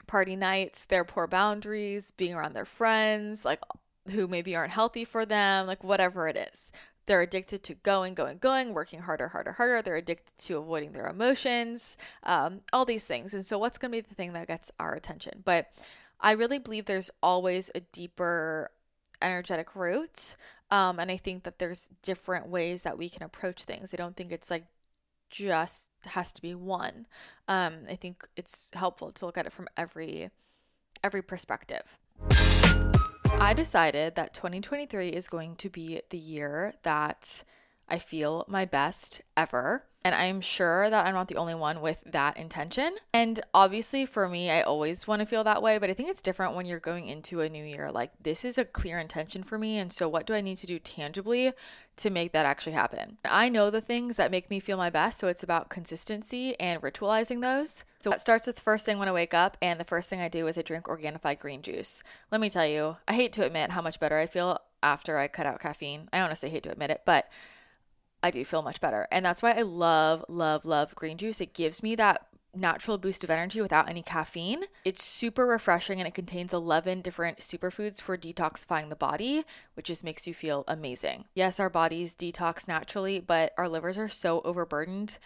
party 0.06 0.36
nights, 0.36 0.84
their 0.84 1.04
poor 1.04 1.26
boundaries, 1.26 2.10
being 2.10 2.34
around 2.34 2.54
their 2.54 2.64
friends, 2.64 3.44
like 3.44 3.60
who 4.10 4.26
maybe 4.26 4.54
aren't 4.56 4.72
healthy 4.72 5.04
for 5.04 5.24
them, 5.24 5.66
like 5.66 5.84
whatever 5.84 6.26
it 6.26 6.36
is. 6.36 6.72
They're 7.06 7.22
addicted 7.22 7.62
to 7.64 7.74
going, 7.74 8.14
going, 8.14 8.38
going, 8.38 8.74
working 8.74 9.00
harder, 9.00 9.28
harder, 9.28 9.52
harder. 9.52 9.82
They're 9.82 9.96
addicted 9.96 10.36
to 10.46 10.58
avoiding 10.58 10.92
their 10.92 11.06
emotions, 11.06 11.96
um, 12.22 12.60
all 12.72 12.84
these 12.84 13.04
things. 13.04 13.34
And 13.34 13.44
so, 13.44 13.58
what's 13.58 13.78
going 13.78 13.92
to 13.92 13.96
be 13.96 14.00
the 14.00 14.14
thing 14.14 14.32
that 14.32 14.48
gets 14.48 14.72
our 14.80 14.94
attention? 14.94 15.42
But 15.44 15.70
I 16.20 16.32
really 16.32 16.58
believe 16.58 16.86
there's 16.86 17.10
always 17.22 17.70
a 17.74 17.80
deeper 17.80 18.70
energetic 19.20 19.76
root. 19.76 20.36
Um, 20.70 20.98
and 20.98 21.10
I 21.10 21.16
think 21.16 21.44
that 21.44 21.58
there's 21.58 21.90
different 22.02 22.48
ways 22.48 22.82
that 22.82 22.98
we 22.98 23.08
can 23.08 23.22
approach 23.22 23.64
things. 23.64 23.92
I 23.92 23.96
don't 23.96 24.16
think 24.16 24.32
it's 24.32 24.50
like 24.50 24.64
just 25.30 25.90
has 26.04 26.32
to 26.32 26.42
be 26.42 26.54
one. 26.54 27.06
Um, 27.48 27.80
I 27.88 27.96
think 27.96 28.26
it's 28.36 28.70
helpful 28.74 29.12
to 29.12 29.26
look 29.26 29.36
at 29.36 29.46
it 29.46 29.52
from 29.52 29.68
every 29.76 30.30
every 31.02 31.22
perspective. 31.22 31.98
I 33.40 33.52
decided 33.54 34.14
that 34.14 34.32
2023 34.34 35.08
is 35.08 35.28
going 35.28 35.56
to 35.56 35.68
be 35.68 36.00
the 36.10 36.18
year 36.18 36.74
that 36.82 37.44
I 37.88 37.98
feel 37.98 38.44
my 38.48 38.64
best 38.64 39.22
ever. 39.36 39.84
And 40.04 40.14
I'm 40.14 40.42
sure 40.42 40.90
that 40.90 41.06
I'm 41.06 41.14
not 41.14 41.28
the 41.28 41.36
only 41.36 41.54
one 41.54 41.80
with 41.80 42.04
that 42.04 42.36
intention. 42.36 42.94
And 43.14 43.40
obviously, 43.54 44.04
for 44.04 44.28
me, 44.28 44.50
I 44.50 44.60
always 44.60 45.08
want 45.08 45.20
to 45.20 45.26
feel 45.26 45.42
that 45.44 45.62
way, 45.62 45.78
but 45.78 45.88
I 45.88 45.94
think 45.94 46.10
it's 46.10 46.20
different 46.20 46.54
when 46.54 46.66
you're 46.66 46.78
going 46.78 47.08
into 47.08 47.40
a 47.40 47.48
new 47.48 47.64
year. 47.64 47.90
Like, 47.90 48.10
this 48.20 48.44
is 48.44 48.58
a 48.58 48.66
clear 48.66 48.98
intention 48.98 49.42
for 49.42 49.58
me. 49.58 49.78
And 49.78 49.90
so, 49.90 50.06
what 50.06 50.26
do 50.26 50.34
I 50.34 50.42
need 50.42 50.58
to 50.58 50.66
do 50.66 50.78
tangibly 50.78 51.52
to 51.96 52.10
make 52.10 52.32
that 52.32 52.44
actually 52.44 52.72
happen? 52.72 53.16
I 53.24 53.48
know 53.48 53.70
the 53.70 53.80
things 53.80 54.16
that 54.16 54.30
make 54.30 54.50
me 54.50 54.60
feel 54.60 54.76
my 54.76 54.90
best. 54.90 55.18
So, 55.18 55.28
it's 55.28 55.42
about 55.42 55.70
consistency 55.70 56.58
and 56.60 56.82
ritualizing 56.82 57.40
those. 57.40 57.86
So, 58.00 58.12
it 58.12 58.20
starts 58.20 58.46
with 58.46 58.56
the 58.56 58.62
first 58.62 58.84
thing 58.84 58.98
when 58.98 59.08
I 59.08 59.12
wake 59.12 59.32
up. 59.32 59.56
And 59.62 59.80
the 59.80 59.84
first 59.84 60.10
thing 60.10 60.20
I 60.20 60.28
do 60.28 60.46
is 60.46 60.58
I 60.58 60.62
drink 60.62 60.84
Organifi 60.84 61.38
green 61.38 61.62
juice. 61.62 62.04
Let 62.30 62.42
me 62.42 62.50
tell 62.50 62.66
you, 62.66 62.98
I 63.08 63.14
hate 63.14 63.32
to 63.32 63.46
admit 63.46 63.70
how 63.70 63.80
much 63.80 63.98
better 64.00 64.18
I 64.18 64.26
feel 64.26 64.58
after 64.82 65.16
I 65.16 65.28
cut 65.28 65.46
out 65.46 65.60
caffeine. 65.60 66.10
I 66.12 66.20
honestly 66.20 66.50
hate 66.50 66.62
to 66.64 66.70
admit 66.70 66.90
it, 66.90 67.00
but 67.06 67.26
I 68.24 68.30
do 68.30 68.42
feel 68.42 68.62
much 68.62 68.80
better. 68.80 69.06
And 69.12 69.22
that's 69.22 69.42
why 69.42 69.52
I 69.52 69.60
love, 69.60 70.24
love, 70.28 70.64
love 70.64 70.94
green 70.94 71.18
juice. 71.18 71.42
It 71.42 71.52
gives 71.52 71.82
me 71.82 71.94
that 71.96 72.26
natural 72.56 72.96
boost 72.96 73.22
of 73.22 73.28
energy 73.28 73.60
without 73.60 73.87
any 73.87 74.02
caffeine. 74.02 74.62
It's 74.82 75.04
super 75.04 75.44
refreshing 75.46 76.00
and 76.00 76.08
it 76.08 76.14
contains 76.14 76.54
11 76.54 77.02
different 77.02 77.38
superfoods 77.38 78.00
for 78.00 78.16
detoxifying 78.16 78.88
the 78.88 78.96
body, 78.96 79.44
which 79.74 79.88
just 79.88 80.04
makes 80.04 80.26
you 80.26 80.32
feel 80.32 80.64
amazing. 80.66 81.26
Yes, 81.34 81.60
our 81.60 81.68
bodies 81.68 82.14
detox 82.14 82.66
naturally, 82.66 83.20
but 83.20 83.52
our 83.58 83.68
livers 83.68 83.98
are 83.98 84.08
so 84.08 84.40
overburdened 84.42 85.18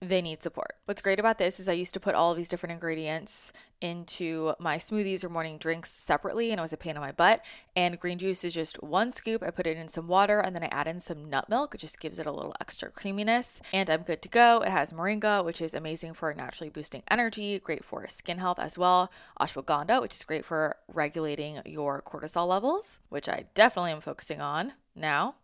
they 0.00 0.20
need 0.20 0.42
support. 0.42 0.74
What's 0.84 1.00
great 1.00 1.18
about 1.18 1.38
this 1.38 1.58
is 1.58 1.68
I 1.68 1.72
used 1.72 1.94
to 1.94 2.00
put 2.00 2.14
all 2.14 2.30
of 2.30 2.36
these 2.36 2.48
different 2.48 2.74
ingredients 2.74 3.52
into 3.80 4.54
my 4.58 4.76
smoothies 4.76 5.24
or 5.24 5.28
morning 5.28 5.58
drinks 5.58 5.90
separately 5.90 6.50
and 6.50 6.58
it 6.58 6.62
was 6.62 6.72
a 6.72 6.76
pain 6.76 6.96
in 6.96 7.00
my 7.00 7.12
butt. 7.12 7.42
And 7.74 7.98
green 7.98 8.18
juice 8.18 8.44
is 8.44 8.54
just 8.54 8.82
one 8.82 9.10
scoop. 9.10 9.42
I 9.42 9.50
put 9.50 9.66
it 9.66 9.76
in 9.76 9.88
some 9.88 10.06
water 10.06 10.40
and 10.40 10.54
then 10.54 10.62
I 10.62 10.68
add 10.70 10.86
in 10.86 11.00
some 11.00 11.28
nut 11.30 11.48
milk. 11.48 11.74
It 11.74 11.78
just 11.78 12.00
gives 12.00 12.18
it 12.18 12.26
a 12.26 12.32
little 12.32 12.54
extra 12.60 12.90
creaminess 12.90 13.60
and 13.72 13.88
I'm 13.88 14.02
good 14.02 14.22
to 14.22 14.28
go. 14.28 14.60
It 14.60 14.70
has 14.70 14.92
moringa, 14.92 15.44
which 15.44 15.60
is 15.60 15.74
amazing 15.74 16.14
for 16.14 16.32
naturally 16.34 16.70
boosting 16.70 17.02
energy, 17.10 17.58
great 17.58 17.84
for 17.84 18.06
skin 18.06 18.38
health 18.38 18.58
as 18.58 18.78
well. 18.78 19.10
Ashwagandha, 19.40 20.00
which 20.02 20.14
is 20.14 20.24
great 20.24 20.44
for 20.44 20.76
regulating 20.92 21.60
your 21.64 22.02
cortisol 22.02 22.46
levels, 22.46 23.00
which 23.08 23.28
I 23.28 23.44
definitely 23.54 23.92
am 23.92 24.00
focusing 24.00 24.40
on 24.40 24.74
now 24.94 25.36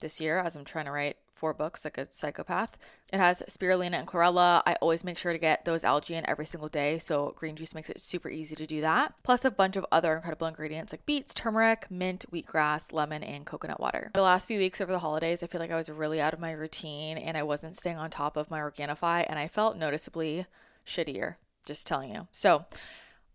this 0.00 0.20
year 0.20 0.38
as 0.38 0.56
I'm 0.56 0.64
trying 0.64 0.84
to 0.86 0.92
write 0.92 1.16
four 1.38 1.54
books 1.54 1.84
like 1.84 1.96
a 1.96 2.10
psychopath. 2.10 2.76
It 3.12 3.18
has 3.18 3.42
spirulina 3.48 3.94
and 3.94 4.08
chlorella. 4.08 4.62
I 4.66 4.74
always 4.74 5.04
make 5.04 5.16
sure 5.16 5.32
to 5.32 5.38
get 5.38 5.64
those 5.64 5.84
algae 5.84 6.14
in 6.14 6.28
every 6.28 6.44
single 6.44 6.68
day, 6.68 6.98
so 6.98 7.32
green 7.36 7.56
juice 7.56 7.74
makes 7.74 7.88
it 7.88 8.00
super 8.00 8.28
easy 8.28 8.56
to 8.56 8.66
do 8.66 8.80
that. 8.80 9.14
Plus 9.22 9.44
a 9.44 9.50
bunch 9.50 9.76
of 9.76 9.86
other 9.90 10.16
incredible 10.16 10.48
ingredients 10.48 10.92
like 10.92 11.06
beets, 11.06 11.32
turmeric, 11.32 11.90
mint, 11.90 12.24
wheatgrass, 12.32 12.92
lemon, 12.92 13.22
and 13.22 13.46
coconut 13.46 13.80
water. 13.80 14.10
The 14.14 14.22
last 14.22 14.46
few 14.46 14.58
weeks 14.58 14.80
over 14.80 14.92
the 14.92 14.98
holidays, 14.98 15.42
I 15.42 15.46
feel 15.46 15.60
like 15.60 15.70
I 15.70 15.76
was 15.76 15.88
really 15.88 16.20
out 16.20 16.34
of 16.34 16.40
my 16.40 16.52
routine 16.52 17.16
and 17.16 17.36
I 17.36 17.44
wasn't 17.44 17.76
staying 17.76 17.96
on 17.96 18.10
top 18.10 18.36
of 18.36 18.50
my 18.50 18.60
Organifi, 18.60 19.24
and 19.28 19.38
I 19.38 19.48
felt 19.48 19.76
noticeably 19.76 20.46
shittier. 20.84 21.36
Just 21.64 21.86
telling 21.86 22.14
you. 22.14 22.26
So, 22.32 22.64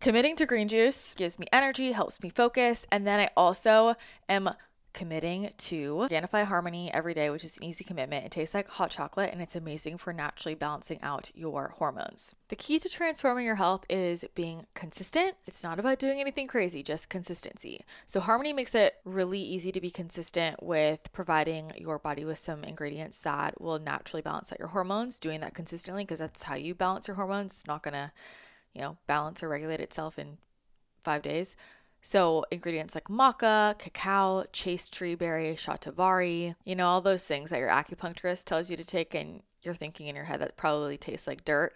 committing 0.00 0.36
to 0.36 0.46
green 0.46 0.68
juice 0.68 1.14
gives 1.14 1.38
me 1.38 1.46
energy, 1.52 1.92
helps 1.92 2.22
me 2.22 2.28
focus, 2.28 2.86
and 2.90 3.06
then 3.06 3.20
I 3.20 3.30
also 3.36 3.94
am 4.28 4.50
committing 4.94 5.50
to 5.58 5.94
Organifi 5.96 6.44
Harmony 6.44 6.90
every 6.94 7.12
day, 7.12 7.28
which 7.28 7.44
is 7.44 7.58
an 7.58 7.64
easy 7.64 7.84
commitment. 7.84 8.24
It 8.24 8.30
tastes 8.30 8.54
like 8.54 8.68
hot 8.68 8.90
chocolate 8.90 9.30
and 9.32 9.42
it's 9.42 9.56
amazing 9.56 9.98
for 9.98 10.12
naturally 10.12 10.54
balancing 10.54 11.02
out 11.02 11.30
your 11.34 11.74
hormones. 11.76 12.34
The 12.48 12.56
key 12.56 12.78
to 12.78 12.88
transforming 12.88 13.44
your 13.44 13.56
health 13.56 13.84
is 13.90 14.24
being 14.34 14.66
consistent. 14.74 15.34
It's 15.46 15.62
not 15.62 15.78
about 15.78 15.98
doing 15.98 16.20
anything 16.20 16.46
crazy, 16.46 16.82
just 16.82 17.10
consistency. 17.10 17.84
So, 18.06 18.20
Harmony 18.20 18.52
makes 18.52 18.74
it 18.74 18.94
really 19.04 19.40
easy 19.40 19.72
to 19.72 19.80
be 19.80 19.90
consistent 19.90 20.62
with 20.62 21.12
providing 21.12 21.72
your 21.76 21.98
body 21.98 22.24
with 22.24 22.38
some 22.38 22.64
ingredients 22.64 23.20
that 23.20 23.60
will 23.60 23.78
naturally 23.78 24.22
balance 24.22 24.52
out 24.52 24.60
your 24.60 24.68
hormones, 24.68 25.18
doing 25.18 25.40
that 25.40 25.54
consistently 25.54 26.04
because 26.04 26.20
that's 26.20 26.44
how 26.44 26.54
you 26.54 26.74
balance 26.74 27.08
your 27.08 27.16
hormones. 27.16 27.52
It's 27.52 27.66
not 27.66 27.82
going 27.82 27.94
to, 27.94 28.12
you 28.72 28.80
know, 28.80 28.96
balance 29.06 29.42
or 29.42 29.48
regulate 29.48 29.80
itself 29.80 30.18
in 30.18 30.38
five 31.02 31.22
days. 31.22 31.56
So, 32.06 32.44
ingredients 32.50 32.94
like 32.94 33.08
maca, 33.08 33.78
cacao, 33.78 34.44
chaste 34.52 34.92
tree 34.92 35.14
berry, 35.14 35.54
shatavari, 35.54 36.54
you 36.62 36.76
know, 36.76 36.86
all 36.86 37.00
those 37.00 37.26
things 37.26 37.48
that 37.48 37.58
your 37.58 37.70
acupuncturist 37.70 38.44
tells 38.44 38.68
you 38.70 38.76
to 38.76 38.84
take, 38.84 39.14
and 39.14 39.42
you're 39.62 39.72
thinking 39.72 40.08
in 40.08 40.14
your 40.14 40.26
head 40.26 40.42
that 40.42 40.58
probably 40.58 40.98
tastes 40.98 41.26
like 41.26 41.46
dirt. 41.46 41.72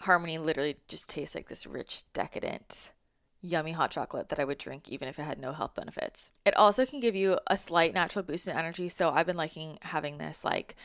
Harmony 0.00 0.36
literally 0.36 0.76
just 0.86 1.08
tastes 1.08 1.34
like 1.34 1.48
this 1.48 1.66
rich, 1.66 2.02
decadent, 2.12 2.92
yummy 3.40 3.72
hot 3.72 3.90
chocolate 3.90 4.28
that 4.28 4.38
I 4.38 4.44
would 4.44 4.58
drink 4.58 4.90
even 4.90 5.08
if 5.08 5.18
it 5.18 5.22
had 5.22 5.38
no 5.38 5.52
health 5.52 5.74
benefits. 5.74 6.30
It 6.44 6.54
also 6.58 6.84
can 6.84 7.00
give 7.00 7.14
you 7.14 7.38
a 7.46 7.56
slight 7.56 7.94
natural 7.94 8.22
boost 8.22 8.46
in 8.46 8.54
energy. 8.54 8.90
So, 8.90 9.12
I've 9.12 9.26
been 9.26 9.38
liking 9.38 9.78
having 9.80 10.18
this 10.18 10.44
like 10.44 10.76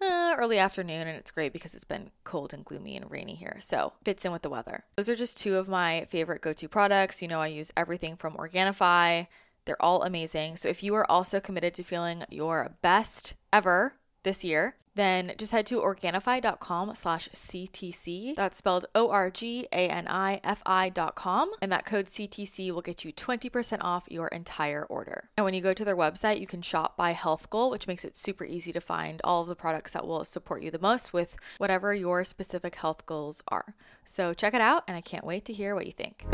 uh, 0.00 0.34
early 0.38 0.58
afternoon, 0.58 1.06
and 1.06 1.16
it's 1.16 1.30
great 1.30 1.52
because 1.52 1.74
it's 1.74 1.84
been 1.84 2.10
cold 2.24 2.52
and 2.52 2.64
gloomy 2.64 2.96
and 2.96 3.10
rainy 3.10 3.34
here. 3.34 3.56
So 3.60 3.92
fits 4.04 4.24
in 4.24 4.32
with 4.32 4.42
the 4.42 4.50
weather. 4.50 4.84
Those 4.96 5.08
are 5.08 5.16
just 5.16 5.38
two 5.38 5.56
of 5.56 5.68
my 5.68 6.06
favorite 6.08 6.42
go 6.42 6.52
to 6.52 6.68
products. 6.68 7.22
You 7.22 7.28
know, 7.28 7.40
I 7.40 7.48
use 7.48 7.72
everything 7.76 8.16
from 8.16 8.34
Organifi, 8.34 9.26
they're 9.66 9.82
all 9.82 10.02
amazing. 10.02 10.56
So 10.56 10.68
if 10.68 10.82
you 10.82 10.94
are 10.94 11.10
also 11.10 11.40
committed 11.40 11.74
to 11.74 11.82
feeling 11.82 12.24
your 12.30 12.76
best 12.80 13.34
ever 13.52 13.94
this 14.22 14.44
year, 14.44 14.76
then 14.96 15.32
just 15.38 15.52
head 15.52 15.66
to 15.66 15.80
Organifi.com 15.80 16.94
slash 16.94 17.28
CTC. 17.28 18.34
That's 18.34 18.56
spelled 18.56 18.86
O-R-G-A-N-I-F-I 18.94 20.88
dot 20.90 21.14
com. 21.14 21.50
And 21.62 21.70
that 21.70 21.86
code 21.86 22.06
CTC 22.06 22.72
will 22.72 22.82
get 22.82 23.04
you 23.04 23.12
20% 23.12 23.78
off 23.82 24.06
your 24.10 24.28
entire 24.28 24.84
order. 24.86 25.28
And 25.36 25.44
when 25.44 25.54
you 25.54 25.60
go 25.60 25.74
to 25.74 25.84
their 25.84 25.96
website, 25.96 26.40
you 26.40 26.46
can 26.46 26.62
shop 26.62 26.96
by 26.96 27.12
health 27.12 27.50
goal, 27.50 27.70
which 27.70 27.86
makes 27.86 28.04
it 28.04 28.16
super 28.16 28.44
easy 28.44 28.72
to 28.72 28.80
find 28.80 29.20
all 29.22 29.42
of 29.42 29.48
the 29.48 29.54
products 29.54 29.92
that 29.92 30.06
will 30.06 30.24
support 30.24 30.62
you 30.62 30.70
the 30.70 30.78
most 30.78 31.12
with 31.12 31.36
whatever 31.58 31.94
your 31.94 32.24
specific 32.24 32.74
health 32.76 33.06
goals 33.06 33.42
are. 33.48 33.74
So 34.04 34.34
check 34.34 34.54
it 34.54 34.60
out, 34.60 34.84
and 34.88 34.96
I 34.96 35.00
can't 35.00 35.24
wait 35.24 35.44
to 35.46 35.52
hear 35.52 35.74
what 35.74 35.86
you 35.86 35.92
think. 35.92 36.24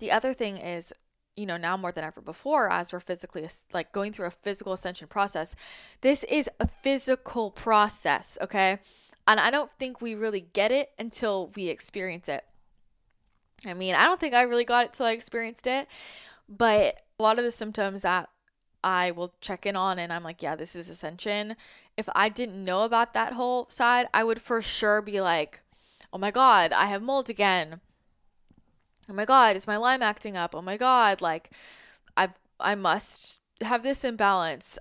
The 0.00 0.10
other 0.12 0.32
thing 0.32 0.58
is 0.58 0.92
you 1.38 1.46
know, 1.46 1.56
now 1.56 1.76
more 1.76 1.92
than 1.92 2.02
ever 2.02 2.20
before, 2.20 2.70
as 2.70 2.92
we're 2.92 2.98
physically 2.98 3.46
like 3.72 3.92
going 3.92 4.12
through 4.12 4.26
a 4.26 4.30
physical 4.30 4.72
ascension 4.72 5.06
process, 5.06 5.54
this 6.00 6.24
is 6.24 6.50
a 6.58 6.66
physical 6.66 7.52
process, 7.52 8.36
okay? 8.42 8.80
And 9.26 9.38
I 9.38 9.50
don't 9.50 9.70
think 9.70 10.00
we 10.00 10.16
really 10.16 10.40
get 10.52 10.72
it 10.72 10.90
until 10.98 11.52
we 11.54 11.68
experience 11.68 12.28
it. 12.28 12.44
I 13.64 13.74
mean, 13.74 13.94
I 13.94 14.04
don't 14.04 14.18
think 14.18 14.34
I 14.34 14.42
really 14.42 14.64
got 14.64 14.86
it 14.86 14.92
till 14.92 15.06
I 15.06 15.12
experienced 15.12 15.68
it, 15.68 15.86
but 16.48 17.02
a 17.18 17.22
lot 17.22 17.38
of 17.38 17.44
the 17.44 17.52
symptoms 17.52 18.02
that 18.02 18.28
I 18.82 19.12
will 19.12 19.32
check 19.40 19.64
in 19.64 19.76
on 19.76 20.00
and 20.00 20.12
I'm 20.12 20.24
like, 20.24 20.42
yeah, 20.42 20.56
this 20.56 20.74
is 20.74 20.88
ascension. 20.88 21.54
If 21.96 22.08
I 22.16 22.28
didn't 22.28 22.64
know 22.64 22.84
about 22.84 23.14
that 23.14 23.34
whole 23.34 23.68
side, 23.68 24.08
I 24.12 24.24
would 24.24 24.40
for 24.40 24.60
sure 24.60 25.02
be 25.02 25.20
like, 25.20 25.60
oh 26.12 26.18
my 26.18 26.32
God, 26.32 26.72
I 26.72 26.86
have 26.86 27.02
mold 27.02 27.30
again 27.30 27.80
oh 29.08 29.14
my 29.14 29.24
god 29.24 29.56
is 29.56 29.66
my 29.66 29.76
Lyme 29.76 30.02
acting 30.02 30.36
up 30.36 30.54
oh 30.54 30.62
my 30.62 30.76
god 30.76 31.20
like 31.20 31.50
I've 32.16 32.32
i 32.60 32.74
must 32.74 33.40
have 33.60 33.82
this 33.82 34.04
imbalance 34.04 34.78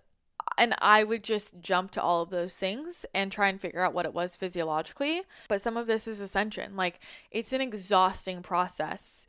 and 0.57 0.73
I 0.79 1.03
would 1.03 1.23
just 1.23 1.59
jump 1.61 1.91
to 1.91 2.01
all 2.01 2.21
of 2.21 2.29
those 2.29 2.57
things 2.57 3.05
and 3.13 3.31
try 3.31 3.47
and 3.47 3.61
figure 3.61 3.81
out 3.81 3.93
what 3.93 4.05
it 4.05 4.13
was 4.13 4.35
physiologically. 4.35 5.21
But 5.47 5.61
some 5.61 5.77
of 5.77 5.87
this 5.87 6.07
is 6.07 6.19
ascension. 6.19 6.75
Like, 6.75 6.99
it's 7.31 7.53
an 7.53 7.61
exhausting 7.61 8.41
process. 8.41 9.27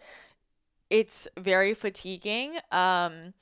It's 0.88 1.28
very 1.36 1.74
fatiguing. 1.74 2.58
Um, 2.72 3.34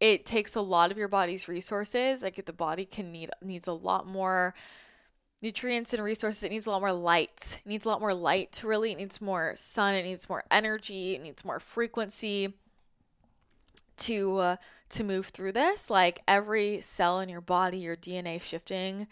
it 0.00 0.26
takes 0.26 0.54
a 0.54 0.60
lot 0.60 0.90
of 0.90 0.98
your 0.98 1.08
body's 1.08 1.48
resources. 1.48 2.22
Like, 2.22 2.44
the 2.44 2.52
body 2.52 2.84
can 2.84 3.10
need 3.10 3.30
needs 3.42 3.66
a 3.66 3.72
lot 3.72 4.06
more 4.06 4.54
nutrients 5.42 5.94
and 5.94 6.02
resources. 6.02 6.42
It 6.42 6.50
needs 6.50 6.66
a 6.66 6.70
lot 6.70 6.80
more 6.80 6.92
light. 6.92 7.60
It 7.64 7.68
needs 7.68 7.84
a 7.84 7.88
lot 7.88 8.00
more 8.00 8.14
light, 8.14 8.60
really. 8.64 8.92
It 8.92 8.98
needs 8.98 9.20
more 9.20 9.52
sun. 9.54 9.94
It 9.94 10.04
needs 10.04 10.28
more 10.28 10.44
energy. 10.50 11.14
It 11.14 11.22
needs 11.22 11.44
more 11.44 11.60
frequency 11.60 12.54
to 13.98 14.38
uh, 14.38 14.56
to 14.90 15.04
move 15.04 15.26
through 15.26 15.52
this. 15.52 15.90
Like 15.90 16.20
every 16.26 16.80
cell 16.80 17.20
in 17.20 17.28
your 17.28 17.40
body, 17.40 17.78
your 17.78 17.96
DNA 17.96 18.40
shifting. 18.40 19.06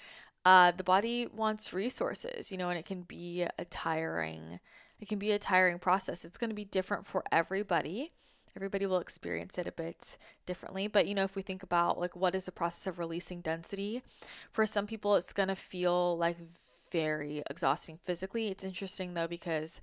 Uh, 0.44 0.70
the 0.70 0.84
body 0.84 1.26
wants 1.26 1.74
resources, 1.74 2.50
you 2.50 2.56
know, 2.56 2.70
and 2.70 2.78
it 2.78 2.86
can 2.86 3.02
be 3.02 3.44
a 3.58 3.64
tiring. 3.66 4.60
It 4.98 5.08
can 5.08 5.18
be 5.18 5.32
a 5.32 5.38
tiring 5.38 5.78
process. 5.78 6.24
It's 6.24 6.38
going 6.38 6.50
to 6.50 6.56
be 6.56 6.64
different 6.64 7.04
for 7.04 7.22
everybody 7.30 8.12
everybody 8.56 8.86
will 8.86 8.98
experience 8.98 9.58
it 9.58 9.68
a 9.68 9.72
bit 9.72 10.18
differently. 10.46 10.88
But 10.88 11.06
you 11.06 11.14
know 11.14 11.24
if 11.24 11.36
we 11.36 11.42
think 11.42 11.62
about 11.62 11.98
like 11.98 12.16
what 12.16 12.34
is 12.34 12.46
the 12.46 12.52
process 12.52 12.86
of 12.86 12.98
releasing 12.98 13.40
density 13.40 14.02
for 14.50 14.66
some 14.66 14.86
people 14.86 15.16
it's 15.16 15.32
going 15.32 15.48
to 15.48 15.56
feel 15.56 16.16
like 16.16 16.36
very 16.90 17.42
exhausting 17.50 17.98
physically. 18.02 18.48
It's 18.48 18.64
interesting 18.64 19.14
though 19.14 19.28
because 19.28 19.80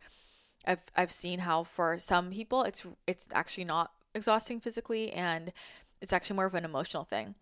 I've 0.66 0.84
I've 0.96 1.12
seen 1.12 1.40
how 1.40 1.64
for 1.64 2.00
some 2.00 2.32
people 2.32 2.64
it's 2.64 2.86
it's 3.08 3.28
actually 3.34 3.66
not 3.66 3.92
exhausting 4.14 4.60
physically 4.60 5.12
and 5.12 5.52
it's 6.02 6.14
actually 6.14 6.36
more 6.36 6.46
of 6.46 6.56
an 6.56 6.66
emotional 6.66 7.04
thing. 7.04 7.36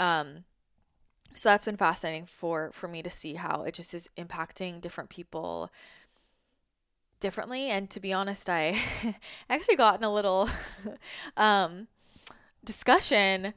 Um 0.00 0.44
so 1.34 1.48
that's 1.48 1.64
been 1.64 1.76
fascinating 1.76 2.26
for 2.26 2.70
for 2.72 2.88
me 2.88 3.02
to 3.02 3.10
see 3.10 3.34
how 3.34 3.62
it 3.64 3.74
just 3.74 3.94
is 3.94 4.08
impacting 4.16 4.80
different 4.80 5.10
people 5.10 5.70
differently. 7.24 7.70
And 7.70 7.88
to 7.88 8.00
be 8.00 8.12
honest, 8.12 8.50
I 8.50 8.78
actually 9.48 9.76
got 9.76 9.98
in 9.98 10.04
a 10.04 10.12
little 10.12 10.46
um, 11.38 11.88
discussion 12.62 13.54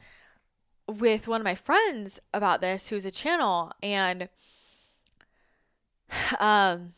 with 0.88 1.28
one 1.28 1.42
of 1.42 1.46
my 1.46 1.54
friends 1.54 2.22
about 2.34 2.62
this, 2.62 2.88
who's 2.88 3.06
a 3.06 3.12
channel, 3.12 3.74
and 3.84 4.30
um, 6.40 6.94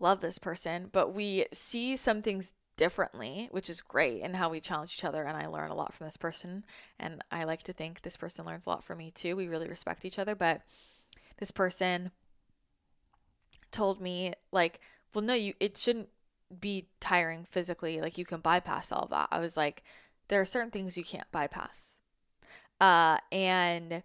love 0.00 0.22
this 0.22 0.38
person, 0.38 0.88
but 0.90 1.12
we 1.12 1.44
see 1.52 1.96
some 1.96 2.22
things 2.22 2.54
differently, 2.78 3.48
which 3.50 3.68
is 3.68 3.82
great, 3.82 4.22
and 4.22 4.36
how 4.36 4.48
we 4.48 4.60
challenge 4.60 4.94
each 4.94 5.04
other. 5.04 5.22
And 5.24 5.36
I 5.36 5.48
learn 5.48 5.70
a 5.70 5.76
lot 5.76 5.92
from 5.92 6.06
this 6.06 6.16
person, 6.16 6.64
and 6.98 7.22
I 7.30 7.44
like 7.44 7.60
to 7.64 7.74
think 7.74 8.00
this 8.00 8.16
person 8.16 8.46
learns 8.46 8.64
a 8.64 8.70
lot 8.70 8.84
from 8.84 8.96
me 8.96 9.10
too. 9.10 9.36
We 9.36 9.48
really 9.48 9.68
respect 9.68 10.06
each 10.06 10.18
other, 10.18 10.34
but 10.34 10.62
this 11.36 11.50
person 11.50 12.10
told 13.70 14.00
me 14.00 14.32
like 14.50 14.80
well 15.14 15.24
no 15.24 15.34
you 15.34 15.54
it 15.60 15.76
shouldn't 15.76 16.08
be 16.60 16.86
tiring 17.00 17.44
physically 17.50 18.00
like 18.00 18.18
you 18.18 18.24
can 18.24 18.40
bypass 18.40 18.90
all 18.92 19.06
that. 19.10 19.28
I 19.30 19.38
was 19.38 19.56
like 19.56 19.82
there 20.28 20.40
are 20.40 20.46
certain 20.46 20.70
things 20.70 20.96
you 20.96 21.04
can't 21.04 21.30
bypass. 21.30 22.00
Uh 22.80 23.18
and 23.30 24.02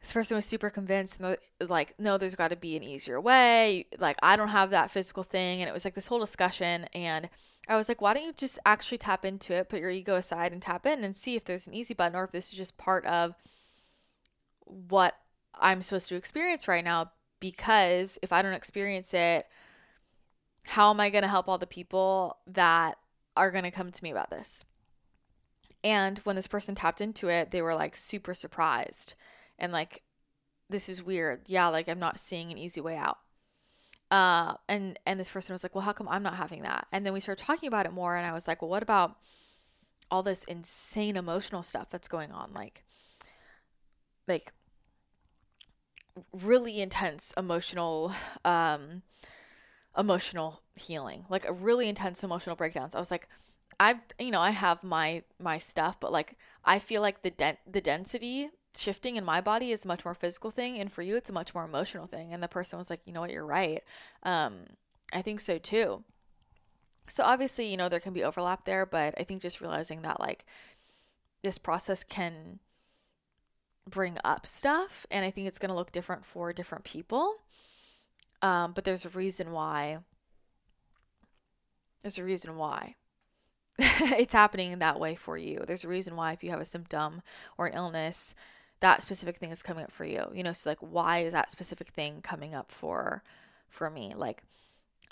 this 0.00 0.12
person 0.12 0.36
was 0.36 0.46
super 0.46 0.70
convinced 0.70 1.20
and 1.20 1.36
like 1.68 1.94
no 1.98 2.16
there's 2.16 2.34
got 2.34 2.48
to 2.48 2.56
be 2.56 2.76
an 2.76 2.82
easier 2.82 3.20
way. 3.20 3.86
Like 3.98 4.16
i 4.22 4.36
don't 4.36 4.48
have 4.48 4.70
that 4.70 4.90
physical 4.90 5.22
thing. 5.22 5.60
And 5.60 5.68
it 5.68 5.72
was 5.72 5.84
like 5.84 5.94
this 5.94 6.08
whole 6.08 6.20
discussion. 6.20 6.86
And 6.94 7.28
i 7.68 7.76
was 7.76 7.88
like 7.88 8.00
why 8.00 8.14
don't 8.14 8.24
you 8.24 8.32
just 8.32 8.58
actually 8.64 8.98
tap 8.98 9.24
into 9.24 9.54
it 9.54 9.68
put 9.68 9.80
your 9.80 9.90
ego 9.90 10.14
aside 10.14 10.52
and 10.52 10.62
tap 10.62 10.86
in 10.86 11.04
and 11.04 11.14
see 11.14 11.36
if 11.36 11.44
there's 11.44 11.66
an 11.66 11.74
easy 11.74 11.92
button 11.92 12.16
or 12.16 12.24
if 12.24 12.32
this 12.32 12.50
is 12.50 12.56
just 12.56 12.78
part 12.78 13.04
of 13.04 13.34
what 14.64 15.18
i'm 15.60 15.82
supposed 15.82 16.08
to 16.08 16.16
experience 16.16 16.66
right 16.68 16.84
now. 16.84 17.10
Because 17.40 18.18
if 18.22 18.32
i 18.32 18.40
don't 18.40 18.54
experience 18.54 19.12
it 19.12 19.46
how 20.68 20.90
am 20.90 21.00
I 21.00 21.10
going 21.10 21.22
to 21.22 21.28
help 21.28 21.48
all 21.48 21.58
the 21.58 21.66
people 21.66 22.38
that 22.46 22.98
are 23.36 23.50
going 23.50 23.64
to 23.64 23.70
come 23.70 23.90
to 23.90 24.04
me 24.04 24.10
about 24.10 24.30
this? 24.30 24.64
And 25.82 26.18
when 26.18 26.36
this 26.36 26.46
person 26.46 26.74
tapped 26.74 27.00
into 27.00 27.28
it, 27.28 27.50
they 27.50 27.62
were 27.62 27.74
like 27.74 27.96
super 27.96 28.34
surprised 28.34 29.14
and 29.58 29.72
like, 29.72 30.02
this 30.68 30.88
is 30.88 31.02
weird. 31.02 31.42
Yeah, 31.46 31.68
like 31.68 31.88
I'm 31.88 31.98
not 31.98 32.18
seeing 32.18 32.50
an 32.50 32.58
easy 32.58 32.80
way 32.80 32.96
out. 32.96 33.18
Uh, 34.10 34.54
and 34.68 34.98
and 35.06 35.20
this 35.20 35.30
person 35.30 35.52
was 35.52 35.62
like, 35.62 35.74
well, 35.74 35.84
how 35.84 35.92
come 35.92 36.08
I'm 36.08 36.22
not 36.22 36.36
having 36.36 36.62
that? 36.62 36.86
And 36.92 37.04
then 37.04 37.12
we 37.12 37.20
started 37.20 37.44
talking 37.44 37.66
about 37.66 37.86
it 37.86 37.92
more, 37.92 38.16
and 38.16 38.26
I 38.26 38.32
was 38.32 38.48
like, 38.48 38.62
well, 38.62 38.70
what 38.70 38.82
about 38.82 39.16
all 40.10 40.22
this 40.22 40.44
insane 40.44 41.16
emotional 41.16 41.62
stuff 41.62 41.90
that's 41.90 42.08
going 42.08 42.32
on, 42.32 42.52
like, 42.54 42.84
like 44.26 44.52
really 46.32 46.80
intense 46.80 47.32
emotional 47.36 48.12
um 48.44 49.02
emotional 49.98 50.62
healing, 50.76 51.24
like 51.28 51.46
a 51.48 51.52
really 51.52 51.88
intense 51.88 52.22
emotional 52.22 52.56
breakdowns. 52.56 52.94
I 52.94 52.98
was 52.98 53.10
like, 53.10 53.28
I've 53.80 53.98
you 54.18 54.30
know 54.30 54.40
I 54.40 54.50
have 54.50 54.82
my 54.82 55.22
my 55.38 55.58
stuff, 55.58 56.00
but 56.00 56.12
like 56.12 56.34
I 56.64 56.78
feel 56.78 57.02
like 57.02 57.22
the 57.22 57.30
dent 57.30 57.58
the 57.70 57.80
density 57.80 58.50
shifting 58.76 59.16
in 59.16 59.24
my 59.24 59.40
body 59.40 59.72
is 59.72 59.84
a 59.84 59.88
much 59.88 60.04
more 60.04 60.14
physical 60.14 60.50
thing 60.50 60.78
and 60.78 60.92
for 60.92 61.02
you 61.02 61.16
it's 61.16 61.30
a 61.30 61.32
much 61.32 61.54
more 61.54 61.64
emotional 61.64 62.06
thing. 62.06 62.32
And 62.32 62.42
the 62.42 62.48
person 62.48 62.78
was 62.78 62.90
like 62.90 63.00
you 63.04 63.12
know 63.12 63.20
what? 63.20 63.32
You're 63.32 63.46
right. 63.46 63.82
Um 64.22 64.64
i 65.12 65.22
think 65.22 65.40
so 65.40 65.58
too. 65.58 66.04
So 67.08 67.24
obviously 67.24 67.66
you 67.68 67.76
know 67.76 67.88
there 67.88 68.00
can 68.00 68.12
be 68.12 68.24
overlap 68.24 68.64
there 68.64 68.86
but 68.86 69.14
i 69.18 69.24
think 69.24 69.42
just 69.42 69.60
realizing 69.60 70.02
that 70.02 70.20
like 70.20 70.44
this 71.42 71.58
process 71.58 72.04
can 72.04 72.58
bring 73.88 74.18
up 74.24 74.46
stuff 74.46 75.06
and 75.10 75.24
i 75.24 75.30
think 75.30 75.46
it's 75.46 75.58
going 75.58 75.70
to 75.70 75.74
look 75.74 75.90
different 75.90 76.24
for 76.24 76.52
different 76.52 76.84
people 76.84 77.36
um 78.42 78.72
but 78.72 78.84
there's 78.84 79.04
a 79.04 79.10
reason 79.10 79.52
why 79.52 79.98
there's 82.02 82.18
a 82.18 82.24
reason 82.24 82.56
why 82.56 82.94
it's 83.78 84.34
happening 84.34 84.78
that 84.78 84.98
way 84.98 85.14
for 85.14 85.38
you. 85.38 85.62
There's 85.64 85.84
a 85.84 85.88
reason 85.88 86.16
why 86.16 86.32
if 86.32 86.42
you 86.42 86.50
have 86.50 86.60
a 86.60 86.64
symptom 86.64 87.22
or 87.56 87.66
an 87.66 87.74
illness, 87.74 88.34
that 88.80 89.02
specific 89.02 89.36
thing 89.36 89.50
is 89.50 89.62
coming 89.62 89.84
up 89.84 89.92
for 89.92 90.04
you. 90.04 90.24
You 90.34 90.42
know, 90.42 90.52
so 90.52 90.70
like 90.70 90.78
why 90.80 91.18
is 91.18 91.32
that 91.32 91.50
specific 91.50 91.88
thing 91.88 92.20
coming 92.20 92.54
up 92.54 92.72
for 92.72 93.22
for 93.68 93.88
me? 93.88 94.12
Like 94.16 94.42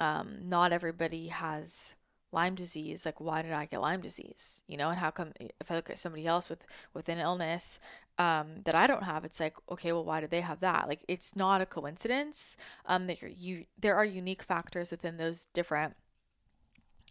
um 0.00 0.38
not 0.42 0.72
everybody 0.72 1.28
has 1.28 1.94
Lyme 2.32 2.56
disease. 2.56 3.06
Like 3.06 3.20
why 3.20 3.42
did 3.42 3.52
I 3.52 3.66
get 3.66 3.80
Lyme 3.80 4.00
disease? 4.00 4.62
You 4.66 4.76
know, 4.76 4.90
and 4.90 4.98
how 4.98 5.10
come 5.12 5.32
if 5.38 5.70
I 5.70 5.76
look 5.76 5.88
at 5.88 5.98
somebody 5.98 6.26
else 6.26 6.50
with 6.50 6.66
with 6.92 7.08
an 7.08 7.18
illness 7.18 7.78
um 8.18 8.62
that 8.64 8.74
I 8.74 8.86
don't 8.86 9.02
have, 9.04 9.24
it's 9.24 9.40
like 9.40 9.56
okay, 9.70 9.92
well 9.92 10.04
why 10.04 10.20
do 10.20 10.26
they 10.26 10.40
have 10.40 10.60
that? 10.60 10.88
Like 10.88 11.04
it's 11.08 11.36
not 11.36 11.60
a 11.60 11.66
coincidence 11.66 12.56
um 12.86 13.06
that 13.06 13.22
you 13.22 13.66
there 13.78 13.96
are 13.96 14.04
unique 14.04 14.42
factors 14.42 14.90
within 14.90 15.16
those 15.16 15.46
different 15.46 15.96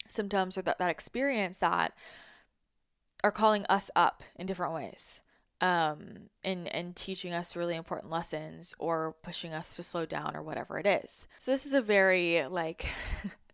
symptoms 0.07 0.57
or 0.57 0.61
that, 0.63 0.79
that 0.79 0.91
experience 0.91 1.57
that 1.57 1.93
are 3.23 3.31
calling 3.31 3.65
us 3.67 3.89
up 3.95 4.21
in 4.35 4.45
different 4.45 4.73
ways 4.73 5.23
um, 5.61 6.29
and, 6.43 6.67
and 6.73 6.95
teaching 6.95 7.33
us 7.33 7.55
really 7.55 7.75
important 7.75 8.11
lessons 8.11 8.75
or 8.77 9.15
pushing 9.23 9.53
us 9.53 9.75
to 9.75 9.83
slow 9.83 10.05
down 10.05 10.35
or 10.35 10.43
whatever 10.43 10.77
it 10.77 10.85
is. 10.85 11.27
So, 11.37 11.51
this 11.51 11.65
is 11.65 11.73
a 11.73 11.81
very, 11.81 12.45
like, 12.47 12.85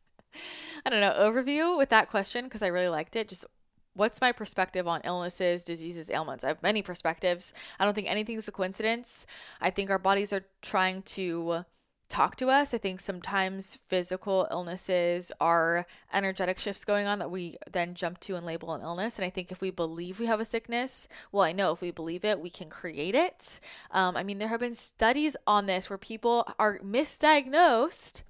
I 0.86 0.90
don't 0.90 1.02
know, 1.02 1.16
overview 1.18 1.78
with 1.78 1.90
that 1.90 2.10
question 2.10 2.46
because 2.46 2.62
I 2.62 2.68
really 2.68 2.90
liked 2.90 3.16
it. 3.16 3.30
Just 3.30 3.46
what's 3.94 4.22
my 4.22 4.32
perspective 4.32 4.88
on 4.88 5.02
illnesses, 5.04 5.64
diseases, 5.64 6.10
ailments? 6.10 6.44
I 6.44 6.50
have 6.50 6.64
many 6.64 6.82
perspectives. 6.82 7.54
I 7.80 7.86
don't 7.86 7.94
think 7.94 8.10
anything's 8.10 8.48
a 8.48 8.52
coincidence. 8.52 9.26
I 9.60 9.70
think 9.70 9.90
our 9.90 10.00
bodies 10.00 10.34
are 10.34 10.46
trying 10.62 11.02
to 11.04 11.66
talk 12.12 12.36
to 12.36 12.50
us. 12.50 12.74
I 12.74 12.78
think 12.78 13.00
sometimes 13.00 13.78
physical 13.88 14.48
illnesses 14.52 15.32
are 15.40 15.86
energetic 16.14 16.60
shifts 16.60 16.84
going 16.84 17.08
on 17.08 17.20
that 17.20 17.32
we 17.32 17.56
then 17.72 17.96
jump 17.96 18.20
to 18.22 18.36
and 18.36 18.46
label 18.46 18.74
an 18.74 18.82
illness. 18.82 19.18
And 19.18 19.26
I 19.26 19.30
think 19.30 19.52
if 19.52 19.62
we 19.62 19.72
believe 19.72 20.20
we 20.20 20.26
have 20.26 20.42
a 20.42 20.46
sickness, 20.46 21.08
well, 21.32 21.44
I 21.44 21.54
know 21.54 21.72
if 21.72 21.82
we 21.82 21.92
believe 21.92 22.26
it, 22.26 22.42
we 22.42 22.50
can 22.50 22.70
create 22.70 23.16
it. 23.16 23.62
Um, 23.92 24.18
I 24.18 24.24
mean, 24.24 24.40
there 24.40 24.50
have 24.50 24.60
been 24.60 24.74
studies 24.74 25.38
on 25.48 25.66
this 25.66 25.90
where 25.90 25.98
people 25.98 26.46
are 26.60 26.80
misdiagnosed, 26.80 28.24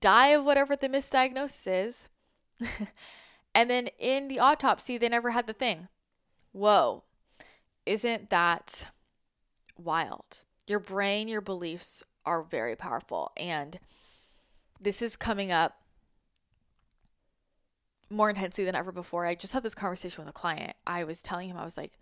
die 0.00 0.28
of 0.28 0.44
whatever 0.44 0.76
the 0.76 0.88
misdiagnosis 0.90 1.86
is, 1.86 2.10
and 3.54 3.70
then 3.70 3.88
in 3.98 4.28
the 4.28 4.38
autopsy, 4.38 4.98
they 4.98 5.08
never 5.08 5.30
had 5.30 5.46
the 5.46 5.52
thing. 5.52 5.88
Whoa, 6.52 7.04
isn't 7.86 8.30
that 8.30 8.90
wild? 9.76 10.44
Your 10.66 10.80
brain, 10.80 11.28
your 11.28 11.40
beliefs 11.40 12.02
are 12.24 12.42
very 12.42 12.76
powerful. 12.76 13.32
And 13.36 13.78
this 14.80 15.02
is 15.02 15.16
coming 15.16 15.50
up 15.50 15.80
more 18.10 18.30
intensely 18.30 18.64
than 18.64 18.74
ever 18.74 18.92
before. 18.92 19.26
I 19.26 19.34
just 19.34 19.52
had 19.52 19.62
this 19.62 19.74
conversation 19.74 20.24
with 20.24 20.30
a 20.30 20.38
client. 20.38 20.74
I 20.86 21.04
was 21.04 21.22
telling 21.22 21.48
him, 21.48 21.56
I 21.56 21.64
was 21.64 21.76
like, 21.76 21.98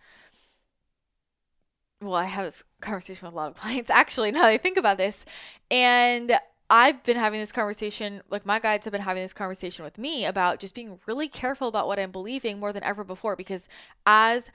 well, 2.01 2.15
I 2.15 2.25
have 2.25 2.45
this 2.45 2.65
conversation 2.81 3.27
with 3.27 3.33
a 3.33 3.37
lot 3.37 3.51
of 3.51 3.57
clients 3.61 3.91
actually, 3.91 4.31
now 4.33 4.43
that 4.43 4.51
I 4.51 4.59
think 4.59 4.77
about 4.77 4.99
this. 4.99 5.25
And 5.71 6.39
I've 6.75 7.03
been 7.03 7.19
having 7.19 7.39
this 7.39 7.53
conversation, 7.53 8.23
like 8.31 8.47
my 8.47 8.59
guides 8.59 8.87
have 8.87 8.93
been 8.93 9.03
having 9.03 9.23
this 9.23 9.35
conversation 9.35 9.85
with 9.85 9.99
me 9.99 10.25
about 10.25 10.59
just 10.59 10.75
being 10.75 10.99
really 11.05 11.29
careful 11.29 11.69
about 11.69 11.87
what 11.87 11.99
I'm 11.99 12.11
believing 12.11 12.59
more 12.59 12.73
than 12.73 12.83
ever 12.83 13.05
before 13.05 13.37
because 13.37 13.69
as 14.07 14.51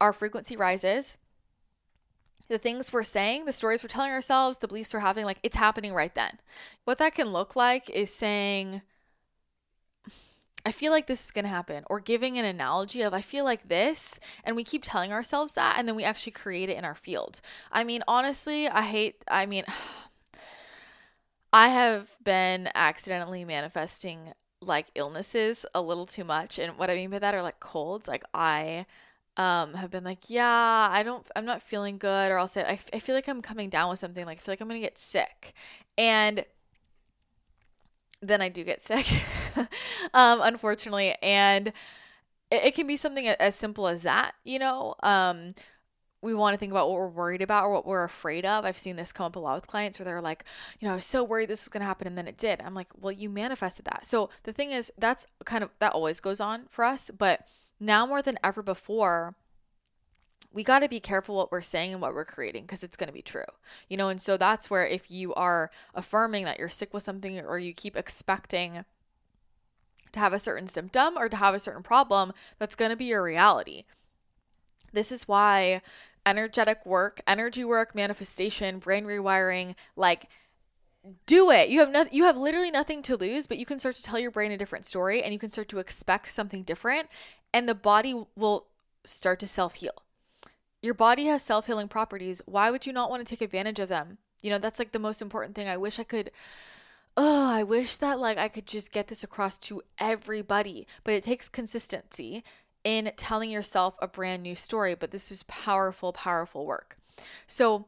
our 0.00 0.12
frequency 0.12 0.56
rises, 0.56 1.18
the 2.48 2.58
things 2.58 2.92
we're 2.92 3.02
saying, 3.02 3.44
the 3.44 3.52
stories 3.52 3.82
we're 3.82 3.88
telling 3.88 4.12
ourselves, 4.12 4.58
the 4.58 4.68
beliefs 4.68 4.94
we're 4.94 5.00
having, 5.00 5.24
like 5.24 5.40
it's 5.42 5.56
happening 5.56 5.92
right 5.92 6.14
then. 6.14 6.38
What 6.84 6.98
that 6.98 7.16
can 7.16 7.30
look 7.30 7.56
like 7.56 7.90
is 7.90 8.14
saying, 8.14 8.82
I 10.64 10.70
feel 10.70 10.92
like 10.92 11.08
this 11.08 11.24
is 11.24 11.30
going 11.32 11.44
to 11.44 11.48
happen, 11.48 11.82
or 11.90 11.98
giving 11.98 12.38
an 12.38 12.44
analogy 12.44 13.02
of, 13.02 13.12
I 13.12 13.20
feel 13.20 13.44
like 13.44 13.68
this, 13.68 14.20
and 14.44 14.54
we 14.54 14.62
keep 14.62 14.82
telling 14.84 15.12
ourselves 15.12 15.54
that, 15.54 15.74
and 15.76 15.88
then 15.88 15.96
we 15.96 16.04
actually 16.04 16.32
create 16.32 16.68
it 16.68 16.76
in 16.76 16.84
our 16.84 16.94
field. 16.94 17.40
I 17.72 17.82
mean, 17.82 18.04
honestly, 18.06 18.68
I 18.68 18.82
hate, 18.82 19.24
I 19.28 19.46
mean, 19.46 19.64
I 21.56 21.68
have 21.68 22.18
been 22.22 22.68
accidentally 22.74 23.42
manifesting 23.46 24.34
like 24.60 24.88
illnesses 24.94 25.64
a 25.74 25.80
little 25.80 26.04
too 26.04 26.22
much. 26.22 26.58
And 26.58 26.76
what 26.76 26.90
I 26.90 26.96
mean 26.96 27.08
by 27.08 27.18
that 27.18 27.34
are 27.34 27.40
like 27.40 27.60
colds. 27.60 28.06
Like, 28.06 28.24
I 28.34 28.84
um, 29.38 29.72
have 29.72 29.90
been 29.90 30.04
like, 30.04 30.28
yeah, 30.28 30.86
I 30.90 31.02
don't, 31.02 31.26
I'm 31.34 31.46
not 31.46 31.62
feeling 31.62 31.96
good, 31.96 32.30
or 32.30 32.38
I'll 32.38 32.46
say, 32.46 32.62
I, 32.62 32.78
I 32.92 32.98
feel 32.98 33.14
like 33.14 33.26
I'm 33.26 33.40
coming 33.40 33.70
down 33.70 33.88
with 33.88 33.98
something, 33.98 34.26
like 34.26 34.36
I 34.36 34.40
feel 34.42 34.52
like 34.52 34.60
I'm 34.60 34.68
gonna 34.68 34.80
get 34.80 34.98
sick, 34.98 35.54
and 35.96 36.44
then 38.20 38.42
I 38.42 38.50
do 38.50 38.62
get 38.62 38.82
sick, 38.82 39.06
um, 40.12 40.40
unfortunately, 40.42 41.14
and 41.22 41.68
it, 42.50 42.64
it, 42.64 42.74
can 42.74 42.86
be 42.86 42.96
something 42.96 43.28
as 43.28 43.54
simple 43.54 43.88
as 43.88 44.02
that, 44.02 44.32
you 44.44 44.58
know. 44.58 44.94
Um, 45.02 45.54
we 46.22 46.34
want 46.34 46.54
to 46.54 46.58
think 46.58 46.72
about 46.72 46.88
what 46.88 46.98
we're 46.98 47.08
worried 47.08 47.42
about 47.42 47.64
or 47.64 47.72
what 47.72 47.86
we're 47.86 48.04
afraid 48.04 48.44
of. 48.44 48.64
I've 48.64 48.78
seen 48.78 48.96
this 48.96 49.12
come 49.12 49.26
up 49.26 49.36
a 49.36 49.38
lot 49.38 49.54
with 49.54 49.66
clients 49.66 49.98
where 49.98 50.04
they're 50.04 50.20
like, 50.20 50.44
you 50.80 50.86
know, 50.86 50.92
I 50.92 50.96
was 50.96 51.04
so 51.04 51.22
worried 51.22 51.48
this 51.48 51.64
was 51.64 51.68
going 51.68 51.82
to 51.82 51.86
happen 51.86 52.06
and 52.06 52.16
then 52.16 52.26
it 52.26 52.38
did. 52.38 52.60
I'm 52.62 52.74
like, 52.74 52.88
well, 52.98 53.12
you 53.12 53.28
manifested 53.28 53.84
that. 53.84 54.04
So 54.04 54.30
the 54.44 54.52
thing 54.52 54.72
is, 54.72 54.92
that's 54.98 55.26
kind 55.44 55.62
of, 55.62 55.70
that 55.78 55.92
always 55.92 56.20
goes 56.20 56.40
on 56.40 56.64
for 56.68 56.84
us. 56.84 57.10
But 57.16 57.46
now 57.78 58.06
more 58.06 58.22
than 58.22 58.38
ever 58.42 58.62
before, 58.62 59.34
we 60.52 60.64
got 60.64 60.78
to 60.78 60.88
be 60.88 61.00
careful 61.00 61.36
what 61.36 61.52
we're 61.52 61.60
saying 61.60 61.92
and 61.92 62.00
what 62.00 62.14
we're 62.14 62.24
creating 62.24 62.62
because 62.62 62.82
it's 62.82 62.96
going 62.96 63.08
to 63.08 63.12
be 63.12 63.22
true. 63.22 63.44
You 63.88 63.98
know, 63.98 64.08
and 64.08 64.20
so 64.20 64.38
that's 64.38 64.70
where 64.70 64.86
if 64.86 65.10
you 65.10 65.34
are 65.34 65.70
affirming 65.94 66.44
that 66.46 66.58
you're 66.58 66.70
sick 66.70 66.94
with 66.94 67.02
something 67.02 67.38
or 67.40 67.58
you 67.58 67.74
keep 67.74 67.94
expecting 67.94 68.84
to 70.12 70.20
have 70.20 70.32
a 70.32 70.38
certain 70.38 70.66
symptom 70.66 71.18
or 71.18 71.28
to 71.28 71.36
have 71.36 71.54
a 71.54 71.58
certain 71.58 71.82
problem, 71.82 72.32
that's 72.58 72.74
going 72.74 72.90
to 72.90 72.96
be 72.96 73.04
your 73.04 73.22
reality. 73.22 73.84
This 74.92 75.12
is 75.12 75.28
why 75.28 75.82
energetic 76.24 76.84
work, 76.84 77.20
energy 77.26 77.64
work, 77.64 77.94
manifestation, 77.94 78.78
brain 78.78 79.04
rewiring, 79.04 79.74
like 79.94 80.28
do 81.24 81.50
it. 81.50 81.68
You 81.68 81.80
have 81.80 81.90
no, 81.90 82.04
you 82.10 82.24
have 82.24 82.36
literally 82.36 82.70
nothing 82.70 83.00
to 83.02 83.16
lose, 83.16 83.46
but 83.46 83.58
you 83.58 83.66
can 83.66 83.78
start 83.78 83.94
to 83.96 84.02
tell 84.02 84.18
your 84.18 84.30
brain 84.30 84.52
a 84.52 84.58
different 84.58 84.84
story 84.84 85.22
and 85.22 85.32
you 85.32 85.38
can 85.38 85.50
start 85.50 85.68
to 85.68 85.78
expect 85.78 86.28
something 86.30 86.62
different 86.62 87.08
and 87.54 87.68
the 87.68 87.74
body 87.74 88.26
will 88.34 88.66
start 89.04 89.38
to 89.40 89.46
self 89.46 89.76
heal. 89.76 90.02
Your 90.82 90.94
body 90.94 91.26
has 91.26 91.42
self 91.42 91.66
healing 91.66 91.88
properties. 91.88 92.42
Why 92.46 92.70
would 92.70 92.86
you 92.86 92.92
not 92.92 93.10
want 93.10 93.24
to 93.24 93.28
take 93.28 93.40
advantage 93.40 93.78
of 93.78 93.88
them? 93.88 94.18
You 94.42 94.50
know, 94.50 94.58
that's 94.58 94.78
like 94.78 94.92
the 94.92 94.98
most 94.98 95.22
important 95.22 95.54
thing. 95.54 95.68
I 95.68 95.76
wish 95.76 95.98
I 95.98 96.04
could. 96.04 96.30
Oh, 97.16 97.50
I 97.50 97.62
wish 97.62 97.96
that 97.96 98.18
like 98.18 98.36
I 98.36 98.48
could 98.48 98.66
just 98.66 98.92
get 98.92 99.08
this 99.08 99.24
across 99.24 99.56
to 99.58 99.82
everybody, 99.98 100.86
but 101.02 101.14
it 101.14 101.22
takes 101.22 101.48
consistency 101.48 102.44
in 102.86 103.10
telling 103.16 103.50
yourself 103.50 103.96
a 104.00 104.06
brand 104.06 104.44
new 104.44 104.54
story. 104.54 104.94
But 104.94 105.10
this 105.10 105.32
is 105.32 105.42
powerful, 105.42 106.12
powerful 106.12 106.64
work. 106.64 106.96
So 107.48 107.86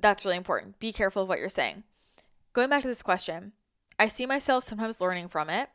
that's 0.00 0.24
really 0.24 0.36
important. 0.36 0.80
Be 0.80 0.92
careful 0.92 1.22
of 1.22 1.28
what 1.28 1.38
you're 1.38 1.48
saying. 1.48 1.84
Going 2.52 2.68
back 2.68 2.82
to 2.82 2.88
this 2.88 3.02
question, 3.02 3.52
I 3.98 4.08
see 4.08 4.26
myself 4.26 4.64
sometimes 4.64 5.00
learning 5.00 5.28
from 5.28 5.48
it 5.48 5.70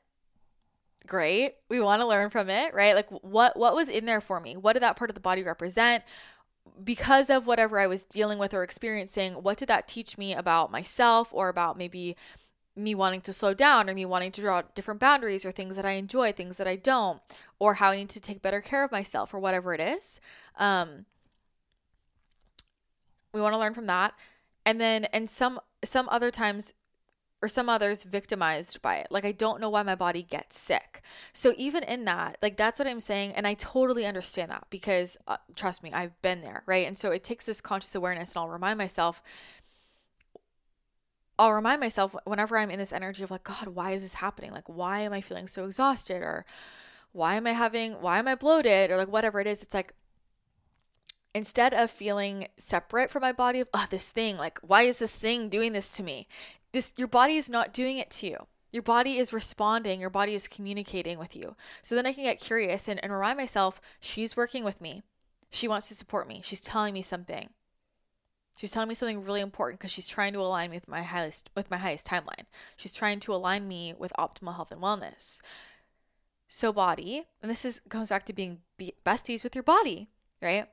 great. 1.06 1.54
We 1.70 1.80
want 1.80 2.02
to 2.02 2.08
learn 2.08 2.30
from 2.30 2.50
it, 2.50 2.74
right? 2.74 2.96
Like 2.96 3.10
what 3.10 3.56
what 3.56 3.76
was 3.76 3.90
in 3.90 4.06
there 4.06 4.22
for 4.22 4.40
me? 4.40 4.58
What 4.58 4.74
did 4.74 4.82
that 4.82 4.96
part 4.96 5.10
of 5.10 5.14
the 5.14 5.22
body 5.22 5.44
represent? 5.44 6.04
Because 6.84 7.30
of 7.30 7.46
whatever 7.46 7.80
I 7.80 7.86
was 7.86 8.04
dealing 8.04 8.40
with 8.40 8.54
or 8.54 8.64
experiencing, 8.64 9.34
what 9.34 9.58
did 9.58 9.68
that 9.68 9.88
teach 9.88 10.18
me 10.18 10.34
about 10.34 10.72
myself 10.72 11.32
or 11.32 11.48
about 11.48 11.78
maybe 11.78 12.16
me 12.76 12.94
wanting 12.94 13.22
to 13.22 13.34
slow 13.34 13.54
down 13.54 13.90
or 13.90 13.94
me 13.94 14.06
wanting 14.06 14.32
to 14.32 14.42
draw 14.42 14.62
different 14.74 15.00
boundaries 15.00 15.46
or 15.46 15.52
things 15.52 15.76
that 15.76 15.86
I 15.86 15.92
enjoy, 15.92 16.32
things 16.32 16.58
that 16.58 16.68
I 16.68 16.76
don't, 16.76 17.22
or 17.60 17.76
how 17.76 17.92
I 17.92 17.98
need 17.98 18.10
to 18.10 18.20
take 18.20 18.42
better 18.42 18.62
care 18.62 18.84
of 18.84 18.92
myself 18.92 19.34
or 19.34 19.40
whatever 19.40 19.74
it 19.74 19.82
is. 19.82 20.20
Um, 20.58 21.06
we 23.34 23.42
want 23.42 23.54
to 23.54 23.60
learn 23.60 23.74
from 23.74 23.88
that. 23.88 24.14
And 24.66 24.82
then 24.82 25.06
and 25.06 25.30
some 25.30 25.60
some 25.84 26.10
other 26.10 26.32
times 26.32 26.74
or 27.42 27.48
some 27.48 27.70
others 27.70 28.04
victimized 28.04 28.82
by 28.82 28.98
it. 28.98 29.08
Like, 29.12 29.26
I 29.26 29.32
don't 29.32 29.62
know 29.62 29.70
why 29.70 29.84
my 29.84 29.94
body 29.94 30.24
gets 30.24 30.58
sick. 30.58 31.02
So, 31.32 31.54
even 31.58 31.84
in 31.84 32.06
that, 32.06 32.38
like, 32.42 32.58
that's 32.58 32.80
what 32.80 32.88
I'm 32.88 33.00
saying. 33.00 33.34
And 33.34 33.46
I 33.46 33.54
totally 33.54 34.06
understand 34.06 34.50
that 34.50 34.66
because, 34.72 35.18
uh, 35.28 35.38
trust 35.56 35.84
me, 35.84 35.92
I've 35.94 36.20
been 36.24 36.42
there, 36.42 36.64
right? 36.66 36.88
And 36.88 36.98
so 36.98 37.12
it 37.12 37.24
takes 37.24 37.46
this 37.46 37.62
conscious 37.62 37.94
awareness, 37.94 38.34
and 38.34 38.42
I'll 38.42 38.50
remind 38.50 38.78
myself. 38.80 39.22
I'll 41.38 41.54
remind 41.54 41.82
myself 41.82 42.16
whenever 42.24 42.58
I'm 42.58 42.72
in 42.72 42.80
this 42.80 42.94
energy 42.94 43.24
of 43.24 43.32
like, 43.32 43.44
God, 43.44 43.68
why 43.68 43.92
is 43.92 44.04
this 44.04 44.16
happening? 44.16 44.52
Like, 44.52 44.70
why 44.70 45.02
am 45.02 45.14
I 45.14 45.22
feeling 45.22 45.48
so 45.48 45.66
exhausted? 45.66 46.22
Or 46.22 46.46
why 47.12 47.36
am 47.36 47.48
I 47.48 47.52
having, 47.52 47.94
why 47.94 48.20
am 48.20 48.28
I 48.28 48.36
bloated 48.36 48.92
or 48.92 48.98
like 48.98 49.08
whatever 49.08 49.40
it 49.40 49.48
is, 49.48 49.64
it's 49.64 49.74
like, 49.74 49.94
instead 51.34 51.74
of 51.74 51.92
feeling 51.92 52.48
separate 52.58 53.12
from 53.12 53.22
my 53.22 53.34
body 53.34 53.60
of, 53.60 53.68
oh, 53.74 53.86
this 53.90 54.10
thing, 54.10 54.38
like, 54.38 54.58
why 54.62 54.84
is 54.84 55.00
this 55.00 55.12
thing 55.12 55.50
doing 55.50 55.74
this 55.74 55.92
to 55.92 56.04
me? 56.04 56.28
This, 56.72 56.94
your 56.96 57.10
body 57.10 57.36
is 57.36 57.50
not 57.50 57.74
doing 57.74 57.98
it 57.98 58.10
to 58.12 58.28
you. 58.28 58.48
Your 58.72 58.84
body 58.84 59.18
is 59.18 59.32
responding, 59.32 60.02
your 60.02 60.10
body 60.10 60.34
is 60.34 60.50
communicating 60.50 61.18
with 61.18 61.36
you. 61.36 61.56
So 61.82 61.96
then 61.96 62.06
I 62.06 62.14
can 62.14 62.24
get 62.24 62.42
curious 62.42 62.88
and, 62.90 63.02
and 63.04 63.14
remind 63.14 63.38
myself, 63.38 63.80
she's 64.00 64.36
working 64.36 64.64
with 64.64 64.82
me. 64.82 65.04
She 65.50 65.68
wants 65.68 65.88
to 65.88 65.96
support 65.96 66.28
me. 66.28 66.42
She's 66.44 66.60
telling 66.60 66.94
me 66.94 67.02
something. 67.02 67.50
She's 68.58 68.72
telling 68.72 68.88
me 68.88 68.96
something 68.96 69.24
really 69.24 69.42
important 69.42 69.80
because 69.80 69.92
she's 69.92 70.08
trying 70.08 70.34
to 70.34 70.40
align 70.40 70.72
me 70.72 70.78
with 70.78 70.88
my 70.88 71.02
highest 71.02 71.50
with 71.56 71.70
my 71.70 71.78
highest 71.78 72.08
timeline. 72.08 72.46
She's 72.78 72.94
trying 72.94 73.20
to 73.22 73.34
align 73.34 73.68
me 73.68 73.94
with 73.98 74.14
optimal 74.18 74.56
health 74.56 74.72
and 74.72 74.82
wellness. 74.82 75.42
So 76.48 76.72
body, 76.72 77.24
and 77.42 77.52
this 77.52 77.66
is 77.66 77.82
comes 77.90 78.10
back 78.10 78.26
to 78.26 78.34
being 78.34 78.60
besties 79.06 79.44
with 79.44 79.56
your 79.56 79.64
body, 79.64 80.08
right? 80.42 80.68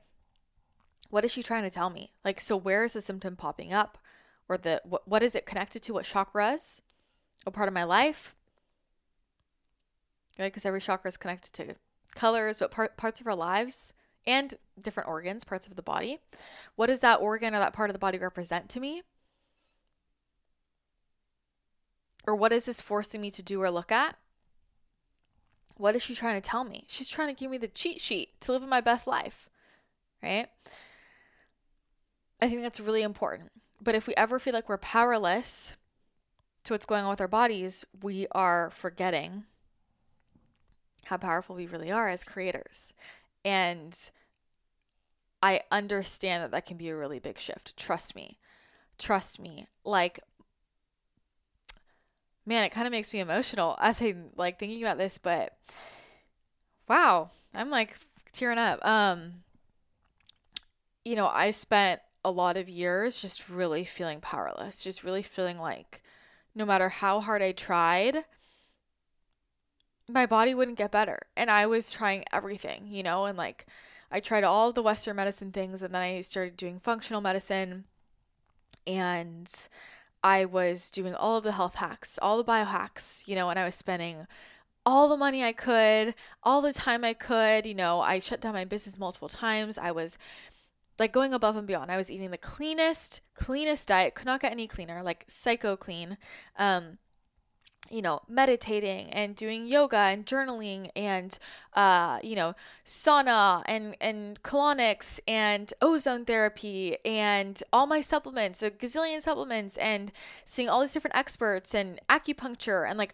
What 1.09 1.25
is 1.25 1.31
she 1.31 1.43
trying 1.43 1.63
to 1.63 1.69
tell 1.69 1.89
me? 1.89 2.11
Like, 2.23 2.39
so 2.39 2.55
where 2.55 2.85
is 2.85 2.93
the 2.93 3.01
symptom 3.01 3.35
popping 3.35 3.73
up, 3.73 3.97
or 4.47 4.57
the 4.57 4.81
what, 4.85 5.07
what 5.07 5.23
is 5.23 5.35
it 5.35 5.45
connected 5.45 5.81
to? 5.83 5.93
What 5.93 6.05
chakras? 6.05 6.81
A 7.45 7.51
part 7.51 7.67
of 7.67 7.73
my 7.73 7.83
life? 7.83 8.35
Right, 10.39 10.47
because 10.47 10.65
every 10.65 10.79
chakra 10.79 11.09
is 11.09 11.17
connected 11.17 11.53
to 11.53 11.75
colors, 12.15 12.59
but 12.59 12.71
part, 12.71 12.97
parts 12.97 13.19
of 13.19 13.27
our 13.27 13.35
lives 13.35 13.93
and 14.25 14.53
different 14.81 15.09
organs, 15.09 15.43
parts 15.43 15.67
of 15.67 15.75
the 15.75 15.81
body. 15.81 16.19
What 16.75 16.87
does 16.87 17.01
that 17.01 17.21
organ 17.21 17.53
or 17.53 17.59
that 17.59 17.73
part 17.73 17.89
of 17.89 17.93
the 17.93 17.99
body 17.99 18.17
represent 18.17 18.69
to 18.69 18.79
me? 18.79 19.01
Or 22.25 22.35
what 22.35 22.53
is 22.53 22.65
this 22.65 22.81
forcing 22.81 23.21
me 23.21 23.31
to 23.31 23.41
do 23.41 23.61
or 23.61 23.69
look 23.69 23.91
at? 23.91 24.15
What 25.75 25.95
is 25.95 26.03
she 26.03 26.15
trying 26.15 26.39
to 26.39 26.49
tell 26.49 26.63
me? 26.63 26.85
She's 26.87 27.09
trying 27.09 27.33
to 27.33 27.39
give 27.39 27.51
me 27.51 27.57
the 27.57 27.67
cheat 27.67 27.99
sheet 27.99 28.39
to 28.41 28.51
live 28.51 28.67
my 28.67 28.81
best 28.81 29.07
life, 29.07 29.49
right? 30.21 30.47
I 32.41 32.47
think 32.47 32.61
that's 32.61 32.79
really 32.79 33.01
important. 33.01 33.51
But 33.81 33.95
if 33.95 34.07
we 34.07 34.15
ever 34.15 34.39
feel 34.39 34.53
like 34.53 34.69
we're 34.69 34.77
powerless 34.77 35.75
to 36.63 36.73
what's 36.73 36.85
going 36.85 37.03
on 37.03 37.09
with 37.09 37.21
our 37.21 37.27
bodies, 37.27 37.85
we 38.01 38.27
are 38.31 38.69
forgetting 38.69 39.43
how 41.05 41.17
powerful 41.17 41.55
we 41.55 41.67
really 41.67 41.91
are 41.91 42.07
as 42.07 42.23
creators. 42.23 42.93
And 43.45 43.97
I 45.41 45.61
understand 45.71 46.43
that 46.43 46.51
that 46.51 46.65
can 46.65 46.77
be 46.77 46.89
a 46.89 46.95
really 46.95 47.19
big 47.19 47.37
shift. 47.37 47.75
Trust 47.75 48.15
me. 48.15 48.39
Trust 48.97 49.39
me. 49.39 49.67
Like, 49.83 50.19
man, 52.45 52.63
it 52.63 52.71
kind 52.71 52.87
of 52.87 52.91
makes 52.91 53.13
me 53.13 53.19
emotional 53.19 53.77
as 53.81 54.01
I'm 54.01 54.29
like 54.35 54.59
thinking 54.59 54.81
about 54.81 54.97
this, 54.97 55.17
but 55.17 55.57
wow, 56.87 57.29
I'm 57.55 57.69
like 57.69 57.97
tearing 58.31 58.57
up. 58.57 58.83
Um, 58.85 59.43
you 61.03 61.15
know, 61.15 61.27
I 61.27 61.51
spent 61.51 62.01
a 62.23 62.31
lot 62.31 62.57
of 62.57 62.69
years 62.69 63.21
just 63.21 63.49
really 63.49 63.83
feeling 63.83 64.21
powerless, 64.21 64.83
just 64.83 65.03
really 65.03 65.23
feeling 65.23 65.57
like 65.57 66.01
no 66.55 66.65
matter 66.65 66.89
how 66.89 67.19
hard 67.19 67.41
I 67.41 67.51
tried, 67.51 68.23
my 70.09 70.25
body 70.25 70.53
wouldn't 70.53 70.77
get 70.77 70.91
better. 70.91 71.19
And 71.35 71.49
I 71.49 71.65
was 71.65 71.91
trying 71.91 72.23
everything, 72.31 72.87
you 72.87 73.03
know, 73.03 73.25
and 73.25 73.37
like 73.37 73.65
I 74.11 74.19
tried 74.19 74.43
all 74.43 74.71
the 74.71 74.83
Western 74.83 75.15
medicine 75.15 75.51
things 75.51 75.81
and 75.81 75.93
then 75.93 76.01
I 76.01 76.21
started 76.21 76.57
doing 76.57 76.79
functional 76.79 77.21
medicine 77.21 77.85
and 78.85 79.49
I 80.23 80.45
was 80.45 80.89
doing 80.89 81.15
all 81.15 81.37
of 81.37 81.43
the 81.43 81.53
health 81.53 81.75
hacks, 81.75 82.19
all 82.21 82.37
the 82.37 82.43
biohacks, 82.43 83.27
you 83.27 83.35
know, 83.35 83.49
and 83.49 83.59
I 83.59 83.65
was 83.65 83.75
spending 83.75 84.27
all 84.85 85.07
the 85.07 85.17
money 85.17 85.43
I 85.43 85.53
could, 85.53 86.13
all 86.43 86.61
the 86.61 86.73
time 86.73 87.03
I 87.03 87.13
could, 87.13 87.65
you 87.65 87.73
know, 87.73 88.01
I 88.01 88.19
shut 88.19 88.41
down 88.41 88.53
my 88.53 88.65
business 88.65 88.99
multiple 88.99 89.29
times. 89.29 89.77
I 89.77 89.91
was 89.91 90.17
like 90.99 91.11
going 91.11 91.33
above 91.33 91.55
and 91.55 91.67
beyond. 91.67 91.91
I 91.91 91.97
was 91.97 92.11
eating 92.11 92.31
the 92.31 92.37
cleanest, 92.37 93.21
cleanest 93.33 93.87
diet, 93.87 94.15
could 94.15 94.25
not 94.25 94.41
get 94.41 94.51
any 94.51 94.67
cleaner, 94.67 95.01
like 95.01 95.23
psycho 95.27 95.75
clean. 95.75 96.17
Um, 96.57 96.97
you 97.89 98.01
know, 98.01 98.21
meditating 98.27 99.09
and 99.09 99.35
doing 99.35 99.65
yoga 99.65 99.97
and 99.97 100.25
journaling 100.25 100.89
and, 100.95 101.37
uh, 101.73 102.19
you 102.23 102.35
know, 102.35 102.55
sauna 102.85 103.61
and, 103.65 103.95
and 104.01 104.41
colonics 104.41 105.19
and 105.27 105.73
ozone 105.81 106.25
therapy 106.25 106.97
and 107.05 107.61
all 107.71 107.85
my 107.85 108.01
supplements, 108.01 108.63
a 108.63 108.71
gazillion 108.71 109.21
supplements 109.21 109.77
and 109.77 110.11
seeing 110.45 110.69
all 110.69 110.81
these 110.81 110.93
different 110.93 111.15
experts 111.15 111.75
and 111.75 111.99
acupuncture 112.09 112.87
and 112.87 112.97
like, 112.97 113.13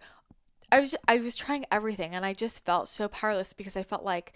I 0.71 0.79
was, 0.79 0.95
I 1.07 1.17
was 1.17 1.35
trying 1.35 1.65
everything 1.71 2.13
and 2.13 2.25
I 2.25 2.33
just 2.33 2.63
felt 2.63 2.87
so 2.87 3.07
powerless 3.07 3.53
because 3.53 3.75
I 3.75 3.83
felt 3.83 4.03
like 4.03 4.33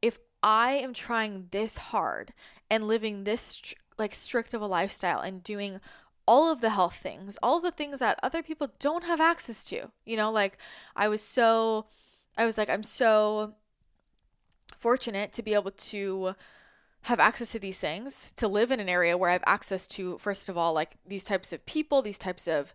if 0.00 0.18
I 0.42 0.72
am 0.74 0.94
trying 0.94 1.48
this 1.50 1.76
hard 1.76 2.32
and 2.70 2.86
living 2.86 3.24
this 3.24 3.74
like 3.98 4.14
strict 4.14 4.54
of 4.54 4.62
a 4.62 4.66
lifestyle 4.66 5.20
and 5.20 5.42
doing 5.42 5.80
all 6.26 6.50
of 6.52 6.60
the 6.60 6.70
health 6.70 6.96
things, 6.96 7.38
all 7.42 7.60
the 7.60 7.70
things 7.70 7.98
that 7.98 8.18
other 8.22 8.42
people 8.42 8.68
don't 8.78 9.04
have 9.04 9.20
access 9.20 9.64
to. 9.64 9.90
You 10.04 10.16
know, 10.16 10.30
like 10.30 10.58
I 10.96 11.08
was 11.08 11.22
so, 11.22 11.86
I 12.36 12.46
was 12.46 12.58
like, 12.58 12.70
I'm 12.70 12.82
so 12.82 13.54
fortunate 14.76 15.32
to 15.34 15.42
be 15.42 15.54
able 15.54 15.70
to 15.70 16.34
have 17.02 17.18
access 17.18 17.52
to 17.52 17.58
these 17.58 17.80
things, 17.80 18.32
to 18.32 18.46
live 18.46 18.70
in 18.70 18.78
an 18.78 18.88
area 18.88 19.18
where 19.18 19.30
I 19.30 19.32
have 19.32 19.44
access 19.46 19.86
to, 19.88 20.18
first 20.18 20.48
of 20.48 20.56
all, 20.56 20.72
like 20.72 20.96
these 21.06 21.24
types 21.24 21.52
of 21.52 21.66
people, 21.66 22.00
these 22.00 22.18
types 22.18 22.46
of 22.46 22.72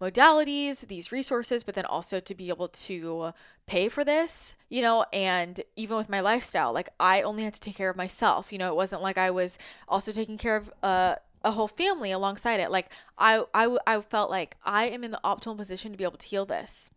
modalities, 0.00 0.86
these 0.86 1.12
resources, 1.12 1.62
but 1.62 1.74
then 1.74 1.84
also 1.84 2.20
to 2.20 2.34
be 2.34 2.48
able 2.48 2.68
to 2.68 3.32
pay 3.66 3.88
for 3.88 4.04
this, 4.04 4.54
you 4.68 4.82
know, 4.82 5.04
and 5.12 5.60
even 5.76 5.96
with 5.96 6.08
my 6.08 6.20
lifestyle, 6.20 6.72
like 6.72 6.88
I 6.98 7.22
only 7.22 7.44
had 7.44 7.54
to 7.54 7.60
take 7.60 7.76
care 7.76 7.90
of 7.90 7.96
myself. 7.96 8.52
You 8.52 8.58
know, 8.58 8.68
it 8.68 8.76
wasn't 8.76 9.02
like 9.02 9.18
I 9.18 9.30
was 9.30 9.58
also 9.88 10.12
taking 10.12 10.38
care 10.38 10.56
of, 10.56 10.70
uh, 10.82 11.16
a 11.42 11.52
whole 11.52 11.68
family 11.68 12.10
alongside 12.10 12.60
it. 12.60 12.70
Like 12.70 12.92
I, 13.18 13.44
I, 13.54 13.76
I 13.86 14.00
felt 14.00 14.30
like 14.30 14.56
I 14.64 14.84
am 14.86 15.04
in 15.04 15.10
the 15.10 15.20
optimal 15.24 15.56
position 15.56 15.92
to 15.92 15.98
be 15.98 16.04
able 16.04 16.18
to 16.18 16.26
heal 16.26 16.44
this. 16.44 16.90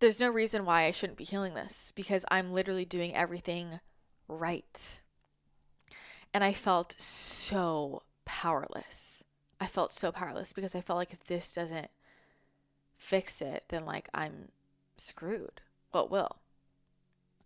There's 0.00 0.20
no 0.20 0.30
reason 0.30 0.64
why 0.64 0.84
I 0.84 0.92
shouldn't 0.92 1.18
be 1.18 1.24
healing 1.24 1.54
this 1.54 1.92
because 1.94 2.24
I'm 2.30 2.52
literally 2.52 2.86
doing 2.86 3.14
everything 3.14 3.80
right. 4.28 5.02
And 6.32 6.42
I 6.42 6.52
felt 6.52 6.96
so 6.98 8.02
powerless. 8.24 9.24
I 9.60 9.66
felt 9.66 9.92
so 9.92 10.10
powerless 10.10 10.52
because 10.52 10.74
I 10.74 10.80
felt 10.80 10.98
like 10.98 11.12
if 11.12 11.24
this 11.24 11.52
doesn't 11.52 11.90
fix 12.96 13.42
it, 13.42 13.64
then 13.68 13.84
like 13.84 14.08
I'm 14.14 14.48
screwed. 14.96 15.60
What 15.90 16.10
will? 16.10 16.36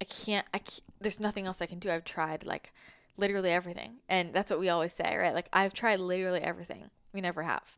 I 0.00 0.04
can't, 0.04 0.46
I 0.52 0.58
can't, 0.58 0.82
there's 1.00 1.20
nothing 1.20 1.46
else 1.46 1.62
I 1.62 1.66
can 1.66 1.78
do. 1.78 1.90
I've 1.90 2.04
tried 2.04 2.44
like 2.44 2.72
literally 3.16 3.50
everything. 3.50 3.98
And 4.08 4.32
that's 4.32 4.50
what 4.50 4.60
we 4.60 4.68
always 4.68 4.92
say, 4.92 5.16
right? 5.16 5.34
Like, 5.34 5.48
I've 5.52 5.74
tried 5.74 5.98
literally 5.98 6.40
everything. 6.40 6.90
We 7.12 7.20
never 7.20 7.42
have. 7.42 7.76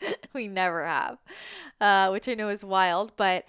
we 0.32 0.48
never 0.48 0.84
have, 0.84 1.18
uh, 1.80 2.08
which 2.08 2.28
I 2.28 2.34
know 2.34 2.48
is 2.48 2.64
wild. 2.64 3.12
But 3.16 3.44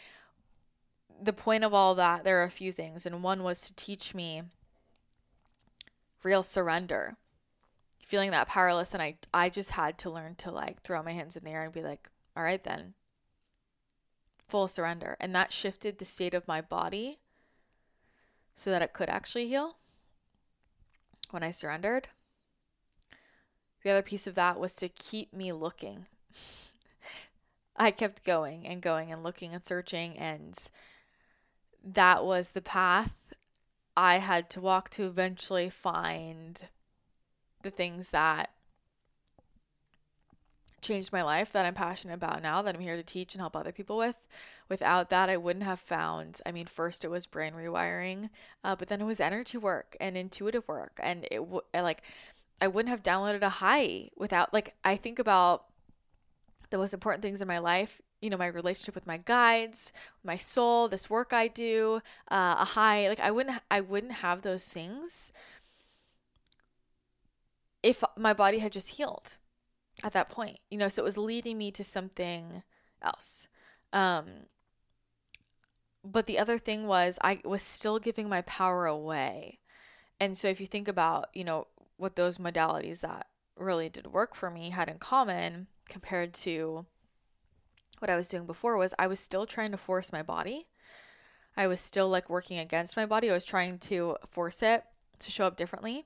the 1.21 1.33
point 1.33 1.63
of 1.63 1.73
all 1.73 1.95
that, 1.95 2.23
there 2.23 2.41
are 2.41 2.45
a 2.45 2.51
few 2.51 2.71
things. 2.71 3.05
And 3.05 3.23
one 3.23 3.43
was 3.43 3.61
to 3.67 3.75
teach 3.75 4.13
me 4.13 4.43
real 6.23 6.43
surrender, 6.43 7.15
feeling 7.99 8.31
that 8.31 8.47
powerless. 8.47 8.93
And 8.93 9.01
I, 9.01 9.15
I 9.33 9.49
just 9.49 9.71
had 9.71 9.97
to 9.99 10.09
learn 10.09 10.35
to 10.35 10.51
like 10.51 10.81
throw 10.81 11.01
my 11.01 11.11
hands 11.11 11.35
in 11.35 11.43
the 11.43 11.51
air 11.51 11.63
and 11.63 11.73
be 11.73 11.81
like, 11.81 12.09
all 12.35 12.43
right, 12.43 12.63
then 12.63 12.95
full 14.47 14.67
surrender. 14.67 15.15
And 15.19 15.33
that 15.33 15.53
shifted 15.53 15.97
the 15.97 16.05
state 16.05 16.33
of 16.33 16.47
my 16.47 16.59
body 16.59 17.19
so 18.61 18.69
that 18.69 18.83
it 18.83 18.93
could 18.93 19.09
actually 19.09 19.47
heal 19.47 19.77
when 21.31 21.41
I 21.41 21.49
surrendered. 21.49 22.09
The 23.83 23.89
other 23.89 24.03
piece 24.03 24.27
of 24.27 24.35
that 24.35 24.59
was 24.59 24.75
to 24.75 24.87
keep 24.87 25.33
me 25.33 25.51
looking. 25.51 26.05
I 27.75 27.89
kept 27.89 28.23
going 28.23 28.67
and 28.67 28.79
going 28.79 29.11
and 29.11 29.23
looking 29.23 29.55
and 29.55 29.63
searching, 29.63 30.15
and 30.15 30.55
that 31.83 32.23
was 32.23 32.51
the 32.51 32.61
path 32.61 33.33
I 33.97 34.19
had 34.19 34.47
to 34.51 34.61
walk 34.61 34.91
to 34.91 35.07
eventually 35.07 35.71
find 35.71 36.61
the 37.63 37.71
things 37.71 38.11
that 38.11 38.51
changed 40.81 41.11
my 41.13 41.23
life 41.23 41.51
that 41.51 41.65
I'm 41.65 41.73
passionate 41.73 42.13
about 42.15 42.41
now 42.41 42.61
that 42.61 42.75
I'm 42.75 42.81
here 42.81 42.95
to 42.95 43.03
teach 43.03 43.33
and 43.33 43.41
help 43.41 43.55
other 43.55 43.71
people 43.71 43.97
with. 43.97 44.27
Without 44.69 45.09
that, 45.09 45.29
I 45.29 45.37
wouldn't 45.37 45.65
have 45.65 45.79
found. 45.79 46.41
I 46.45 46.51
mean, 46.51 46.65
first 46.65 47.05
it 47.05 47.09
was 47.11 47.25
brain 47.25 47.53
rewiring, 47.53 48.29
uh, 48.63 48.75
but 48.75 48.87
then 48.87 49.01
it 49.01 49.05
was 49.05 49.19
energy 49.19 49.57
work 49.57 49.95
and 49.99 50.17
intuitive 50.17 50.67
work, 50.67 50.99
and 51.01 51.25
it 51.31 51.37
w- 51.39 51.61
like 51.73 52.01
I 52.61 52.67
wouldn't 52.67 52.89
have 52.89 53.03
downloaded 53.03 53.41
a 53.41 53.49
high 53.49 54.09
without 54.17 54.53
like 54.53 54.75
I 54.83 54.95
think 54.95 55.19
about 55.19 55.65
the 56.69 56.77
most 56.77 56.93
important 56.93 57.21
things 57.21 57.41
in 57.41 57.47
my 57.47 57.59
life. 57.59 58.01
You 58.21 58.29
know, 58.29 58.37
my 58.37 58.47
relationship 58.47 58.95
with 58.95 59.07
my 59.07 59.17
guides, 59.17 59.93
my 60.23 60.35
soul, 60.35 60.87
this 60.87 61.09
work 61.09 61.33
I 61.33 61.47
do, 61.47 62.01
uh, 62.29 62.55
a 62.59 62.65
high. 62.65 63.09
Like 63.09 63.19
I 63.19 63.31
wouldn't, 63.31 63.61
I 63.69 63.81
wouldn't 63.81 64.13
have 64.13 64.41
those 64.41 64.71
things 64.71 65.33
if 67.83 68.03
my 68.15 68.33
body 68.33 68.59
had 68.59 68.71
just 68.71 68.95
healed 68.95 69.37
at 70.03 70.13
that 70.13 70.29
point, 70.29 70.59
you 70.69 70.77
know, 70.77 70.89
so 70.89 71.01
it 71.01 71.05
was 71.05 71.17
leading 71.17 71.57
me 71.57 71.71
to 71.71 71.83
something 71.83 72.63
else. 73.01 73.47
Um, 73.93 74.47
but 76.03 76.25
the 76.25 76.39
other 76.39 76.57
thing 76.57 76.87
was 76.87 77.19
I 77.21 77.41
was 77.45 77.61
still 77.61 77.99
giving 77.99 78.27
my 78.27 78.41
power 78.41 78.85
away. 78.85 79.59
And 80.19 80.37
so 80.37 80.47
if 80.47 80.59
you 80.59 80.67
think 80.67 80.87
about, 80.87 81.27
you 81.33 81.43
know, 81.43 81.67
what 81.97 82.15
those 82.15 82.37
modalities 82.37 83.01
that 83.01 83.27
really 83.57 83.89
did 83.89 84.07
work 84.07 84.35
for 84.35 84.49
me 84.49 84.71
had 84.71 84.89
in 84.89 84.97
common 84.97 85.67
compared 85.87 86.33
to 86.33 86.85
what 87.99 88.09
I 88.09 88.15
was 88.15 88.29
doing 88.29 88.47
before 88.47 88.77
was 88.77 88.95
I 88.97 89.07
was 89.07 89.19
still 89.19 89.45
trying 89.45 89.71
to 89.71 89.77
force 89.77 90.11
my 90.11 90.23
body. 90.23 90.67
I 91.55 91.67
was 91.67 91.79
still 91.79 92.09
like 92.09 92.29
working 92.29 92.57
against 92.57 92.97
my 92.97 93.05
body. 93.05 93.29
I 93.29 93.33
was 93.33 93.45
trying 93.45 93.77
to 93.79 94.15
force 94.27 94.63
it 94.63 94.83
to 95.19 95.31
show 95.31 95.45
up 95.45 95.57
differently. 95.57 96.05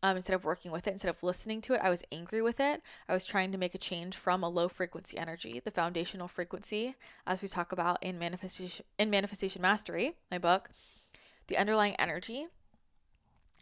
Um, 0.00 0.14
instead 0.16 0.34
of 0.34 0.44
working 0.44 0.70
with 0.70 0.86
it, 0.86 0.92
instead 0.92 1.08
of 1.08 1.24
listening 1.24 1.60
to 1.62 1.74
it, 1.74 1.80
I 1.82 1.90
was 1.90 2.04
angry 2.12 2.40
with 2.40 2.60
it. 2.60 2.82
I 3.08 3.14
was 3.14 3.24
trying 3.24 3.50
to 3.50 3.58
make 3.58 3.74
a 3.74 3.78
change 3.78 4.16
from 4.16 4.44
a 4.44 4.48
low 4.48 4.68
frequency 4.68 5.18
energy, 5.18 5.60
the 5.64 5.72
foundational 5.72 6.28
frequency, 6.28 6.94
as 7.26 7.42
we 7.42 7.48
talk 7.48 7.72
about 7.72 8.02
in 8.02 8.16
manifestation 8.18 8.84
in 8.98 9.10
manifestation 9.10 9.60
mastery, 9.60 10.14
my 10.30 10.38
book. 10.38 10.70
The 11.48 11.56
underlying 11.56 11.96
energy 11.96 12.46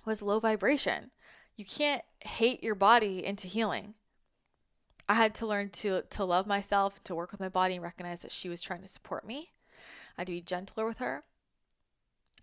was 0.05 0.20
low 0.20 0.39
vibration. 0.39 1.11
You 1.57 1.64
can't 1.64 2.03
hate 2.20 2.62
your 2.62 2.74
body 2.74 3.24
into 3.24 3.47
healing. 3.47 3.95
I 5.09 5.14
had 5.14 5.34
to 5.37 5.47
learn 5.47 5.70
to 5.70 6.03
to 6.03 6.24
love 6.24 6.47
myself, 6.47 7.03
to 7.05 7.14
work 7.14 7.32
with 7.32 7.41
my 7.41 7.49
body 7.49 7.74
and 7.74 7.82
recognize 7.82 8.22
that 8.22 8.32
she 8.32 8.51
was 8.51 8.61
trying 8.61 8.82
to 8.82 8.89
support 8.89 9.26
me. 9.26 9.53
I 10.18 10.22
had 10.22 10.26
to 10.26 10.32
be 10.32 10.43
gentler 10.43 10.84
with 10.87 10.99
her. 10.99 11.24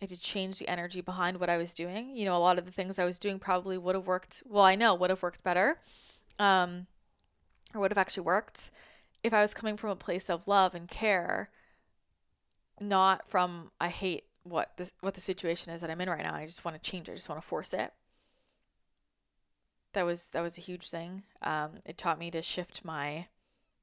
I 0.02 0.06
to 0.06 0.20
change 0.20 0.60
the 0.60 0.68
energy 0.68 1.02
behind 1.02 1.40
what 1.40 1.50
I 1.50 1.58
was 1.58 1.74
doing. 1.74 2.16
You 2.16 2.26
know, 2.26 2.36
a 2.36 2.40
lot 2.40 2.58
of 2.58 2.66
the 2.66 2.72
things 2.72 3.00
I 3.00 3.06
was 3.06 3.20
doing 3.20 3.40
probably 3.40 3.78
would 3.78 3.96
have 3.96 4.08
worked, 4.08 4.44
well, 4.46 4.64
I 4.64 4.76
know 4.76 4.94
would 4.94 5.10
have 5.10 5.24
worked 5.24 5.44
better. 5.44 5.80
Um 6.40 6.88
or 7.74 7.82
would 7.82 7.92
have 7.92 7.98
actually 7.98 8.24
worked 8.24 8.72
if 9.24 9.34
I 9.34 9.42
was 9.42 9.54
coming 9.54 9.78
from 9.78 9.90
a 9.90 9.96
place 9.96 10.30
of 10.30 10.48
love 10.48 10.76
and 10.76 10.88
care, 10.88 11.50
not 12.80 13.28
from 13.28 13.72
I 13.80 13.88
hate 13.88 14.26
what 14.44 14.78
this 14.78 14.94
what 15.02 15.14
the 15.14 15.22
situation 15.22 15.72
is 15.72 15.82
that 15.82 15.90
I'm 15.90 16.02
in 16.02 16.10
right 16.10 16.24
now. 16.24 16.36
I 16.36 16.46
just 16.46 16.66
want 16.66 16.82
to 16.82 16.92
change 16.92 17.08
it. 17.08 17.14
I 17.14 17.16
just 17.16 17.30
want 17.30 17.42
to 17.42 17.48
force 17.48 17.74
it 17.74 17.94
that 19.94 20.06
was 20.06 20.30
that 20.30 20.42
was 20.42 20.58
a 20.58 20.62
huge 20.62 20.90
thing. 20.90 21.24
Um, 21.42 21.80
it 21.86 21.98
taught 21.98 22.20
me 22.20 22.30
to 22.32 22.42
shift 22.42 22.84
my, 22.84 23.28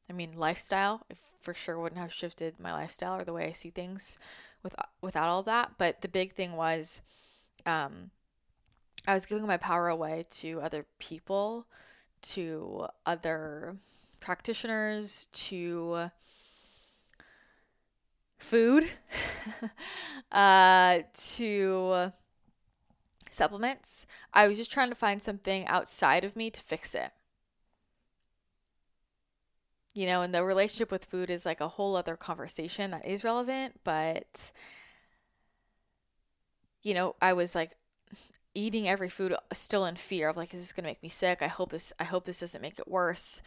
I 0.08 0.12
mean, 0.12 0.32
lifestyle. 0.36 1.02
For 1.40 1.54
sure 1.54 1.78
wouldn't 1.78 2.00
have 2.00 2.12
shifted 2.12 2.60
my 2.60 2.72
lifestyle 2.72 3.18
or 3.18 3.24
the 3.24 3.32
way 3.32 3.46
I 3.46 3.52
see 3.52 3.70
things 3.70 4.18
with 4.62 4.74
without 5.00 5.28
all 5.28 5.42
that. 5.44 5.72
But 5.78 6.00
the 6.00 6.08
big 6.08 6.32
thing 6.32 6.56
was, 6.56 7.02
um, 7.66 8.10
I 9.06 9.14
was 9.14 9.26
giving 9.26 9.46
my 9.46 9.56
power 9.56 9.88
away 9.88 10.26
to 10.30 10.60
other 10.60 10.86
people, 10.98 11.66
to 12.22 12.86
other 13.06 13.76
practitioners, 14.20 15.26
to 15.32 16.10
food, 18.38 18.84
uh, 20.32 21.00
to 21.14 22.12
supplements. 23.30 24.06
I 24.34 24.48
was 24.48 24.58
just 24.58 24.72
trying 24.72 24.88
to 24.90 24.94
find 24.94 25.22
something 25.22 25.66
outside 25.66 26.24
of 26.24 26.36
me 26.36 26.50
to 26.50 26.60
fix 26.60 26.94
it. 26.94 27.12
You 29.94 30.06
know, 30.06 30.22
and 30.22 30.32
the 30.32 30.44
relationship 30.44 30.90
with 30.92 31.04
food 31.04 31.30
is 31.30 31.44
like 31.44 31.60
a 31.60 31.68
whole 31.68 31.96
other 31.96 32.16
conversation 32.16 32.92
that 32.92 33.04
is 33.04 33.24
relevant, 33.24 33.80
but 33.82 34.52
you 36.82 36.94
know, 36.94 37.16
I 37.20 37.32
was 37.32 37.54
like 37.54 37.72
eating 38.54 38.88
every 38.88 39.08
food 39.08 39.32
uh, 39.32 39.38
still 39.52 39.84
in 39.84 39.96
fear 39.96 40.28
of 40.28 40.36
like 40.36 40.54
is 40.54 40.60
this 40.60 40.72
going 40.72 40.84
to 40.84 40.90
make 40.90 41.02
me 41.02 41.08
sick? 41.08 41.42
I 41.42 41.48
hope 41.48 41.70
this 41.70 41.92
I 41.98 42.04
hope 42.04 42.24
this 42.24 42.40
doesn't 42.40 42.62
make 42.62 42.78
it 42.78 42.88
worse. 42.88 43.42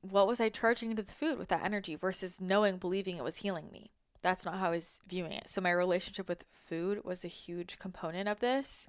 What 0.00 0.26
was 0.26 0.40
I 0.40 0.48
charging 0.48 0.90
into 0.90 1.02
the 1.02 1.12
food 1.12 1.38
with 1.38 1.48
that 1.48 1.64
energy 1.64 1.96
versus 1.96 2.40
knowing 2.40 2.78
believing 2.78 3.16
it 3.16 3.24
was 3.24 3.38
healing 3.38 3.70
me? 3.72 3.90
that's 4.22 4.44
not 4.44 4.56
how 4.56 4.68
I 4.68 4.70
was 4.70 5.00
viewing 5.06 5.32
it. 5.32 5.48
So 5.48 5.60
my 5.60 5.70
relationship 5.70 6.28
with 6.28 6.44
food 6.50 7.04
was 7.04 7.24
a 7.24 7.28
huge 7.28 7.78
component 7.78 8.28
of 8.28 8.40
this. 8.40 8.86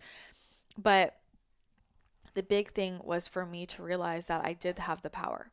But 0.77 1.17
the 2.33 2.43
big 2.43 2.71
thing 2.71 2.99
was 3.03 3.27
for 3.27 3.45
me 3.45 3.65
to 3.67 3.83
realize 3.83 4.27
that 4.27 4.45
I 4.45 4.53
did 4.53 4.79
have 4.79 5.01
the 5.01 5.09
power. 5.09 5.51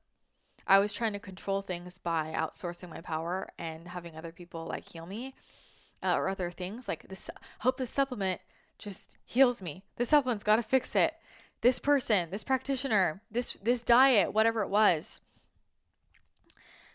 I 0.67 0.79
was 0.79 0.93
trying 0.93 1.13
to 1.13 1.19
control 1.19 1.63
things 1.63 1.99
by 1.99 2.35
outsourcing 2.37 2.91
my 2.91 3.01
power 3.01 3.49
and 3.59 3.89
having 3.89 4.17
other 4.17 4.33
people 4.33 4.67
like 4.67 4.85
heal 4.89 5.07
me 5.07 5.35
uh, 6.03 6.15
or 6.17 6.29
other 6.29 6.51
things 6.51 6.89
like 6.89 7.09
this 7.09 7.31
hope 7.61 7.77
this 7.77 7.91
supplement 7.91 8.41
just 8.79 9.17
heals 9.25 9.63
me. 9.63 9.85
This 9.97 10.11
supplement's 10.11 10.45
got 10.45 10.57
to 10.57 10.63
fix 10.63 10.95
it. 10.95 11.15
This 11.63 11.79
person, 11.79 12.31
this 12.31 12.45
practitioner, 12.45 13.23
this 13.31 13.55
this 13.55 13.83
diet, 13.83 14.33
whatever 14.33 14.63
it 14.63 14.69
was. 14.69 15.21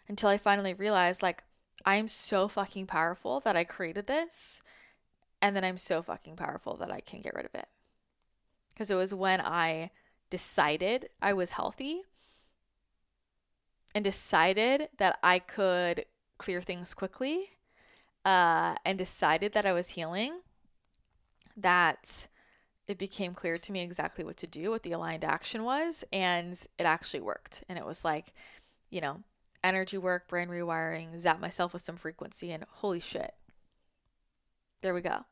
Until 0.08 0.30
I 0.30 0.38
finally 0.38 0.74
realized 0.74 1.24
like 1.24 1.44
I'm 1.86 2.08
so 2.08 2.48
fucking 2.48 2.88
powerful 2.88 3.40
that 3.42 3.56
I 3.56 3.64
created 3.64 4.08
this. 4.08 4.62
And 5.42 5.56
then 5.56 5.64
I'm 5.64 5.78
so 5.78 6.04
fucking 6.04 6.36
powerful 6.36 6.78
that 6.78 6.92
I 6.92 7.00
can 7.00 7.22
get 7.22 7.34
rid 7.34 7.46
of 7.46 7.56
it. 7.56 7.68
Because 8.70 8.92
it 8.92 8.96
was 8.96 9.14
when 9.14 9.42
I 9.42 9.90
decided 10.30 11.10
I 11.22 11.34
was 11.34 11.52
healthy 11.52 12.04
and 13.94 14.04
decided 14.04 14.90
that 14.98 15.20
I 15.24 15.40
could 15.40 16.06
clear 16.38 16.62
things 16.62 16.94
quickly 16.94 17.50
uh, 18.26 18.76
and 18.86 18.98
decided 18.98 19.54
that 19.54 19.66
I 19.66 19.74
was 19.74 19.92
healing 19.92 20.42
that 21.58 22.28
it 22.88 22.98
became 22.98 23.34
clear 23.34 23.58
to 23.58 23.72
me 23.72 23.82
exactly 23.82 24.24
what 24.24 24.38
to 24.38 24.48
do, 24.48 24.72
what 24.72 24.84
the 24.84 24.92
aligned 24.92 25.24
action 25.24 25.64
was, 25.64 26.04
and 26.12 26.54
it 26.78 26.84
actually 26.84 27.22
worked. 27.22 27.64
And 27.70 27.78
it 27.78 27.86
was 27.86 28.04
like, 28.04 28.34
you 28.90 29.02
know, 29.02 29.22
energy 29.64 29.98
work, 29.98 30.28
brain 30.28 30.50
rewiring, 30.50 31.20
zap 31.20 31.40
myself 31.40 31.74
with 31.74 31.82
some 31.82 31.96
frequency, 31.96 32.52
and 32.52 32.66
holy 32.70 33.00
shit. 33.00 33.34
There 34.82 34.94
we 34.94 35.02
go. 35.02 35.26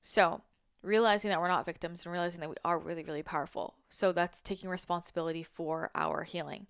So, 0.00 0.42
realizing 0.82 1.30
that 1.30 1.40
we're 1.40 1.48
not 1.48 1.66
victims 1.66 2.04
and 2.04 2.12
realizing 2.12 2.40
that 2.40 2.50
we 2.50 2.56
are 2.64 2.78
really, 2.78 3.02
really 3.02 3.22
powerful. 3.22 3.74
So, 3.88 4.12
that's 4.12 4.40
taking 4.40 4.70
responsibility 4.70 5.42
for 5.42 5.90
our 5.94 6.22
healing. 6.22 6.66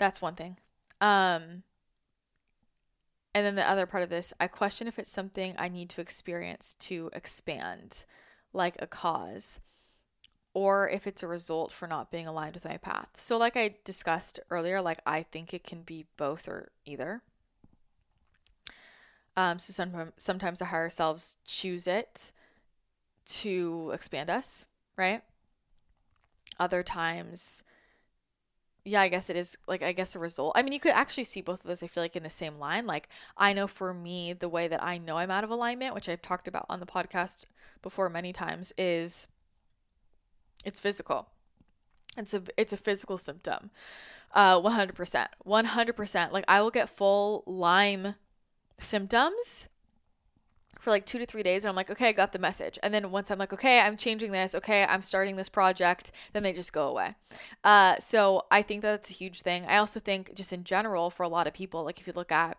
That's 0.00 0.22
one 0.22 0.34
thing. 0.34 0.56
Um, 1.02 1.62
and 3.34 3.44
then 3.46 3.54
the 3.54 3.68
other 3.68 3.84
part 3.84 4.02
of 4.02 4.08
this, 4.08 4.32
I 4.40 4.46
question 4.46 4.88
if 4.88 4.98
it's 4.98 5.10
something 5.10 5.54
I 5.58 5.68
need 5.68 5.90
to 5.90 6.00
experience 6.00 6.74
to 6.80 7.10
expand, 7.12 8.06
like 8.54 8.76
a 8.80 8.86
cause 8.86 9.60
or 10.54 10.88
if 10.88 11.06
it's 11.06 11.22
a 11.22 11.28
result 11.28 11.70
for 11.70 11.86
not 11.86 12.10
being 12.10 12.26
aligned 12.26 12.54
with 12.54 12.64
my 12.64 12.78
path. 12.78 13.10
So, 13.14 13.36
like 13.36 13.58
I 13.58 13.72
discussed 13.84 14.40
earlier, 14.48 14.80
like 14.80 15.00
I 15.04 15.22
think 15.22 15.52
it 15.52 15.64
can 15.64 15.82
be 15.82 16.06
both 16.16 16.48
or 16.48 16.72
either. 16.86 17.20
Um, 19.36 19.58
so 19.58 19.72
sometimes, 19.72 20.12
sometimes 20.16 20.58
the 20.60 20.64
higher 20.64 20.88
selves 20.88 21.36
choose 21.44 21.86
it 21.86 22.32
to 23.26 23.90
expand 23.92 24.30
us, 24.30 24.64
right? 24.96 25.20
Other 26.58 26.82
times, 26.82 27.64
yeah, 28.90 29.02
I 29.02 29.08
guess 29.08 29.30
it 29.30 29.36
is 29.36 29.56
like 29.68 29.84
I 29.84 29.92
guess 29.92 30.16
a 30.16 30.18
result. 30.18 30.52
I 30.56 30.62
mean, 30.62 30.72
you 30.72 30.80
could 30.80 30.90
actually 30.90 31.22
see 31.22 31.40
both 31.40 31.60
of 31.60 31.68
those. 31.68 31.80
I 31.80 31.86
feel 31.86 32.02
like 32.02 32.16
in 32.16 32.24
the 32.24 32.30
same 32.30 32.58
line. 32.58 32.88
Like 32.88 33.08
I 33.36 33.52
know 33.52 33.68
for 33.68 33.94
me, 33.94 34.32
the 34.32 34.48
way 34.48 34.66
that 34.66 34.82
I 34.82 34.98
know 34.98 35.16
I'm 35.16 35.30
out 35.30 35.44
of 35.44 35.50
alignment, 35.50 35.94
which 35.94 36.08
I've 36.08 36.20
talked 36.20 36.48
about 36.48 36.66
on 36.68 36.80
the 36.80 36.86
podcast 36.86 37.44
before 37.82 38.10
many 38.10 38.32
times, 38.32 38.72
is 38.76 39.28
it's 40.64 40.80
physical. 40.80 41.28
It's 42.16 42.34
a 42.34 42.42
it's 42.56 42.72
a 42.72 42.76
physical 42.76 43.16
symptom. 43.16 43.70
Uh 44.34 44.60
100%. 44.60 45.26
100%. 45.46 46.32
Like 46.32 46.44
I 46.48 46.60
will 46.60 46.72
get 46.72 46.88
full 46.88 47.44
Lyme 47.46 48.16
symptoms 48.76 49.68
for 50.80 50.90
like 50.90 51.06
2 51.06 51.18
to 51.18 51.26
3 51.26 51.42
days 51.42 51.64
and 51.64 51.70
I'm 51.70 51.76
like, 51.76 51.90
"Okay, 51.90 52.08
I 52.08 52.12
got 52.12 52.32
the 52.32 52.38
message." 52.38 52.78
And 52.82 52.92
then 52.92 53.10
once 53.10 53.30
I'm 53.30 53.38
like, 53.38 53.52
"Okay, 53.52 53.80
I'm 53.80 53.96
changing 53.96 54.32
this. 54.32 54.54
Okay, 54.54 54.84
I'm 54.84 55.02
starting 55.02 55.36
this 55.36 55.48
project," 55.48 56.10
then 56.32 56.42
they 56.42 56.52
just 56.52 56.72
go 56.72 56.88
away. 56.88 57.14
Uh 57.62 57.96
so 57.98 58.46
I 58.50 58.62
think 58.62 58.82
that's 58.82 59.10
a 59.10 59.14
huge 59.14 59.42
thing. 59.42 59.64
I 59.66 59.76
also 59.76 60.00
think 60.00 60.34
just 60.34 60.52
in 60.52 60.64
general 60.64 61.10
for 61.10 61.22
a 61.22 61.28
lot 61.28 61.46
of 61.46 61.54
people, 61.54 61.84
like 61.84 62.00
if 62.00 62.06
you 62.06 62.12
look 62.16 62.32
at 62.32 62.58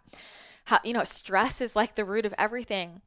how 0.66 0.80
you 0.84 0.94
know, 0.94 1.04
stress 1.04 1.60
is 1.62 1.76
like 1.76 1.96
the 1.96 2.06
root 2.06 2.26
of 2.26 2.34
everything 2.38 3.02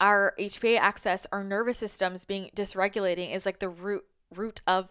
our 0.00 0.34
HPA 0.38 0.78
axis, 0.78 1.26
our 1.32 1.44
nervous 1.44 1.78
systems 1.78 2.24
being 2.24 2.50
dysregulating 2.54 3.32
is 3.34 3.46
like 3.46 3.60
the 3.60 3.68
root 3.68 4.04
root 4.34 4.60
of 4.66 4.90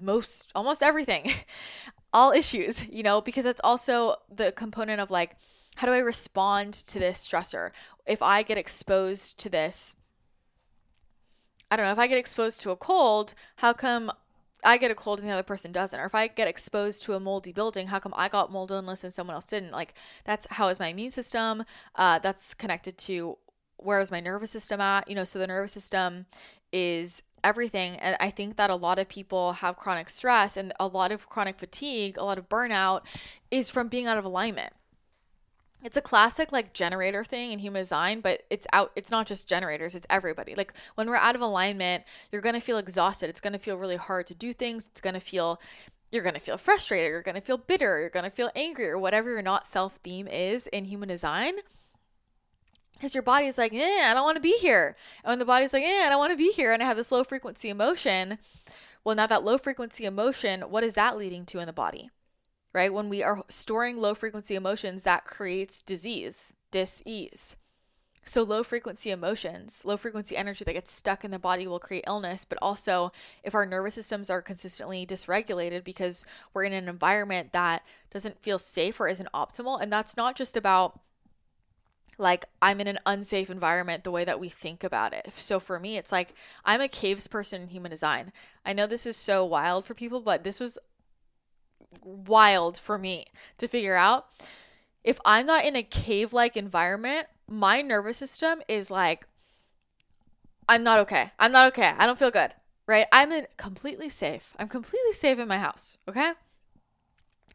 most 0.00 0.50
almost 0.54 0.82
everything. 0.82 1.30
All 2.12 2.30
issues, 2.30 2.86
you 2.88 3.02
know, 3.02 3.20
because 3.20 3.44
it's 3.44 3.60
also 3.64 4.16
the 4.32 4.52
component 4.52 5.00
of 5.00 5.10
like 5.10 5.36
how 5.76 5.86
do 5.86 5.92
I 5.92 5.98
respond 5.98 6.74
to 6.74 6.98
this 6.98 7.26
stressor? 7.26 7.70
If 8.06 8.22
I 8.22 8.42
get 8.42 8.58
exposed 8.58 9.38
to 9.40 9.48
this 9.48 9.96
I 11.70 11.76
don't 11.76 11.86
know, 11.86 11.92
if 11.92 11.98
I 11.98 12.06
get 12.06 12.18
exposed 12.18 12.60
to 12.60 12.70
a 12.70 12.76
cold, 12.76 13.34
how 13.56 13.72
come 13.72 14.12
I 14.62 14.76
get 14.76 14.90
a 14.90 14.94
cold 14.94 15.18
and 15.18 15.28
the 15.28 15.32
other 15.32 15.42
person 15.42 15.72
doesn't? 15.72 15.98
Or 15.98 16.06
if 16.06 16.14
I 16.14 16.28
get 16.28 16.46
exposed 16.46 17.02
to 17.04 17.14
a 17.14 17.20
moldy 17.20 17.52
building, 17.52 17.88
how 17.88 17.98
come 17.98 18.14
I 18.16 18.28
got 18.28 18.52
mold 18.52 18.70
illness 18.70 19.02
and 19.02 19.12
someone 19.12 19.34
else 19.34 19.46
didn't? 19.46 19.72
Like 19.72 19.94
that's 20.24 20.46
how 20.50 20.68
is 20.68 20.78
my 20.78 20.88
immune 20.88 21.10
system? 21.10 21.64
Uh, 21.96 22.18
that's 22.18 22.54
connected 22.54 22.96
to 22.98 23.38
where 23.76 24.00
is 24.00 24.10
my 24.10 24.20
nervous 24.20 24.50
system 24.50 24.80
at? 24.80 25.08
You 25.08 25.14
know, 25.14 25.24
so 25.24 25.38
the 25.38 25.46
nervous 25.46 25.72
system 25.72 26.26
is 26.72 27.22
everything. 27.42 27.96
And 27.96 28.16
I 28.20 28.30
think 28.30 28.56
that 28.56 28.70
a 28.70 28.76
lot 28.76 28.98
of 28.98 29.08
people 29.08 29.54
have 29.54 29.76
chronic 29.76 30.08
stress 30.10 30.56
and 30.56 30.72
a 30.80 30.86
lot 30.86 31.12
of 31.12 31.28
chronic 31.28 31.58
fatigue, 31.58 32.16
a 32.16 32.24
lot 32.24 32.38
of 32.38 32.48
burnout 32.48 33.02
is 33.50 33.68
from 33.68 33.88
being 33.88 34.06
out 34.06 34.18
of 34.18 34.24
alignment. 34.24 34.72
It's 35.84 35.98
a 35.98 36.02
classic 36.02 36.50
like 36.50 36.72
generator 36.72 37.22
thing 37.24 37.52
in 37.52 37.58
human 37.58 37.82
design, 37.82 38.22
but 38.22 38.44
it's 38.48 38.66
out 38.72 38.90
it's 38.96 39.10
not 39.10 39.26
just 39.26 39.46
generators, 39.46 39.94
it's 39.94 40.06
everybody. 40.08 40.54
Like 40.54 40.72
when 40.94 41.08
we're 41.08 41.16
out 41.16 41.34
of 41.34 41.42
alignment, 41.42 42.04
you're 42.32 42.40
going 42.40 42.54
to 42.54 42.60
feel 42.60 42.78
exhausted. 42.78 43.28
It's 43.28 43.40
going 43.40 43.52
to 43.52 43.58
feel 43.58 43.76
really 43.76 43.96
hard 43.96 44.26
to 44.28 44.34
do 44.34 44.54
things. 44.54 44.86
It's 44.86 45.02
going 45.02 45.12
to 45.12 45.20
feel 45.20 45.60
you're 46.10 46.22
going 46.22 46.34
to 46.34 46.40
feel 46.40 46.56
frustrated, 46.56 47.10
you're 47.10 47.22
going 47.22 47.34
to 47.34 47.40
feel 47.42 47.58
bitter, 47.58 48.00
you're 48.00 48.08
going 48.08 48.24
to 48.24 48.30
feel 48.30 48.50
angry 48.56 48.88
or 48.88 48.98
whatever 48.98 49.30
your 49.30 49.42
not 49.42 49.66
self 49.66 49.96
theme 49.96 50.26
is 50.26 50.66
in 50.68 50.86
human 50.86 51.08
design 51.08 51.54
because 52.94 53.14
your 53.14 53.22
body 53.22 53.46
is 53.46 53.58
like, 53.58 53.72
yeah 53.72 54.08
I 54.10 54.14
don't 54.14 54.24
want 54.24 54.36
to 54.36 54.42
be 54.42 54.56
here. 54.58 54.96
And 55.22 55.32
when 55.32 55.38
the 55.38 55.44
body's 55.44 55.74
like, 55.74 55.82
yeah 55.82 56.04
I 56.06 56.08
don't 56.08 56.18
want 56.18 56.32
to 56.32 56.38
be 56.38 56.52
here, 56.52 56.72
and 56.72 56.82
I 56.82 56.86
have 56.86 56.96
this 56.96 57.12
low 57.12 57.24
frequency 57.24 57.68
emotion, 57.68 58.38
well, 59.04 59.14
now 59.14 59.26
that 59.26 59.44
low 59.44 59.58
frequency 59.58 60.06
emotion, 60.06 60.62
what 60.62 60.82
is 60.82 60.94
that 60.94 61.18
leading 61.18 61.44
to 61.46 61.58
in 61.58 61.66
the 61.66 61.74
body? 61.74 62.08
Right? 62.74 62.92
When 62.92 63.08
we 63.08 63.22
are 63.22 63.44
storing 63.48 63.98
low 63.98 64.14
frequency 64.14 64.56
emotions, 64.56 65.04
that 65.04 65.24
creates 65.24 65.80
disease, 65.80 66.56
dis-ease. 66.72 67.56
So 68.24 68.42
low 68.42 68.62
frequency 68.62 69.10
emotions, 69.10 69.84
low 69.84 69.96
frequency 69.96 70.36
energy 70.36 70.64
that 70.64 70.72
gets 70.72 70.90
stuck 70.90 71.24
in 71.24 71.30
the 71.30 71.38
body 71.38 71.66
will 71.66 71.78
create 71.78 72.04
illness, 72.06 72.44
but 72.44 72.58
also 72.62 73.12
if 73.42 73.54
our 73.54 73.66
nervous 73.66 73.94
systems 73.94 74.30
are 74.30 74.40
consistently 74.40 75.06
dysregulated 75.06 75.84
because 75.84 76.24
we're 76.52 76.64
in 76.64 76.72
an 76.72 76.88
environment 76.88 77.52
that 77.52 77.84
doesn't 78.10 78.42
feel 78.42 78.58
safe 78.58 78.98
or 78.98 79.08
isn't 79.08 79.30
optimal, 79.32 79.80
and 79.80 79.92
that's 79.92 80.16
not 80.16 80.36
just 80.36 80.56
about 80.56 81.00
like 82.16 82.44
I'm 82.62 82.80
in 82.80 82.86
an 82.86 83.00
unsafe 83.04 83.50
environment 83.50 84.04
the 84.04 84.10
way 84.10 84.24
that 84.24 84.40
we 84.40 84.48
think 84.48 84.84
about 84.84 85.12
it. 85.12 85.32
So 85.34 85.60
for 85.60 85.78
me, 85.78 85.96
it's 85.96 86.12
like 86.12 86.32
I'm 86.64 86.80
a 86.80 86.88
caves 86.88 87.28
person 87.28 87.62
in 87.62 87.68
human 87.68 87.90
design. 87.90 88.32
I 88.64 88.72
know 88.72 88.86
this 88.86 89.04
is 89.04 89.16
so 89.16 89.44
wild 89.44 89.84
for 89.84 89.94
people, 89.94 90.20
but 90.20 90.44
this 90.44 90.60
was 90.60 90.78
wild 92.02 92.78
for 92.78 92.98
me 92.98 93.26
to 93.58 93.68
figure 93.68 93.96
out. 93.96 94.26
If 95.02 95.20
I'm 95.24 95.46
not 95.46 95.64
in 95.64 95.76
a 95.76 95.82
cave 95.82 96.32
like 96.32 96.56
environment, 96.56 97.26
my 97.48 97.82
nervous 97.82 98.16
system 98.16 98.62
is 98.68 98.90
like, 98.90 99.26
I'm 100.68 100.82
not 100.82 100.98
okay. 101.00 101.30
I'm 101.38 101.52
not 101.52 101.66
okay. 101.68 101.92
I 101.98 102.06
don't 102.06 102.18
feel 102.18 102.30
good, 102.30 102.54
right? 102.86 103.06
I'm 103.12 103.32
in 103.32 103.46
completely 103.56 104.08
safe. 104.08 104.54
I'm 104.58 104.68
completely 104.68 105.12
safe 105.12 105.38
in 105.38 105.48
my 105.48 105.58
house, 105.58 105.98
okay? 106.08 106.32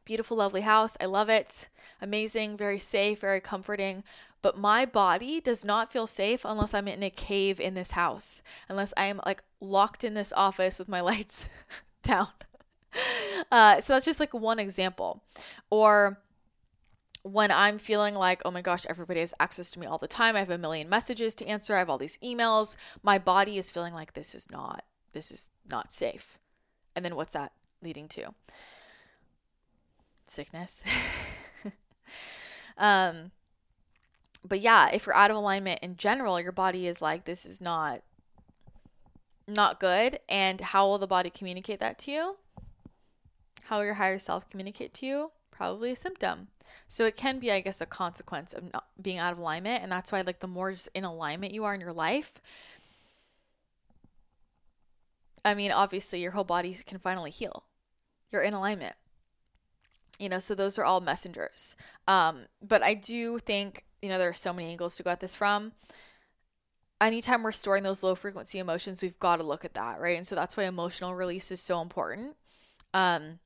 Beautiful, 0.05 0.37
lovely 0.37 0.61
house. 0.61 0.95
I 0.99 1.05
love 1.05 1.29
it. 1.29 1.69
Amazing, 2.01 2.57
very 2.57 2.79
safe, 2.79 3.21
very 3.21 3.39
comforting. 3.39 4.03
But 4.41 4.57
my 4.57 4.85
body 4.85 5.41
does 5.41 5.65
not 5.65 5.91
feel 5.91 6.07
safe 6.07 6.45
unless 6.45 6.73
I'm 6.73 6.87
in 6.87 7.03
a 7.03 7.09
cave 7.09 7.59
in 7.59 7.73
this 7.73 7.91
house, 7.91 8.41
unless 8.69 8.93
I 8.95 9.05
am 9.05 9.21
like 9.25 9.43
locked 9.59 10.03
in 10.03 10.13
this 10.13 10.33
office 10.35 10.79
with 10.79 10.87
my 10.87 11.01
lights 11.11 11.49
down. 12.03 12.29
Uh, 13.51 13.81
so 13.81 13.93
that's 13.93 14.05
just 14.05 14.19
like 14.19 14.33
one 14.33 14.59
example. 14.59 15.23
Or 15.71 16.21
when 17.23 17.51
I'm 17.51 17.77
feeling 17.77 18.15
like, 18.15 18.41
oh 18.45 18.51
my 18.51 18.61
gosh, 18.61 18.85
everybody 18.87 19.19
has 19.19 19.33
access 19.39 19.71
to 19.71 19.79
me 19.79 19.87
all 19.87 19.97
the 19.97 20.07
time. 20.07 20.35
I 20.35 20.39
have 20.39 20.49
a 20.49 20.57
million 20.57 20.89
messages 20.89 21.35
to 21.35 21.47
answer. 21.47 21.75
I 21.75 21.79
have 21.79 21.89
all 21.89 21.97
these 21.97 22.17
emails. 22.19 22.75
My 23.01 23.17
body 23.17 23.57
is 23.57 23.71
feeling 23.71 23.93
like 23.93 24.13
this 24.13 24.35
is 24.35 24.49
not, 24.51 24.83
this 25.13 25.31
is 25.31 25.49
not 25.69 25.91
safe. 25.91 26.37
And 26.95 27.03
then 27.03 27.15
what's 27.15 27.33
that 27.33 27.53
leading 27.81 28.07
to? 28.09 28.33
Sickness. 30.27 30.83
um, 32.77 33.31
but 34.47 34.61
yeah, 34.61 34.89
if 34.93 35.05
you're 35.05 35.15
out 35.15 35.31
of 35.31 35.37
alignment 35.37 35.79
in 35.81 35.97
general, 35.97 36.39
your 36.39 36.51
body 36.51 36.87
is 36.87 37.01
like, 37.01 37.25
this 37.25 37.45
is 37.45 37.59
not 37.61 38.01
not 39.47 39.79
good. 39.79 40.19
And 40.29 40.61
how 40.61 40.87
will 40.87 40.99
the 40.99 41.07
body 41.07 41.31
communicate 41.31 41.79
that 41.79 41.97
to 41.99 42.11
you? 42.11 42.37
How 43.69 43.81
your 43.81 43.95
higher 43.95 44.19
self 44.19 44.49
communicate 44.49 44.93
to 44.95 45.05
you? 45.05 45.31
Probably 45.51 45.91
a 45.91 45.95
symptom. 45.95 46.47
So 46.87 47.05
it 47.05 47.15
can 47.15 47.39
be, 47.39 47.51
I 47.51 47.61
guess, 47.61 47.81
a 47.81 47.85
consequence 47.85 48.53
of 48.53 48.71
not 48.73 48.87
being 49.01 49.17
out 49.17 49.31
of 49.31 49.39
alignment. 49.39 49.83
And 49.83 49.91
that's 49.91 50.11
why, 50.11 50.21
like, 50.21 50.39
the 50.39 50.47
more 50.47 50.71
just 50.71 50.89
in 50.93 51.03
alignment 51.03 51.53
you 51.53 51.63
are 51.65 51.75
in 51.75 51.81
your 51.81 51.93
life, 51.93 52.41
I 55.45 55.53
mean, 55.53 55.71
obviously, 55.71 56.21
your 56.21 56.31
whole 56.31 56.43
body 56.43 56.75
can 56.85 56.99
finally 56.99 57.31
heal. 57.31 57.63
You're 58.31 58.41
in 58.41 58.53
alignment. 58.53 58.95
You 60.19 60.29
know, 60.29 60.39
so 60.39 60.55
those 60.55 60.77
are 60.77 60.83
all 60.83 60.99
messengers. 60.99 61.75
Um, 62.07 62.45
but 62.61 62.83
I 62.83 62.93
do 62.93 63.39
think 63.39 63.85
you 64.01 64.09
know, 64.09 64.17
there 64.17 64.29
are 64.29 64.33
so 64.33 64.53
many 64.53 64.69
angles 64.69 64.95
to 64.95 65.03
go 65.03 65.11
at 65.11 65.19
this 65.19 65.35
from. 65.35 65.73
Anytime 67.01 67.43
we're 67.43 67.51
storing 67.51 67.83
those 67.83 68.03
low 68.03 68.15
frequency 68.15 68.59
emotions, 68.59 69.01
we've 69.01 69.19
got 69.19 69.37
to 69.37 69.43
look 69.43 69.63
at 69.63 69.73
that, 69.75 69.99
right? 69.99 70.17
And 70.17 70.27
so 70.27 70.35
that's 70.35 70.57
why 70.57 70.63
emotional 70.63 71.15
release 71.15 71.51
is 71.51 71.61
so 71.61 71.81
important. 71.81 72.35
Um, 72.93 73.39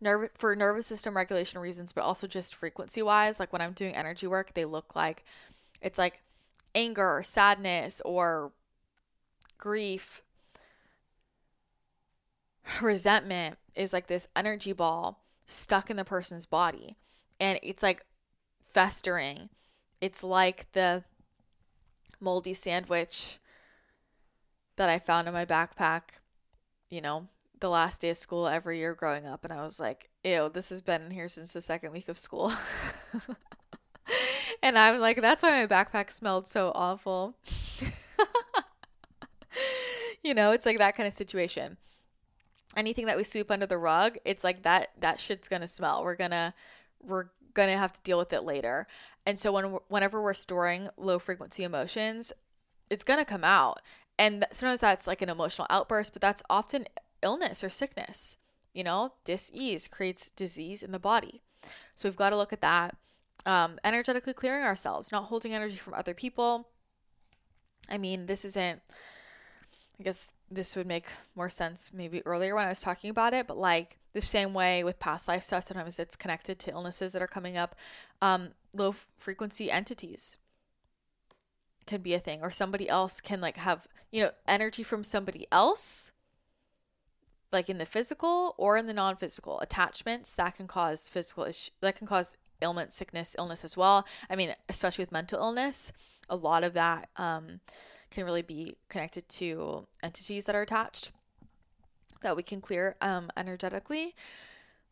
nerve 0.00 0.30
for 0.34 0.54
nervous 0.54 0.86
system 0.86 1.16
regulation 1.16 1.60
reasons, 1.60 1.92
but 1.92 2.04
also 2.04 2.26
just 2.26 2.54
frequency 2.54 3.02
wise. 3.02 3.40
Like 3.40 3.52
when 3.52 3.62
I'm 3.62 3.72
doing 3.72 3.94
energy 3.94 4.26
work, 4.26 4.54
they 4.54 4.64
look 4.64 4.94
like 4.94 5.24
it's 5.80 5.98
like 5.98 6.20
anger 6.74 7.18
or 7.18 7.22
sadness 7.22 8.02
or 8.04 8.52
grief. 9.58 10.22
Resentment 12.80 13.58
is 13.76 13.92
like 13.92 14.06
this 14.06 14.28
energy 14.34 14.72
ball 14.72 15.24
stuck 15.46 15.90
in 15.90 15.96
the 15.96 16.04
person's 16.04 16.46
body. 16.46 16.96
And 17.38 17.58
it's 17.62 17.82
like 17.82 18.02
festering. 18.62 19.50
It's 20.00 20.24
like 20.24 20.72
the 20.72 21.04
moldy 22.20 22.54
sandwich 22.54 23.38
that 24.76 24.88
I 24.88 24.98
found 24.98 25.28
in 25.28 25.34
my 25.34 25.44
backpack, 25.44 26.02
you 26.90 27.00
know, 27.00 27.28
the 27.60 27.70
last 27.70 28.00
day 28.00 28.10
of 28.10 28.16
school 28.16 28.46
every 28.46 28.78
year 28.78 28.94
growing 28.94 29.26
up. 29.26 29.44
And 29.44 29.52
I 29.52 29.62
was 29.62 29.80
like, 29.80 30.10
ew, 30.24 30.50
this 30.52 30.70
has 30.70 30.82
been 30.82 31.10
here 31.10 31.28
since 31.28 31.52
the 31.52 31.60
second 31.60 31.92
week 31.92 32.08
of 32.08 32.18
school. 32.18 32.52
and 34.62 34.78
I'm 34.78 35.00
like, 35.00 35.20
that's 35.20 35.42
why 35.42 35.64
my 35.64 35.66
backpack 35.66 36.10
smelled 36.10 36.46
so 36.46 36.72
awful. 36.74 37.36
you 40.22 40.34
know, 40.34 40.52
it's 40.52 40.66
like 40.66 40.78
that 40.78 40.96
kind 40.96 41.06
of 41.06 41.12
situation. 41.12 41.76
Anything 42.76 43.06
that 43.06 43.16
we 43.16 43.24
sweep 43.24 43.50
under 43.50 43.66
the 43.66 43.78
rug, 43.78 44.18
it's 44.24 44.44
like 44.44 44.62
that 44.64 44.90
that 45.00 45.18
shit's 45.18 45.48
gonna 45.48 45.66
smell. 45.66 46.04
We're 46.04 46.14
gonna 46.14 46.52
we're 47.02 47.28
going 47.56 47.70
to 47.70 47.76
have 47.76 47.94
to 47.94 48.02
deal 48.02 48.18
with 48.18 48.32
it 48.32 48.44
later. 48.44 48.86
And 49.24 49.36
so 49.36 49.50
when 49.50 49.64
whenever 49.88 50.22
we're 50.22 50.34
storing 50.34 50.88
low 50.96 51.18
frequency 51.18 51.64
emotions, 51.64 52.32
it's 52.88 53.02
going 53.02 53.18
to 53.18 53.24
come 53.24 53.42
out. 53.42 53.80
And 54.18 54.46
sometimes 54.52 54.80
that's 54.80 55.08
like 55.08 55.22
an 55.22 55.28
emotional 55.28 55.66
outburst, 55.68 56.12
but 56.12 56.22
that's 56.22 56.44
often 56.48 56.86
illness 57.22 57.62
or 57.64 57.68
sickness. 57.68 58.36
You 58.72 58.84
know, 58.84 59.14
dis-ease 59.24 59.88
creates 59.88 60.30
disease 60.30 60.82
in 60.82 60.92
the 60.92 60.98
body. 60.98 61.42
So 61.94 62.08
we've 62.08 62.16
got 62.16 62.30
to 62.30 62.36
look 62.36 62.52
at 62.52 62.60
that. 62.60 62.96
Um, 63.46 63.78
energetically 63.84 64.34
clearing 64.34 64.64
ourselves, 64.64 65.12
not 65.12 65.24
holding 65.24 65.54
energy 65.54 65.76
from 65.76 65.94
other 65.94 66.14
people. 66.14 66.68
I 67.88 67.96
mean, 67.96 68.26
this 68.26 68.44
isn't, 68.44 68.80
I 70.00 70.02
guess 70.02 70.32
this 70.50 70.74
would 70.74 70.86
make 70.86 71.06
more 71.34 71.48
sense 71.48 71.92
maybe 71.94 72.26
earlier 72.26 72.54
when 72.54 72.64
I 72.64 72.70
was 72.70 72.80
talking 72.80 73.08
about 73.08 73.34
it, 73.34 73.46
but 73.46 73.56
like 73.56 73.98
the 74.12 74.20
same 74.20 74.52
way 74.52 74.82
with 74.82 74.98
past 74.98 75.28
life 75.28 75.44
stuff, 75.44 75.64
sometimes 75.64 75.98
it's 75.98 76.16
connected 76.16 76.58
to 76.58 76.72
illnesses 76.72 77.12
that 77.12 77.22
are 77.22 77.28
coming 77.28 77.56
up. 77.56 77.76
Um, 78.20 78.50
low 78.74 78.92
frequency 78.92 79.70
entities 79.70 80.38
can 81.86 82.00
be 82.00 82.14
a 82.14 82.18
thing, 82.18 82.42
or 82.42 82.50
somebody 82.50 82.88
else 82.88 83.20
can 83.20 83.40
like 83.40 83.58
have, 83.58 83.86
you 84.10 84.22
know, 84.22 84.30
energy 84.48 84.82
from 84.82 85.04
somebody 85.04 85.46
else, 85.52 86.12
like 87.52 87.68
in 87.68 87.78
the 87.78 87.86
physical 87.86 88.54
or 88.58 88.76
in 88.76 88.86
the 88.86 88.94
non 88.94 89.16
physical 89.16 89.60
attachments 89.60 90.32
that 90.34 90.56
can 90.56 90.66
cause 90.66 91.08
physical 91.08 91.46
that 91.80 91.96
can 91.96 92.06
cause 92.06 92.36
ailment, 92.62 92.92
sickness, 92.92 93.36
illness 93.38 93.64
as 93.64 93.76
well. 93.76 94.06
I 94.30 94.36
mean, 94.36 94.54
especially 94.68 95.02
with 95.02 95.12
mental 95.12 95.40
illness, 95.40 95.92
a 96.28 96.36
lot 96.36 96.64
of 96.64 96.72
that. 96.74 97.10
Um, 97.16 97.60
can 98.10 98.24
really 98.24 98.42
be 98.42 98.76
connected 98.88 99.28
to 99.28 99.86
entities 100.02 100.46
that 100.46 100.54
are 100.54 100.62
attached 100.62 101.12
that 102.22 102.36
we 102.36 102.42
can 102.42 102.60
clear 102.60 102.96
um, 103.00 103.30
energetically. 103.36 104.14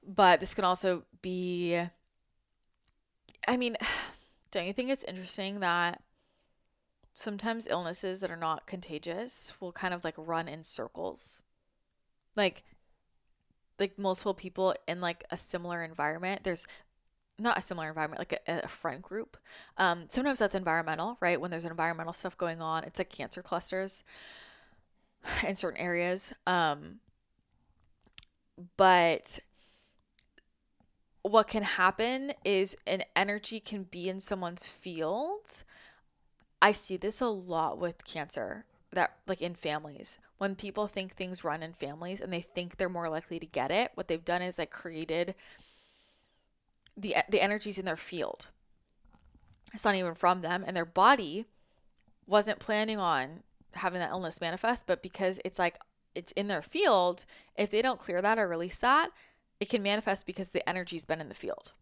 But 0.07 0.41
this 0.41 0.55
can 0.55 0.65
also 0.65 1.05
be, 1.23 1.81
I 3.49 3.57
mean, 3.57 3.77
don't 4.51 4.67
you 4.67 4.73
think 4.73 4.91
it's 4.91 5.05
interesting 5.05 5.61
that 5.61 6.03
sometimes 7.15 7.67
illnesses 7.67 8.21
that 8.21 8.31
are 8.31 8.37
not 8.37 8.67
contagious 8.67 9.55
will 9.61 9.73
kind 9.73 9.95
of 9.95 10.05
like 10.05 10.15
run 10.17 10.49
in 10.49 10.65
circles? 10.65 11.43
Like, 12.37 12.64
like 13.78 13.99
multiple 13.99 14.35
people 14.35 14.74
in 14.87 15.01
like 15.01 15.24
a 15.30 15.37
similar 15.37 15.82
environment. 15.82 16.45
There's 16.45 16.66
not 17.39 17.59
a 17.59 17.62
similar 17.62 17.89
environment, 17.89 18.20
like 18.20 18.41
a, 18.47 18.61
a 18.64 18.68
friend 18.68 19.03
group. 19.03 19.37
Um, 19.76 20.05
sometimes 20.07 20.39
that's 20.39 20.55
environmental, 20.55 21.18
right? 21.20 21.41
When 21.41 21.51
there's 21.51 21.64
environmental 21.64 22.12
stuff 22.12 22.37
going 22.37 22.61
on, 22.61 22.85
it's 22.85 22.99
like 22.99 23.11
cancer 23.11 23.43
clusters 23.43 24.05
in 25.47 25.55
certain 25.55 25.80
areas. 25.80 26.32
Um, 26.47 27.01
but 28.76 29.41
what 31.22 31.49
can 31.49 31.62
happen 31.64 32.32
is 32.45 32.76
an 32.87 33.03
energy 33.16 33.59
can 33.59 33.85
be 33.85 34.09
in 34.09 34.20
someone's 34.20 34.68
field 34.68 35.64
I 36.64 36.72
see 36.72 36.97
this 36.97 37.20
a 37.20 37.26
lot 37.26 37.78
with 37.78 38.07
cancer 38.07 38.64
that 38.91 39.18
like 39.26 39.43
in 39.43 39.55
families 39.55 40.18
when 40.39 40.55
people 40.55 40.87
think 40.87 41.12
things 41.12 41.45
run 41.45 41.62
in 41.62 41.72
families 41.72 42.20
and 42.20 42.32
they 42.32 42.41
think 42.41 42.76
they're 42.76 42.89
more 42.89 43.09
likely 43.09 43.39
to 43.39 43.47
get 43.47 43.70
it 43.70 43.91
what 43.95 44.09
they've 44.09 44.24
done 44.24 44.43
is 44.43 44.59
like 44.59 44.70
created 44.70 45.35
the 46.97 47.16
the 47.28 47.41
energies 47.41 47.78
in 47.78 47.85
their 47.85 47.97
field. 47.97 48.49
It's 49.72 49.85
not 49.85 49.97
even 49.97 50.14
from 50.14 50.41
them 50.41 50.64
and 50.66 50.76
their 50.76 50.85
body 50.85 51.47
wasn't 52.26 52.59
planning 52.59 52.99
on 52.99 53.43
having 53.72 53.99
that 53.99 54.11
illness 54.11 54.41
manifest 54.41 54.87
but 54.87 55.03
because 55.03 55.41
it's 55.45 55.59
like 55.59 55.78
it's 56.14 56.32
in 56.32 56.47
their 56.47 56.62
field 56.62 57.24
if 57.57 57.70
they 57.70 57.82
don't 57.82 57.99
clear 57.99 58.22
that 58.22 58.39
or 58.39 58.47
release 58.47 58.78
that 58.78 59.11
it 59.59 59.68
can 59.68 59.82
manifest 59.82 60.26
because 60.26 60.51
the 60.51 60.68
energy's 60.68 61.05
been 61.05 61.20
in 61.20 61.28
the 61.28 61.35
field 61.35 61.72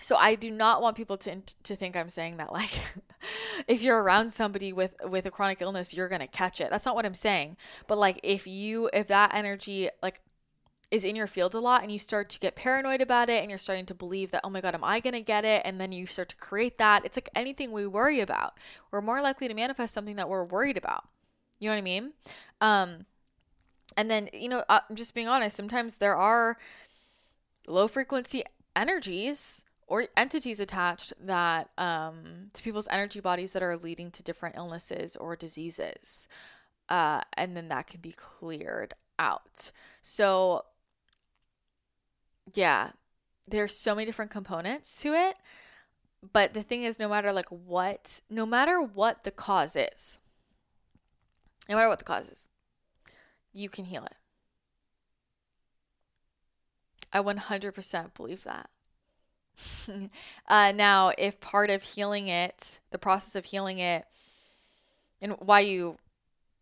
so 0.00 0.16
I 0.16 0.34
do 0.34 0.50
not 0.50 0.82
want 0.82 0.96
people 0.96 1.16
to 1.18 1.40
to 1.62 1.76
think 1.76 1.96
I'm 1.96 2.10
saying 2.10 2.36
that 2.36 2.52
like 2.52 2.70
if 3.68 3.82
you're 3.82 4.02
around 4.02 4.30
somebody 4.30 4.72
with 4.72 4.94
with 5.04 5.26
a 5.26 5.30
chronic 5.30 5.62
illness 5.62 5.94
you're 5.94 6.08
going 6.08 6.20
to 6.20 6.26
catch 6.26 6.60
it. 6.60 6.70
That's 6.70 6.86
not 6.86 6.94
what 6.94 7.06
I'm 7.06 7.14
saying. 7.14 7.56
But 7.86 7.98
like 7.98 8.20
if 8.22 8.46
you 8.46 8.90
if 8.92 9.06
that 9.08 9.34
energy 9.34 9.88
like 10.02 10.20
is 10.90 11.04
in 11.04 11.16
your 11.16 11.26
field 11.26 11.54
a 11.54 11.58
lot 11.58 11.82
and 11.82 11.90
you 11.90 11.98
start 11.98 12.28
to 12.28 12.38
get 12.38 12.54
paranoid 12.54 13.00
about 13.00 13.28
it 13.28 13.42
and 13.42 13.50
you're 13.50 13.58
starting 13.58 13.86
to 13.86 13.94
believe 13.94 14.30
that 14.30 14.42
oh 14.44 14.50
my 14.50 14.60
god 14.60 14.74
am 14.74 14.84
I 14.84 15.00
going 15.00 15.14
to 15.14 15.22
get 15.22 15.44
it 15.44 15.62
and 15.64 15.80
then 15.80 15.92
you 15.92 16.06
start 16.06 16.28
to 16.28 16.36
create 16.36 16.78
that. 16.78 17.04
It's 17.04 17.16
like 17.16 17.28
anything 17.34 17.72
we 17.72 17.86
worry 17.86 18.20
about. 18.20 18.58
We're 18.90 19.00
more 19.00 19.20
likely 19.20 19.48
to 19.48 19.54
manifest 19.54 19.94
something 19.94 20.16
that 20.16 20.28
we're 20.28 20.44
worried 20.44 20.76
about. 20.76 21.04
You 21.58 21.68
know 21.68 21.74
what 21.74 21.78
I 21.78 21.82
mean? 21.82 22.12
Um 22.60 23.06
and 23.96 24.10
then 24.10 24.28
you 24.34 24.50
know 24.50 24.62
I'm 24.68 24.94
just 24.94 25.14
being 25.14 25.28
honest, 25.28 25.56
sometimes 25.56 25.94
there 25.94 26.16
are 26.16 26.58
low 27.66 27.88
frequency 27.88 28.44
energies 28.76 29.64
or 29.86 30.06
entities 30.16 30.60
attached 30.60 31.12
that 31.24 31.70
um, 31.78 32.50
to 32.52 32.62
people's 32.62 32.88
energy 32.90 33.20
bodies 33.20 33.52
that 33.52 33.62
are 33.62 33.76
leading 33.76 34.10
to 34.10 34.22
different 34.22 34.56
illnesses 34.56 35.16
or 35.16 35.36
diseases. 35.36 36.28
Uh, 36.88 37.20
and 37.36 37.56
then 37.56 37.68
that 37.68 37.86
can 37.86 38.00
be 38.00 38.12
cleared 38.12 38.94
out. 39.18 39.70
So, 40.02 40.64
yeah, 42.54 42.90
there's 43.48 43.76
so 43.76 43.94
many 43.94 44.06
different 44.06 44.30
components 44.30 45.00
to 45.02 45.12
it. 45.12 45.36
But 46.32 46.54
the 46.54 46.62
thing 46.62 46.82
is, 46.82 46.98
no 46.98 47.08
matter 47.08 47.32
like 47.32 47.48
what, 47.48 48.20
no 48.28 48.46
matter 48.46 48.80
what 48.82 49.22
the 49.22 49.30
cause 49.30 49.76
is, 49.76 50.18
no 51.68 51.76
matter 51.76 51.88
what 51.88 51.98
the 51.98 52.04
cause 52.04 52.30
is, 52.30 52.48
you 53.52 53.68
can 53.68 53.84
heal 53.84 54.04
it. 54.04 54.16
I 57.12 57.20
100% 57.20 58.14
believe 58.14 58.42
that. 58.44 58.68
Uh, 60.48 60.72
now, 60.72 61.12
if 61.16 61.40
part 61.40 61.70
of 61.70 61.82
healing 61.82 62.28
it, 62.28 62.80
the 62.90 62.98
process 62.98 63.36
of 63.36 63.46
healing 63.46 63.78
it, 63.78 64.04
and 65.20 65.32
why 65.40 65.60
you 65.60 65.98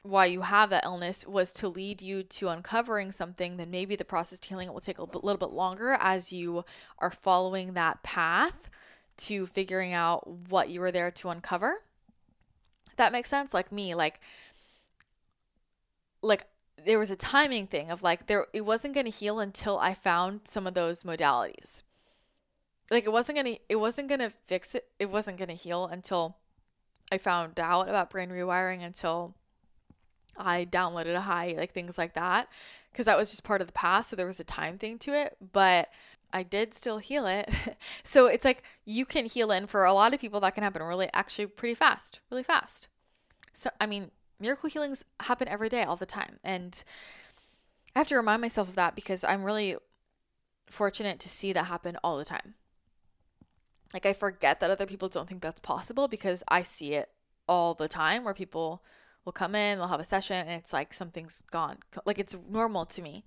why 0.03 0.27
you 0.27 0.43
have 0.43 0.69
that 0.69 0.85
illness 0.85 1.27
was 1.27 1.51
to 1.51 1.67
lead 1.67 2.03
you 2.03 2.23
to 2.23 2.51
uncovering 2.51 3.11
something, 3.11 3.57
then 3.57 3.71
maybe 3.71 3.97
the 3.97 4.05
process 4.05 4.39
of 4.39 4.45
healing 4.45 4.69
it 4.69 4.75
will 4.75 4.81
take 4.81 4.99
a 4.99 5.03
little 5.03 5.39
bit 5.39 5.51
longer 5.51 5.97
as 5.99 6.31
you 6.31 6.63
are 6.99 7.11
following 7.11 7.73
that 7.73 8.03
path 8.03 8.69
to 9.17 9.47
figuring 9.47 9.95
out 9.95 10.29
what 10.51 10.69
you 10.69 10.81
were 10.81 10.93
there 10.93 11.11
to 11.11 11.31
uncover. 11.31 11.77
That 12.97 13.13
makes 13.13 13.31
sense. 13.31 13.55
Like 13.55 13.73
me, 13.73 13.95
like 13.95 14.21
like 16.21 16.47
there 16.85 16.99
was 16.99 17.11
a 17.11 17.17
timing 17.17 17.67
thing 17.67 17.91
of 17.91 18.03
like 18.03 18.27
there 18.27 18.47
it 18.53 18.67
wasn't 18.67 18.95
going 18.95 19.07
to 19.07 19.11
heal 19.11 19.41
until 19.41 19.79
I 19.79 19.95
found 19.95 20.43
some 20.45 20.67
of 20.67 20.75
those 20.75 21.03
modalities 21.03 21.83
like 22.91 23.05
it 23.05 23.13
wasn't 23.13 23.37
gonna 23.37 23.57
it 23.69 23.77
wasn't 23.77 24.09
gonna 24.09 24.31
fix 24.31 24.75
it 24.75 24.89
it 24.99 25.11
wasn't 25.11 25.39
gonna 25.39 25.55
heal 25.55 25.87
until 25.87 26.37
i 27.13 27.19
found 27.19 27.59
out 27.59 27.89
about 27.89 28.11
brain 28.11 28.31
rewiring 28.31 28.83
until 28.83 29.35
i 30.37 30.65
downloaded 30.65 31.15
a 31.15 31.23
high 31.23 31.55
like 31.57 31.71
things 31.71 31.97
like 31.97 32.15
that 32.15 32.49
because 32.91 33.07
that 33.07 33.17
was 33.17 33.31
just 33.31 33.45
part 33.45 33.61
of 33.61 33.67
the 33.67 33.73
past 33.73 34.11
so 34.11 34.17
there 34.17 34.27
was 34.27 34.41
a 34.41 34.45
time 34.45 34.77
thing 34.77 34.99
to 34.99 35.13
it 35.13 35.37
but 35.53 35.89
i 36.33 36.43
did 36.43 36.75
still 36.75 36.99
heal 36.99 37.27
it. 37.27 37.49
So 38.07 38.27
it's 38.27 38.45
like 38.45 38.63
you 38.85 39.07
can 39.07 39.25
heal 39.25 39.51
in 39.51 39.67
for 39.67 39.85
a 39.85 39.93
lot 39.93 40.13
of 40.13 40.21
people 40.21 40.41
that 40.41 40.55
can 40.55 40.63
happen 40.63 40.83
really 40.83 41.09
actually 41.15 41.47
pretty 41.47 41.75
fast 41.75 42.21
really 42.31 42.43
fast. 42.43 42.89
So 43.53 43.71
i 43.81 43.87
mean 43.87 44.11
miracle 44.41 44.69
healings 44.69 45.05
happen 45.21 45.49
every 45.49 45.69
day 45.69 45.85
all 45.85 45.97
the 45.97 46.07
time 46.07 46.39
and 46.45 46.85
i 47.95 48.01
have 48.01 48.09
to 48.09 48.17
remind 48.17 48.43
myself 48.43 48.69
of 48.69 48.75
that 48.75 48.95
because 48.95 49.25
i'm 49.25 49.45
really 49.45 49.77
fortunate 50.67 51.19
to 51.21 51.29
see 51.29 51.53
that 51.53 51.67
happen 51.67 51.97
all 52.03 52.19
the 52.19 52.25
time 52.25 52.55
like 53.95 54.05
I 54.05 54.13
forget 54.13 54.59
that 54.61 54.71
other 54.71 54.87
people 54.87 55.09
don't 55.09 55.29
think 55.29 55.41
that's 55.41 55.61
possible 55.61 56.09
because 56.09 56.43
I 56.49 56.63
see 56.63 56.95
it 56.95 57.11
all 57.49 57.75
the 57.75 57.89
time 57.89 58.25
where 58.25 58.35
people 58.35 58.83
will 59.25 59.33
come 59.33 59.55
in, 59.55 59.79
they'll 59.79 59.87
have 59.87 60.01
a 60.01 60.05
session 60.05 60.37
and 60.37 60.61
it's 60.61 60.73
like 60.73 60.93
something's 60.93 61.45
gone. 61.51 61.79
Like 62.05 62.19
it's 62.19 62.37
normal 62.51 62.85
to 62.87 63.01
me. 63.01 63.25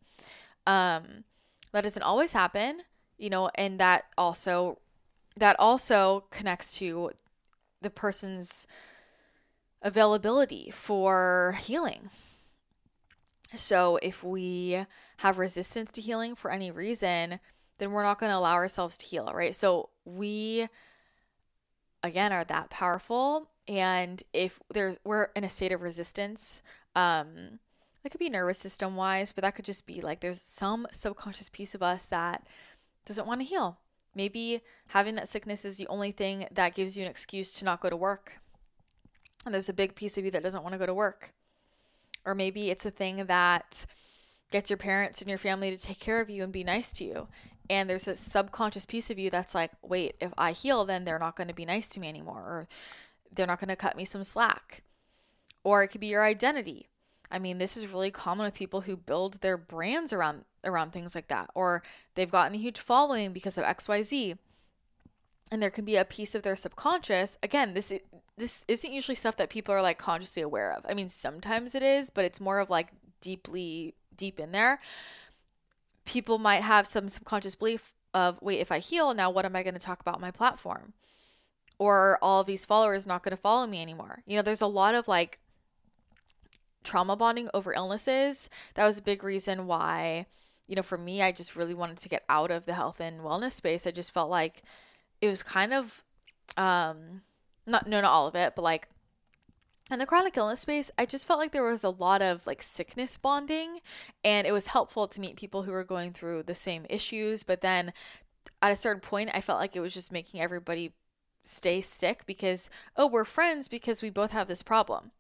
Um 0.68 1.24
that 1.72 1.84
doesn't 1.84 2.04
always 2.04 2.34
happen, 2.34 2.82
you 3.18 3.30
know, 3.30 3.50
and 3.56 3.80
that 3.80 4.06
also 4.18 4.80
that 5.38 5.56
also 5.58 6.26
connects 6.32 6.78
to 6.80 7.12
the 7.82 7.90
person's 7.90 8.68
availability 9.82 10.70
for 10.70 11.56
healing. 11.62 12.10
So 13.56 13.98
if 14.02 14.24
we 14.24 14.84
have 15.18 15.38
resistance 15.38 15.92
to 15.92 16.02
healing 16.02 16.36
for 16.36 16.52
any 16.52 16.72
reason, 16.72 17.40
then 17.78 17.92
we're 17.92 18.04
not 18.04 18.20
going 18.20 18.32
to 18.32 18.38
allow 18.38 18.56
ourselves 18.56 18.98
to 18.98 19.06
heal, 19.06 19.32
right? 19.34 19.56
So 19.56 19.90
we 20.08 20.68
again 22.04 22.32
are 22.32 22.44
that 22.46 22.70
powerful. 22.70 23.50
And 23.68 24.24
if 24.34 24.60
there's 24.74 24.98
we're 25.04 25.28
in 25.36 25.44
a 25.44 25.50
state 25.50 25.72
of 25.72 25.82
resistance 25.82 26.64
um 26.96 27.60
that 28.02 28.10
could 28.10 28.20
be 28.20 28.30
nervous 28.30 28.58
system 28.58 28.96
wise 28.96 29.34
but 29.34 29.44
that 29.44 29.56
could 29.56 29.66
just 29.66 29.86
be 29.86 30.00
like 30.00 30.22
there's 30.22 30.42
some 30.42 30.88
subconscious 30.94 31.50
piece 31.50 31.76
of 31.76 31.84
us 31.84 32.06
that 32.06 32.48
doesn't 33.06 33.28
want 33.28 33.42
to 33.42 33.46
heal. 33.46 33.80
Maybe 34.16 34.62
having 34.88 35.16
that 35.16 35.30
sickness 35.30 35.66
is 35.66 35.78
the 35.78 35.88
only 35.88 36.12
thing 36.12 36.48
that 36.52 36.74
gives 36.74 36.98
you 36.98 37.04
an 37.04 37.12
excuse 37.12 37.54
to 37.56 37.66
not 37.66 37.82
go 37.82 37.90
to 37.90 37.96
work. 37.96 38.40
And 39.46 39.54
there's 39.54 39.70
a 39.70 39.74
big 39.74 39.96
piece 39.96 40.18
of 40.18 40.26
you 40.26 40.32
that 40.32 40.44
doesn't 40.44 40.64
want 40.64 40.74
to 40.74 40.80
go 40.80 40.86
to 40.86 40.94
work. 40.94 41.34
Or 42.26 42.34
maybe 42.34 42.70
it's 42.70 42.86
a 42.86 42.92
thing 42.92 43.26
that 43.28 43.86
gets 44.52 44.70
your 44.70 44.78
parents 44.78 45.22
and 45.22 45.30
your 45.30 45.38
family 45.38 45.70
to 45.70 45.78
take 45.78 46.00
care 46.00 46.20
of 46.20 46.30
you 46.30 46.44
and 46.44 46.52
be 46.52 46.64
nice 46.64 46.92
to 46.94 47.04
you 47.04 47.28
and 47.70 47.90
there's 47.90 48.08
a 48.08 48.16
subconscious 48.16 48.86
piece 48.86 49.10
of 49.10 49.20
you 49.20 49.30
that's 49.30 49.56
like 49.56 49.72
wait 49.82 50.16
if 50.22 50.32
i 50.38 50.52
heal 50.52 50.86
then 50.86 51.04
they're 51.04 51.20
not 51.20 51.36
going 51.36 51.48
to 51.48 51.54
be 51.54 51.66
nice 51.66 51.88
to 51.88 52.00
me 52.00 52.08
anymore 52.08 52.40
or 52.40 52.68
they're 53.32 53.48
not 53.48 53.60
going 53.60 53.70
to 53.70 53.76
cut 53.76 53.98
me 53.98 54.06
some 54.06 54.24
slack. 54.24 54.84
Or 55.64 55.84
it 55.84 55.90
could 55.90 56.02
be 56.02 56.08
your 56.08 56.24
identity. 56.24 56.88
I 57.30 57.40
mean 57.40 57.58
this 57.58 57.76
is 57.76 57.92
really 57.92 58.12
common 58.12 58.46
with 58.46 58.54
people 58.54 58.82
who 58.82 58.96
build 58.96 59.42
their 59.42 59.58
brands 59.58 60.14
around 60.14 60.46
around 60.64 60.92
things 60.92 61.14
like 61.14 61.28
that 61.28 61.50
or 61.54 61.84
they've 62.16 62.32
gotten 62.32 62.56
a 62.56 62.58
huge 62.58 62.80
following 62.80 63.34
because 63.34 63.58
of 63.58 63.66
xyz 63.66 64.38
and 65.52 65.62
there 65.62 65.70
can 65.70 65.86
be 65.86 65.98
a 65.98 66.06
piece 66.06 66.36
of 66.36 66.44
their 66.44 66.56
subconscious. 66.56 67.38
Again 67.44 67.74
this 67.74 67.92
is, 67.92 68.00
this 68.38 68.64
isn't 68.70 68.94
usually 68.94 69.16
stuff 69.16 69.36
that 69.36 69.50
people 69.50 69.76
are 69.76 69.82
like 69.82 69.98
consciously 69.98 70.42
aware 70.42 70.72
of. 70.72 70.86
I 70.88 70.94
mean 70.94 71.10
sometimes 71.10 71.76
it 71.76 71.84
is 71.84 72.10
but 72.10 72.24
it's 72.24 72.40
more 72.40 72.60
of 72.60 72.70
like 72.70 72.92
deeply 73.20 73.94
deep 74.16 74.40
in 74.40 74.54
there 74.54 74.80
people 76.08 76.40
might 76.40 76.62
have 76.62 76.88
some 76.88 77.10
subconscious 77.10 77.54
belief 77.54 77.94
of 78.14 78.42
wait 78.42 78.60
if 78.60 78.72
i 78.72 78.80
heal 78.80 79.14
now 79.14 79.30
what 79.30 79.46
am 79.46 79.56
i 79.56 79.62
going 79.62 79.74
to 79.74 79.80
talk 79.80 80.00
about 80.00 80.22
my 80.22 80.32
platform? 80.32 80.94
Or 81.80 82.18
all 82.24 82.44
these 82.44 82.66
followers 82.66 83.06
not 83.06 83.22
going 83.22 83.36
to 83.36 83.42
follow 83.42 83.68
me 83.68 83.84
anymore. 83.84 84.24
You 84.26 84.36
know 84.36 84.42
there's 84.42 84.62
a 84.62 84.68
lot 84.68 84.96
of 84.96 85.08
like 85.08 85.38
trauma 86.84 87.16
bonding 87.16 87.50
over 87.54 87.74
illnesses. 87.74 88.50
That 88.74 88.88
was 88.88 88.98
a 88.98 89.04
big 89.04 89.24
reason 89.24 89.68
why 89.68 90.26
you 90.68 90.76
know 90.76 90.82
for 90.82 90.98
me 90.98 91.22
i 91.22 91.32
just 91.32 91.56
really 91.56 91.74
wanted 91.74 91.98
to 91.98 92.10
get 92.10 92.26
out 92.28 92.52
of 92.52 92.66
the 92.66 92.74
health 92.74 93.00
and 93.00 93.20
wellness 93.20 93.52
space. 93.52 93.86
I 93.86 93.92
just 93.92 94.14
felt 94.14 94.30
like 94.30 94.64
it 95.22 95.28
was 95.28 95.44
kind 95.44 95.74
of 95.74 96.04
um 96.56 97.22
not 97.68 97.86
no 97.86 98.02
not 98.02 98.10
all 98.10 98.28
of 98.28 98.36
it 98.36 98.56
but 98.56 98.64
like 98.64 98.88
in 99.92 100.00
the 100.00 100.06
chronic 100.06 100.36
illness 100.36 100.62
space, 100.62 100.92
I 100.98 101.06
just 101.06 101.28
felt 101.28 101.40
like 101.40 101.52
there 101.52 101.64
was 101.64 101.84
a 101.84 101.90
lot 101.90 102.22
of 102.22 102.46
like 102.46 102.62
sickness 102.62 103.18
bonding, 103.18 103.80
and 104.24 104.46
it 104.46 104.52
was 104.52 104.68
helpful 104.68 105.08
to 105.08 105.22
meet 105.22 105.38
people 105.38 105.64
who 105.64 105.72
were 105.72 105.84
going 105.84 106.12
through 106.12 106.44
the 106.44 106.56
same 106.56 106.86
issues. 106.90 107.44
But 107.44 107.62
then 107.62 107.94
at 108.62 108.72
a 108.72 108.76
certain 108.76 109.02
point, 109.02 109.30
I 109.34 109.42
felt 109.42 109.60
like 109.60 109.76
it 109.76 109.82
was 109.82 109.94
just 109.94 110.12
making 110.12 110.42
everybody 110.42 110.94
stay 111.44 111.82
sick 111.82 112.26
because, 112.26 112.70
oh, 112.96 113.08
we're 113.08 113.26
friends 113.26 113.68
because 113.68 114.02
we 114.02 114.10
both 114.10 114.32
have 114.32 114.48
this 114.48 114.64
problem. 114.64 115.12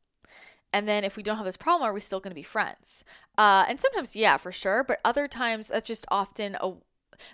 And 0.74 0.88
then 0.88 1.06
if 1.06 1.16
we 1.16 1.24
don't 1.24 1.38
have 1.38 1.46
this 1.46 1.56
problem, 1.58 1.90
are 1.90 1.94
we 1.94 2.02
still 2.02 2.20
going 2.20 2.32
to 2.32 2.36
be 2.36 2.44
friends? 2.44 3.06
Uh, 3.38 3.66
and 3.70 3.80
sometimes, 3.80 4.16
yeah, 4.18 4.36
for 4.36 4.52
sure. 4.52 4.84
But 4.84 5.00
other 5.06 5.28
times, 5.28 5.70
that's 5.70 5.88
just 5.88 6.06
often 6.12 6.58
a 6.60 6.74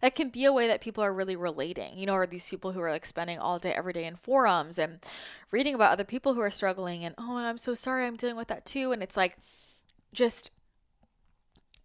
that 0.02 0.16
can 0.16 0.30
be 0.30 0.46
a 0.46 0.54
way 0.54 0.68
that 0.68 0.82
people 0.82 1.04
are 1.04 1.14
really 1.14 1.36
relating. 1.36 1.98
You 1.98 2.06
know, 2.06 2.14
are 2.14 2.26
these 2.26 2.50
people 2.50 2.72
who 2.72 2.82
are 2.82 2.92
like 2.92 3.06
spending 3.06 3.40
all 3.40 3.60
day 3.60 3.74
every 3.74 3.94
day 3.94 4.06
in 4.06 4.16
forums 4.16 4.78
and 4.78 5.00
reading 5.52 5.76
about 5.76 5.92
other 5.92 6.04
people 6.04 6.34
who 6.34 6.42
are 6.42 6.52
struggling 6.52 7.04
and 7.04 7.16
oh, 7.18 7.38
I'm 7.38 7.58
so 7.58 7.74
sorry, 7.74 8.06
I'm 8.06 8.16
dealing 8.16 8.36
with 8.36 8.48
that 8.48 8.66
too. 8.66 8.92
And 8.92 9.04
it's 9.04 9.18
like 9.18 9.38
just 10.14 10.52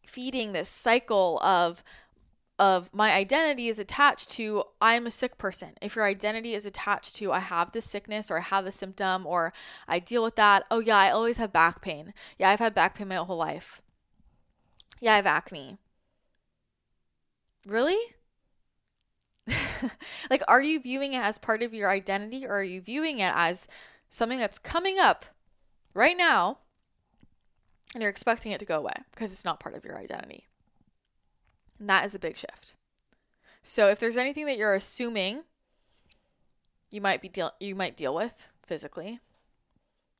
feeding 0.06 0.52
this 0.52 0.68
cycle 0.68 1.38
of 1.40 1.84
of 2.58 2.92
my 2.92 3.12
identity 3.12 3.68
is 3.68 3.78
attached 3.78 4.30
to 4.30 4.64
I'm 4.80 5.06
a 5.06 5.12
sick 5.12 5.38
person. 5.38 5.70
If 5.80 5.94
your 5.94 6.04
identity 6.04 6.54
is 6.54 6.66
attached 6.66 7.14
to 7.16 7.32
I 7.32 7.38
have 7.38 7.72
this 7.72 7.84
sickness 7.84 8.30
or 8.30 8.38
I 8.38 8.42
have 8.42 8.66
a 8.66 8.72
symptom 8.72 9.26
or 9.26 9.52
I 9.86 10.00
deal 10.00 10.24
with 10.24 10.34
that, 10.36 10.64
oh 10.70 10.80
yeah, 10.80 10.96
I 10.96 11.10
always 11.10 11.36
have 11.36 11.52
back 11.52 11.80
pain. 11.80 12.14
Yeah, 12.38 12.50
I've 12.50 12.58
had 12.58 12.74
back 12.74 12.96
pain 12.96 13.08
my 13.08 13.16
whole 13.16 13.36
life. 13.36 13.80
Yeah, 15.00 15.12
I 15.12 15.16
have 15.16 15.26
acne. 15.26 15.78
Really? 17.68 17.98
like, 20.30 20.42
are 20.48 20.62
you 20.62 20.80
viewing 20.80 21.12
it 21.12 21.22
as 21.22 21.38
part 21.38 21.62
of 21.62 21.74
your 21.74 21.90
identity 21.90 22.46
or 22.46 22.54
are 22.54 22.64
you 22.64 22.80
viewing 22.80 23.18
it 23.18 23.32
as 23.34 23.68
something 24.08 24.38
that's 24.38 24.58
coming 24.58 24.98
up 24.98 25.26
right 25.92 26.16
now 26.16 26.58
and 27.94 28.02
you're 28.02 28.10
expecting 28.10 28.52
it 28.52 28.58
to 28.60 28.66
go 28.66 28.78
away 28.78 28.94
because 29.12 29.32
it's 29.32 29.44
not 29.44 29.60
part 29.60 29.74
of 29.74 29.84
your 29.84 29.98
identity? 29.98 30.46
And 31.78 31.90
that 31.90 32.06
is 32.06 32.12
the 32.12 32.18
big 32.18 32.38
shift. 32.38 32.74
So 33.62 33.88
if 33.88 34.00
there's 34.00 34.16
anything 34.16 34.46
that 34.46 34.56
you're 34.56 34.74
assuming 34.74 35.44
you 36.90 37.02
might 37.02 37.20
be 37.20 37.28
deal 37.28 37.52
you 37.60 37.74
might 37.74 37.98
deal 37.98 38.14
with 38.14 38.48
physically, 38.64 39.20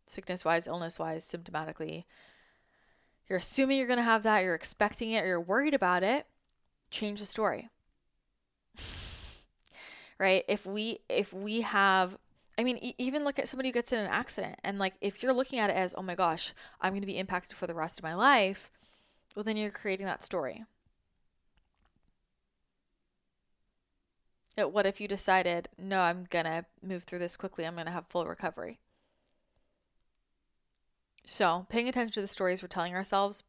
sickness 0.07 0.45
wise, 0.45 0.67
illness 0.67 0.99
wise, 0.99 1.25
symptomatically, 1.27 2.05
you're 3.27 3.39
assuming 3.39 3.79
you're 3.79 3.87
going 3.87 3.99
to 3.99 4.03
have 4.03 4.23
that, 4.25 4.45
you're 4.45 4.55
expecting 4.55 5.13
it, 5.13 5.25
or 5.25 5.29
you're 5.29 5.41
worried 5.41 5.73
about 5.73 6.03
it, 6.03 6.27
change 6.91 7.21
the 7.21 7.27
story. 7.27 7.69
right? 10.19 10.45
If 10.49 10.67
we 10.67 11.01
if 11.09 11.33
we 11.33 11.63
have 11.63 12.17
I 12.59 12.65
mean, 12.65 12.79
e- 12.79 12.95
even 12.99 13.23
look 13.25 13.39
at 13.39 13.47
somebody 13.49 13.69
who 13.69 13.73
gets 13.73 13.93
in 13.93 14.01
an 14.01 14.07
accident 14.07 14.59
and 14.65 14.79
like 14.79 14.95
if 15.01 15.23
you're 15.23 15.33
looking 15.33 15.59
at 15.61 15.71
it 15.71 15.77
as, 15.77 15.95
"Oh 15.97 16.03
my 16.03 16.15
gosh, 16.17 16.53
I'm 16.81 16.93
going 16.93 17.03
to 17.03 17.07
be 17.07 17.19
impacted 17.19 17.57
for 17.57 17.67
the 17.67 17.75
rest 17.75 17.99
of 17.99 18.03
my 18.03 18.15
life," 18.15 18.71
well 19.37 19.45
then 19.45 19.57
you're 19.57 19.71
creating 19.71 20.07
that 20.07 20.23
story. 20.25 20.65
But 24.57 24.73
What 24.75 24.85
if 24.85 25.01
you 25.01 25.09
decided, 25.09 25.71
no, 25.79 26.01
I'm 26.03 26.25
going 26.25 26.45
to 26.45 26.67
move 26.83 27.05
through 27.05 27.21
this 27.21 27.37
quickly. 27.39 27.65
I'm 27.67 27.75
going 27.77 27.87
to 27.87 27.93
have 27.93 28.09
full 28.09 28.27
recovery. 28.27 28.79
So, 31.25 31.67
paying 31.69 31.89
attention 31.89 32.13
to 32.15 32.21
the 32.21 32.27
stories 32.27 32.61
we're 32.61 32.67
telling 32.69 32.95
ourselves. 32.95 33.45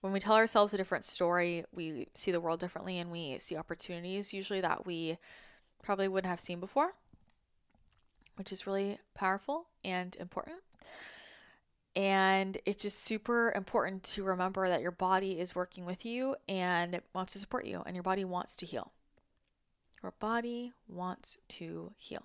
When 0.00 0.12
we 0.12 0.20
tell 0.20 0.36
ourselves 0.36 0.72
a 0.72 0.76
different 0.76 1.04
story, 1.04 1.64
we 1.72 2.08
see 2.14 2.30
the 2.30 2.40
world 2.40 2.60
differently 2.60 2.98
and 2.98 3.10
we 3.10 3.38
see 3.38 3.56
opportunities 3.56 4.32
usually 4.32 4.60
that 4.60 4.86
we 4.86 5.18
probably 5.82 6.08
wouldn't 6.08 6.30
have 6.30 6.40
seen 6.40 6.60
before, 6.60 6.94
which 8.36 8.52
is 8.52 8.66
really 8.66 8.98
powerful 9.14 9.66
and 9.84 10.14
important. 10.16 10.58
And 11.96 12.58
it's 12.64 12.82
just 12.82 13.02
super 13.02 13.52
important 13.56 14.04
to 14.04 14.22
remember 14.22 14.68
that 14.68 14.82
your 14.82 14.92
body 14.92 15.40
is 15.40 15.56
working 15.56 15.84
with 15.84 16.06
you 16.06 16.36
and 16.48 16.94
it 16.94 17.04
wants 17.12 17.32
to 17.32 17.40
support 17.40 17.66
you, 17.66 17.82
and 17.86 17.96
your 17.96 18.04
body 18.04 18.24
wants 18.24 18.54
to 18.56 18.66
heal. 18.66 18.92
Your 20.02 20.12
body 20.20 20.72
wants 20.86 21.38
to 21.48 21.92
heal. 21.96 22.22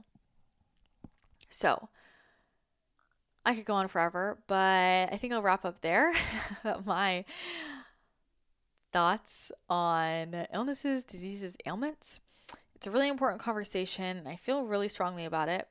So, 1.49 1.89
I 3.45 3.55
could 3.55 3.65
go 3.65 3.73
on 3.73 3.87
forever, 3.87 4.37
but 4.47 5.11
I 5.11 5.17
think 5.19 5.33
I'll 5.33 5.41
wrap 5.41 5.65
up 5.65 5.81
there. 5.81 6.13
My 6.85 7.25
thoughts 8.91 9.51
on 9.69 10.45
illnesses, 10.53 11.03
diseases, 11.03 11.57
ailments. 11.65 12.21
It's 12.75 12.87
a 12.87 12.91
really 12.91 13.09
important 13.09 13.41
conversation. 13.41 14.27
I 14.27 14.35
feel 14.35 14.65
really 14.65 14.87
strongly 14.87 15.25
about 15.25 15.49
it. 15.49 15.67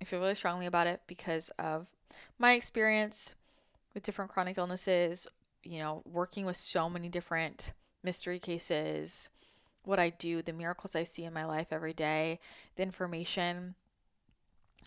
I 0.00 0.04
feel 0.04 0.20
really 0.20 0.34
strongly 0.34 0.66
about 0.66 0.86
it 0.86 1.00
because 1.06 1.50
of 1.58 1.88
my 2.38 2.52
experience 2.52 3.34
with 3.94 4.04
different 4.04 4.30
chronic 4.30 4.58
illnesses, 4.58 5.26
you 5.64 5.78
know, 5.78 6.02
working 6.04 6.44
with 6.44 6.56
so 6.56 6.88
many 6.88 7.08
different 7.08 7.72
mystery 8.02 8.38
cases, 8.38 9.30
what 9.84 9.98
I 9.98 10.10
do, 10.10 10.42
the 10.42 10.52
miracles 10.52 10.94
I 10.94 11.02
see 11.02 11.24
in 11.24 11.32
my 11.32 11.44
life 11.44 11.68
every 11.70 11.94
day, 11.94 12.38
the 12.76 12.82
information 12.82 13.74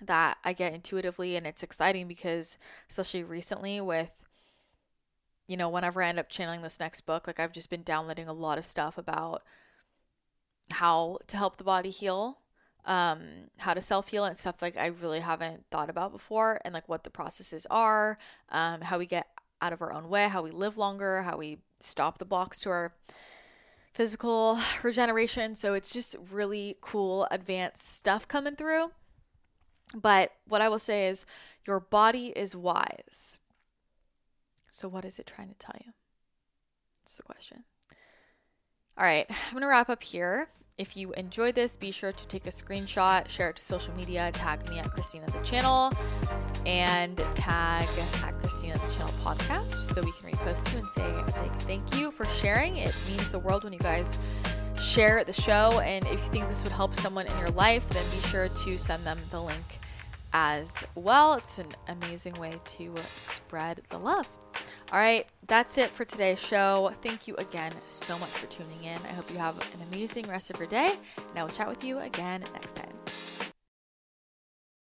that 0.02 0.38
I 0.44 0.54
get 0.54 0.74
intuitively. 0.74 1.36
And 1.36 1.46
it's 1.46 1.64
exciting 1.64 2.08
because, 2.08 2.58
especially 2.90 3.24
recently, 3.24 3.82
with 3.82 4.12
you 5.50 5.58
know, 5.58 5.68
whenever 5.68 6.04
I 6.04 6.10
end 6.10 6.20
up 6.20 6.30
channeling 6.30 6.62
this 6.62 6.80
next 6.80 7.02
book, 7.02 7.26
like 7.26 7.40
I've 7.40 7.52
just 7.52 7.72
been 7.72 7.82
downloading 7.82 8.28
a 8.28 8.34
lot 8.34 8.60
of 8.60 8.68
stuff 8.68 9.00
about 9.00 9.42
how 10.72 11.18
to 11.26 11.38
help 11.38 11.58
the 11.58 11.64
body 11.64 11.90
heal, 11.90 12.38
um, 12.86 13.50
how 13.58 13.74
to 13.74 13.82
self 13.82 14.10
heal 14.10 14.26
and 14.26 14.38
stuff 14.38 14.62
like 14.62 14.78
I 14.78 14.86
really 14.86 15.22
haven't 15.22 15.66
thought 15.72 15.90
about 15.90 16.12
before, 16.12 16.62
and 16.64 16.72
like 16.72 16.88
what 16.88 17.04
the 17.04 17.10
processes 17.10 17.66
are, 17.72 18.20
um, 18.50 18.82
how 18.82 19.00
we 19.00 19.08
get 19.08 19.26
out 19.60 19.74
of 19.74 19.82
our 19.82 19.92
own 19.92 20.08
way, 20.08 20.28
how 20.28 20.44
we 20.44 20.52
live 20.52 20.78
longer, 20.78 21.24
how 21.24 21.38
we 21.38 21.58
stop 21.80 22.20
the 22.20 22.26
blocks 22.26 22.62
to 22.62 22.70
our 22.70 22.94
physical 23.92 24.60
regeneration. 24.84 25.56
So 25.56 25.74
it's 25.74 25.92
just 25.92 26.16
really 26.32 26.78
cool, 26.80 27.28
advanced 27.32 27.88
stuff 27.88 28.28
coming 28.28 28.56
through. 28.56 28.92
But 29.96 30.34
what 30.48 30.62
I 30.62 30.70
will 30.70 30.80
say 30.80 31.08
is, 31.08 31.26
your 31.66 31.80
body 31.80 32.28
is 32.36 32.56
wise. 32.56 33.40
So, 34.70 34.88
what 34.88 35.06
is 35.06 35.20
it 35.20 35.28
trying 35.28 35.50
to 35.50 35.56
tell 35.56 35.76
you? 35.84 35.94
That's 37.04 37.16
the 37.16 37.24
question. 37.24 37.64
All 38.98 39.06
right, 39.06 39.26
I'm 39.30 39.52
going 39.52 39.62
to 39.62 39.68
wrap 39.68 39.90
up 39.90 40.04
here. 40.04 40.50
If 40.78 40.96
you 40.96 41.12
enjoyed 41.14 41.56
this, 41.56 41.76
be 41.76 41.92
sure 41.92 42.14
to 42.14 42.28
take 42.28 42.48
a 42.48 42.52
screenshot, 42.52 43.28
share 43.28 43.50
it 43.50 43.58
to 43.58 43.62
social 43.62 43.94
media, 43.96 44.32
tag 44.34 44.68
me 44.70 44.80
at 44.80 44.90
Christina 44.92 45.26
the 45.26 45.40
Channel, 45.40 45.92
and 46.66 47.18
tag 47.36 47.88
at 48.24 48.34
Christina 48.36 48.78
the 48.78 48.94
Channel 48.94 49.14
podcast 49.22 49.68
so 49.68 50.02
we 50.02 50.14
can 50.14 50.32
repost 50.32 50.72
you 50.72 50.80
and 50.80 50.88
say 50.88 51.02
a 51.02 51.26
big 51.42 51.52
thank 51.64 51.96
you 51.96 52.12
for 52.12 52.24
sharing. 52.26 52.78
It 52.78 52.96
means 53.10 53.30
the 53.30 53.40
world 53.40 53.66
when 53.66 53.74
you 53.74 53.80
guys 53.80 54.18
share 54.80 55.24
the 55.24 55.34
show. 55.34 55.80
And 55.82 56.06
if 56.08 56.14
you 56.14 56.30
think 56.30 56.48
this 56.48 56.64
would 56.64 56.72
help 56.72 56.96
someone 56.96 57.28
in 57.28 57.38
your 57.38 57.50
life, 57.50 57.88
then 57.90 58.04
be 58.12 58.20
sure 58.28 58.50
to 58.50 58.78
send 58.78 59.06
them 59.06 59.20
the 59.32 59.42
link 59.42 59.80
as 60.34 60.86
well. 60.96 61.34
It's 61.36 61.60
an 61.60 61.74
amazing 61.88 62.34
way 62.36 62.54
to 62.64 62.94
spread 63.18 63.82
the 63.90 63.98
love. 63.98 64.28
All 64.92 65.00
right, 65.00 65.28
that's 65.48 65.78
it 65.78 65.90
for 65.90 66.04
today's 66.04 66.44
show. 66.44 66.92
Thank 67.02 67.28
you 67.28 67.36
again 67.36 67.72
so 67.88 68.18
much 68.18 68.30
for 68.30 68.48
tuning 68.48 68.84
in. 68.84 69.00
I 69.06 69.14
hope 69.14 69.30
you 69.32 69.38
have 69.38 69.56
an 69.76 69.88
amazing 69.92 70.28
rest 70.28 70.50
of 70.50 70.58
your 70.58 70.68
day, 70.68 70.96
and 71.18 71.38
I 71.38 71.44
will 71.44 71.52
chat 71.52 71.68
with 71.68 71.84
you 71.84 72.00
again 72.00 72.44
next 72.54 72.76
time. 72.76 72.90